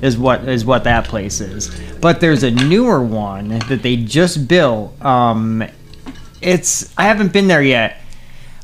[0.00, 1.68] Is what is what that place is.
[2.00, 4.94] But there's a newer one that they just built.
[5.04, 5.64] Um,
[6.40, 8.00] it's I haven't been there yet.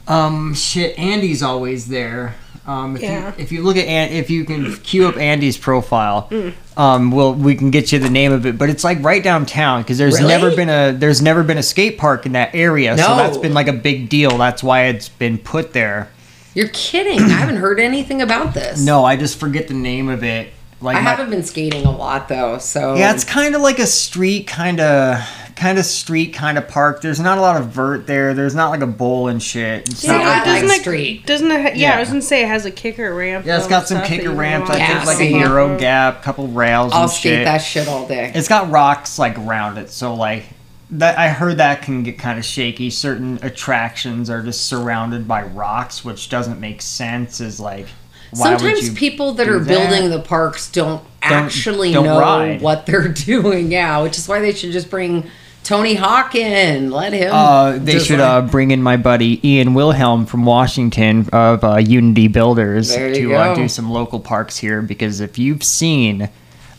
[0.07, 2.37] Um, shit, Andy's always there.
[2.67, 3.27] Um, if, Yeah.
[3.37, 3.83] you, if you look at
[4.13, 6.31] if you can queue up Andy's profile,
[6.77, 8.59] um, we'll we can get you the name of it.
[8.59, 10.29] But it's like right downtown because there's Really?
[10.29, 12.97] never been a there's never been a skate park in that area.
[12.99, 14.37] So that's been like a big deal.
[14.39, 16.09] That's why it's been put there.
[16.55, 17.21] You're kidding.
[17.21, 18.83] I haven't heard anything about this.
[18.83, 20.53] No, I just forget the name of it.
[20.81, 23.79] Like I my- haven't been skating a lot though, so Yeah, it's kind of like
[23.79, 25.19] a street kind of
[25.57, 27.01] kind of street kind of park.
[27.01, 28.35] There's not a lot of vert there.
[28.35, 29.89] There's not like a bowl and shit.
[29.89, 31.27] It's See, not I like like doesn't it, street.
[31.27, 31.61] Doesn't it?
[31.63, 31.97] ha- Yeah, Yeah.
[31.97, 33.47] I was gonna say it has a kicker ramp.
[33.47, 34.69] yeah, it's got some kicker you ramps.
[34.69, 34.79] want.
[34.81, 35.39] Like Yeah, there's like a see.
[35.39, 36.97] euro gap, couple rails and shit.
[36.97, 37.45] I'll and skate shit.
[37.47, 38.33] that shit all day.
[38.35, 40.45] It's got rocks like around it, so like
[40.91, 41.19] that.
[41.19, 42.91] I heard that can get kind of shaky.
[42.91, 47.41] Certain attractions are just surrounded by rocks, which doesn't make sense.
[47.41, 47.87] Is like
[48.33, 49.67] why would Sometimes you people that are that?
[49.69, 52.61] building the parks don't, actually don't know ride.
[52.61, 53.73] what they're doing.
[53.73, 55.31] Yeah, which is why they should just bring
[55.67, 56.93] Tony Hawk in.
[56.93, 57.35] Let him.
[57.35, 62.29] Uh, they should uh, bring in my buddy Ian Wilhelm from Washington of uh, Unity
[62.29, 64.81] Builders to uh, do some local parks here.
[64.81, 66.31] Because if you've seen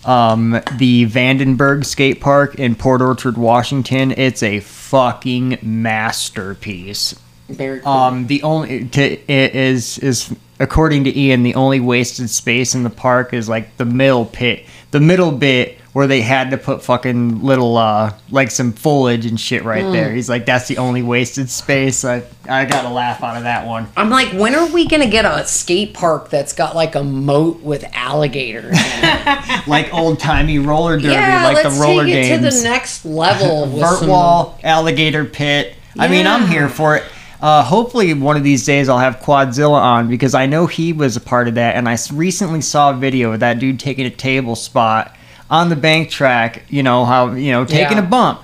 [0.06, 7.14] um, the Vandenberg Skate Park in Port Orchard, Washington, it's a fucking masterpiece.
[7.50, 7.92] Very cool.
[7.92, 12.84] Um, the only to, it is is according to Ian, the only wasted space in
[12.84, 16.84] the park is like the middle pit, the middle bit where they had to put
[16.84, 19.92] fucking little uh like some foliage and shit right Hmm.
[19.94, 20.14] there.
[20.14, 22.06] He's like, that's the only wasted space.
[22.06, 23.88] I I got a laugh out of that one.
[23.98, 27.62] I'm like, when are we gonna get a skate park that's got like a moat
[27.64, 28.78] with alligators?
[28.78, 29.48] in it?
[29.68, 32.54] Like old timey roller derby, yeah, like the roller take it games.
[32.54, 33.66] to the next level.
[33.80, 35.74] Vert some- wall, alligator pit.
[35.98, 37.04] I mean, I'm here for it.
[37.42, 41.16] Uh, hopefully, one of these days I'll have Quadzilla on because I know he was
[41.18, 44.12] a part of that, and I recently saw a video of that dude taking a
[44.12, 45.16] table spot
[45.50, 46.64] on the bank track.
[46.70, 48.04] You know how you know taking Yeah.
[48.04, 48.42] a bump.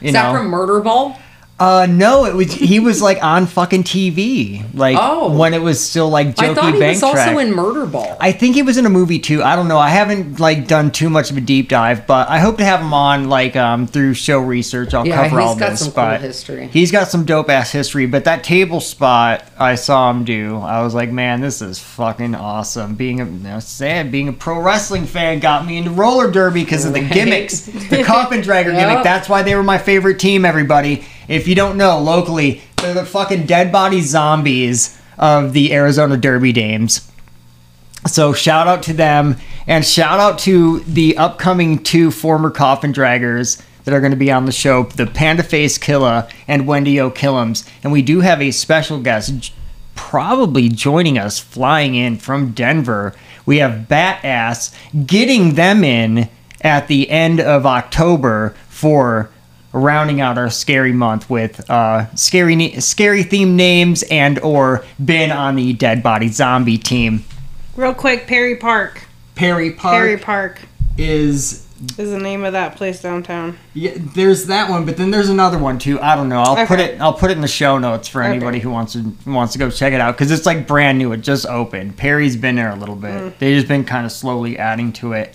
[0.00, 1.18] You Is know, that from Murder Ball?
[1.62, 5.36] Uh, no, it was he was like on fucking TV, like Oh.
[5.38, 7.28] when it was still like jokey I thought he bank was track.
[7.28, 8.16] also in Murder Ball.
[8.20, 9.42] I think he was in a movie too.
[9.42, 9.78] I don't know.
[9.78, 12.80] I haven't like done too much of a deep dive, but I hope to have
[12.80, 14.92] him on like um through show research.
[14.92, 15.80] I'll Yeah, cover he's all got this.
[15.84, 16.66] some cool history.
[16.68, 18.06] He's got some dope ass history.
[18.06, 22.34] But that table spot I saw him do, I was like, man, this is fucking
[22.34, 22.96] awesome.
[22.96, 26.64] Being a you know, sad, being a pro wrestling fan got me into roller derby
[26.64, 27.98] because of the gimmicks, the
[28.32, 28.88] and dragger Yep.
[28.88, 29.04] gimmick.
[29.04, 30.44] That's why they were my favorite team.
[30.44, 36.16] Everybody, if you don't know, locally, they're the fucking dead body zombies of the Arizona
[36.16, 37.10] Derby Dames.
[38.06, 39.36] So shout out to them
[39.66, 44.30] and shout out to the upcoming two former coffin draggers that are going to be
[44.30, 47.64] on the show, the Panda Face Killa and Wendy O'Killums.
[47.82, 49.52] And we do have a special guest
[49.94, 53.14] probably joining us flying in from Denver.
[53.46, 54.74] We have Bat Ass
[55.06, 56.28] getting them in
[56.60, 59.30] at the end of October for
[59.72, 65.30] rounding out our scary month with uh, scary ne- scary themed names and or been
[65.30, 67.24] on the Dead Body Zombie team.
[67.76, 69.04] Real quick, Perry Park.
[69.34, 70.60] Perry Park Perry Park
[70.98, 71.66] is
[71.98, 73.58] is the name of that place downtown.
[73.74, 75.98] yeah, there's that one, but then there's another one too.
[76.00, 76.40] I don't know.
[76.42, 78.62] I'll put it I'll put it in the show notes for anybody Okay.
[78.64, 81.10] who wants to who wants to go check it out because it's like brand new.
[81.12, 81.96] It just opened.
[81.96, 83.10] Perry's been there a little bit.
[83.10, 83.38] Mm.
[83.38, 85.34] They've just been kind of slowly adding to it.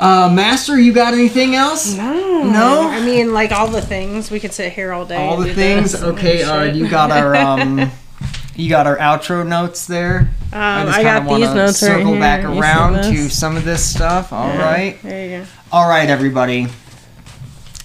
[0.00, 1.96] Uh, Master, you got anything else?
[1.96, 2.88] No, No?
[2.90, 4.30] I mean, like all the things.
[4.30, 5.16] We could sit here all day.
[5.16, 5.94] All the things.
[5.94, 6.74] Okay, all right.
[6.74, 7.90] you got our um,
[8.56, 10.30] you got our outro notes there.
[10.52, 12.20] Um, just I got kinda these wanna notes right circle here.
[12.20, 14.32] back around to some of this stuff.
[14.32, 14.98] All right.
[15.02, 15.50] There you go.
[15.72, 16.66] All right, everybody.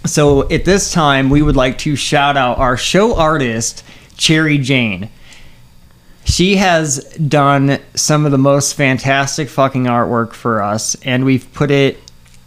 [0.06, 3.84] So at this time, we would like to shout out our show artist,
[4.18, 5.10] Cherry Jayne.
[6.30, 11.72] She has done some of the most fantastic fucking artwork for us, and we've put
[11.72, 11.98] it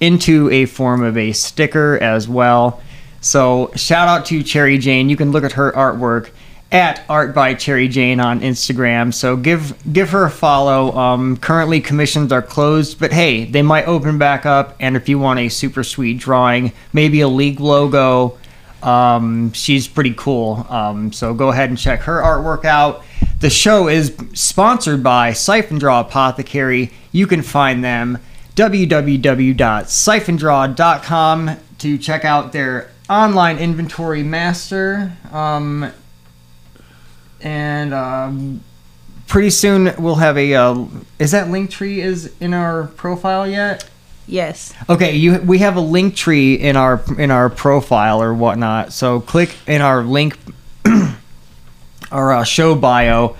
[0.00, 2.80] into a form of a sticker as well.
[3.20, 5.08] So shout out to Cherry Jayne.
[5.08, 6.30] You can look at her artwork
[6.70, 9.12] at Art by Cherry Jayne on Instagram.
[9.12, 10.96] So give give her a follow.
[10.96, 14.76] Um, currently commissions are closed, but hey, they might open back up.
[14.78, 18.38] And if you want a super sweet drawing, maybe a league logo,
[18.80, 20.64] um, she's pretty cool.
[20.70, 23.04] Um, so go ahead and check her artwork out.
[23.42, 26.92] The show is sponsored by Siphon Draw Apothecary.
[27.10, 28.18] You can find them
[28.54, 35.12] www.siphondraw.com to check out their online inventory master.
[35.32, 35.90] Um,
[37.40, 38.60] and um,
[39.26, 40.54] pretty soon we'll have a.
[40.54, 40.84] Uh,
[41.18, 43.90] is that link tree is in our profile yet?
[44.28, 44.72] Yes.
[44.88, 48.92] Okay, you we have a link tree in our in our profile or whatnot.
[48.92, 50.38] So click in our link
[52.12, 53.36] our uh, show bio,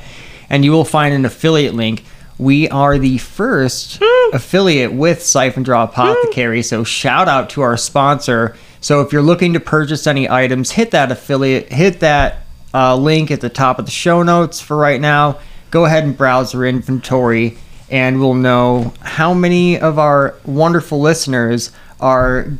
[0.50, 2.04] and you will find an affiliate link.
[2.38, 4.00] We are the first
[4.32, 8.56] affiliate with Siphon Draw Apothecary, so shout out to our sponsor.
[8.80, 12.38] So if you're looking to purchase any items, hit that affiliate, hit that
[12.74, 15.38] uh, link at the top of the show notes for right now.
[15.70, 17.56] Go ahead and browse our inventory,
[17.90, 21.70] and we'll know how many of our wonderful listeners
[22.00, 22.52] are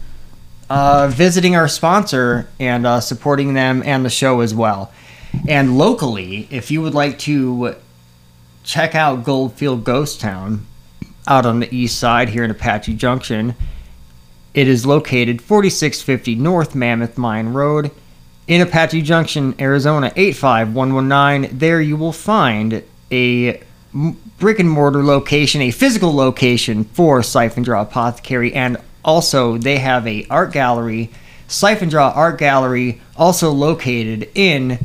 [0.71, 4.93] uh, visiting our sponsor and uh, supporting them and the show as well.
[5.49, 7.75] And locally, if you would like to
[8.65, 10.67] check out Goldfield Ghost Town
[11.27, 13.55] out on the east side here in Apache Junction,
[14.55, 17.91] It is located 4650 North Mammoth Mine Road
[18.47, 21.59] in Apache Junction, Arizona 85119.
[21.59, 23.63] There you will find a
[24.39, 30.07] brick and mortar location, a physical location for Siphon Draw Apothecary, and also they have
[30.07, 31.11] a art gallery,
[31.49, 34.79] Siphon Draw Art Gallery, also located in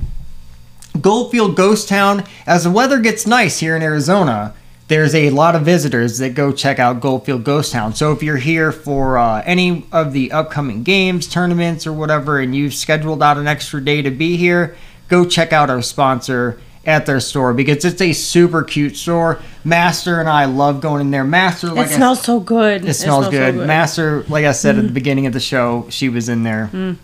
[1.02, 2.24] Goldfield Ghost Town.
[2.46, 4.54] As the weather gets nice here in Arizona,
[4.88, 7.94] there's a lot of visitors that go check out Goldfield Ghost Town.
[7.94, 12.56] So if you're here for uh, any of the upcoming games, tournaments, or whatever, and
[12.56, 14.78] you've scheduled out an extra day to be here,
[15.10, 19.42] go check out our sponsor at their store because it's a super cute store.
[19.66, 21.26] Master and I love going in there.
[21.26, 22.86] Master, like it I smells so good.
[22.86, 23.56] it smells, so good.
[23.56, 26.96] Master, like I said at the beginning of the show, she was in there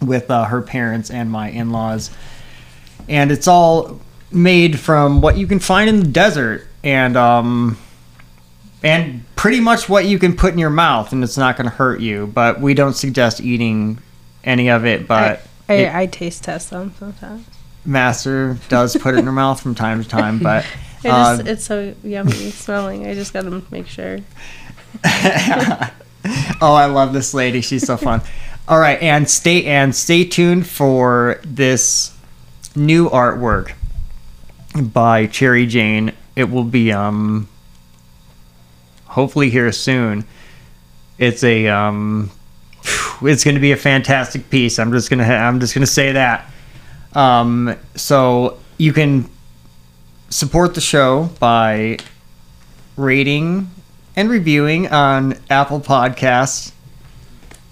[0.00, 2.10] with uh, her parents and my in-laws,
[3.08, 4.00] and it's all
[4.30, 7.78] made from what you can find in the desert, and um,
[8.82, 11.74] and pretty much what you can put in your mouth, and it's not going to
[11.74, 12.26] hurt you.
[12.26, 13.98] But we don't suggest eating
[14.44, 15.06] any of it.
[15.06, 17.46] But I, it- I, I taste test them sometimes.
[17.84, 20.64] Master does put it in her mouth from time to time, but.
[21.04, 23.08] It uh, just, it's so yummy smelling.
[23.08, 24.18] I just gotta make sure.
[25.04, 25.90] oh,
[26.60, 27.60] I love this lady.
[27.60, 28.22] She's so fun.
[28.68, 32.11] All right, and stay and stay tuned for this
[32.76, 33.72] new artwork
[34.80, 36.12] by Cherry Jayne.
[36.36, 37.48] It will be um
[39.06, 40.24] hopefully here soon.
[41.18, 42.30] It's a um
[43.22, 44.78] it's going to be a fantastic piece.
[44.78, 46.50] I'm just going to I'm just going to say that.
[47.14, 49.28] Um so you can
[50.30, 51.98] support the show by
[52.96, 53.70] rating
[54.16, 56.72] and reviewing on Apple Podcasts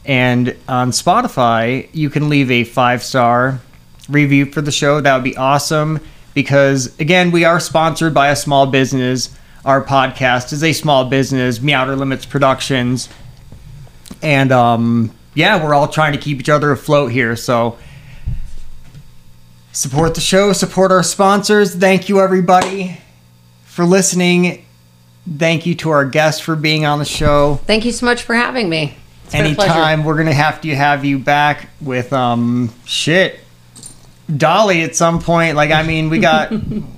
[0.05, 1.89] and on Spotify.
[1.93, 3.61] You can leave a five star
[4.11, 5.01] review for the show.
[5.01, 6.01] That would be awesome
[6.35, 9.37] because, again, we are sponsored by a small business.
[9.65, 13.09] Our podcast is a small business, Meowter Limits Productions.
[14.23, 17.37] And um, yeah, we're all trying to keep each other afloat here.
[17.37, 17.79] So
[19.73, 21.75] support the show, support our sponsors.
[21.75, 22.99] Thank you, everybody,
[23.65, 24.65] for listening.
[25.39, 27.61] Thank you to our guests for being on the show.
[27.67, 28.97] Thank you so much for having me.
[29.27, 29.35] It's.
[29.35, 33.39] Anytime we're gonna have to have you back with um shit.
[34.37, 35.57] Dolly at some point.
[35.57, 36.53] Like I mean, we got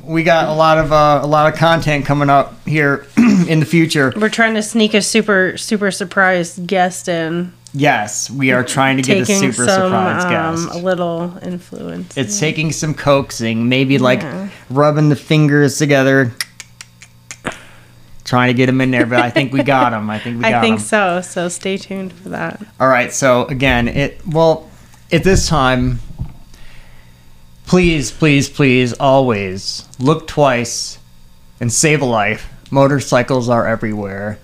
[0.05, 3.67] we got a lot of uh, a lot of content coming up here in the
[3.67, 4.13] future.
[4.17, 9.03] We're trying to sneak a super super surprise guest in, Yes, we are trying to
[9.03, 10.31] get a super some surprise um,
[10.67, 10.75] guest.
[10.75, 12.17] a little influence.
[12.19, 14.49] It's taking some coaxing, maybe like Yeah.
[14.69, 16.33] rubbing the fingers together,
[18.25, 19.07] trying to get him in there.
[19.07, 20.11] But I think we got him.
[20.11, 20.55] I think we got him.
[20.59, 20.85] I think him.
[20.85, 21.21] so.
[21.23, 22.61] So stay tuned for that.
[22.79, 23.13] All right.
[23.13, 24.69] So again, it well
[25.11, 26.01] at this time.
[27.67, 30.99] Please, please, please, always look twice
[31.61, 32.51] and save a life.
[32.71, 34.39] Motorcycles are everywhere.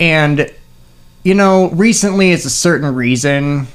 [0.00, 0.50] And,
[1.22, 3.66] you know, recently it's a certain reason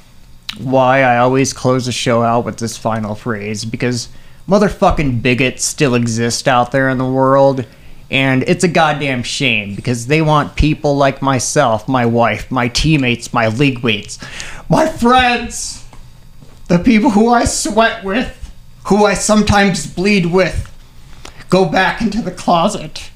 [0.57, 4.09] why I always close the show out with this final phrase because
[4.47, 7.65] motherfucking bigots still exist out there in the world.
[8.09, 13.33] And it's a goddamn shame because they want people like myself, my wife, my teammates,
[13.33, 14.19] my league mates,
[14.69, 15.80] my friends,
[16.71, 18.49] the people who I sweat with,
[18.85, 20.71] who I sometimes bleed with,
[21.49, 23.11] go back into the closet.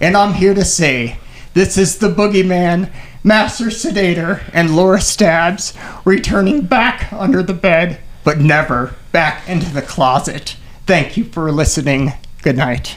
[0.00, 1.18] And I'm here to say
[1.52, 2.92] this is the boogeyman,
[3.24, 9.82] Master Sedator, and Lora Stabs returning back under the bed, but never back into the
[9.82, 10.56] closet.
[10.86, 12.12] Thank you for listening.
[12.42, 12.96] Good night.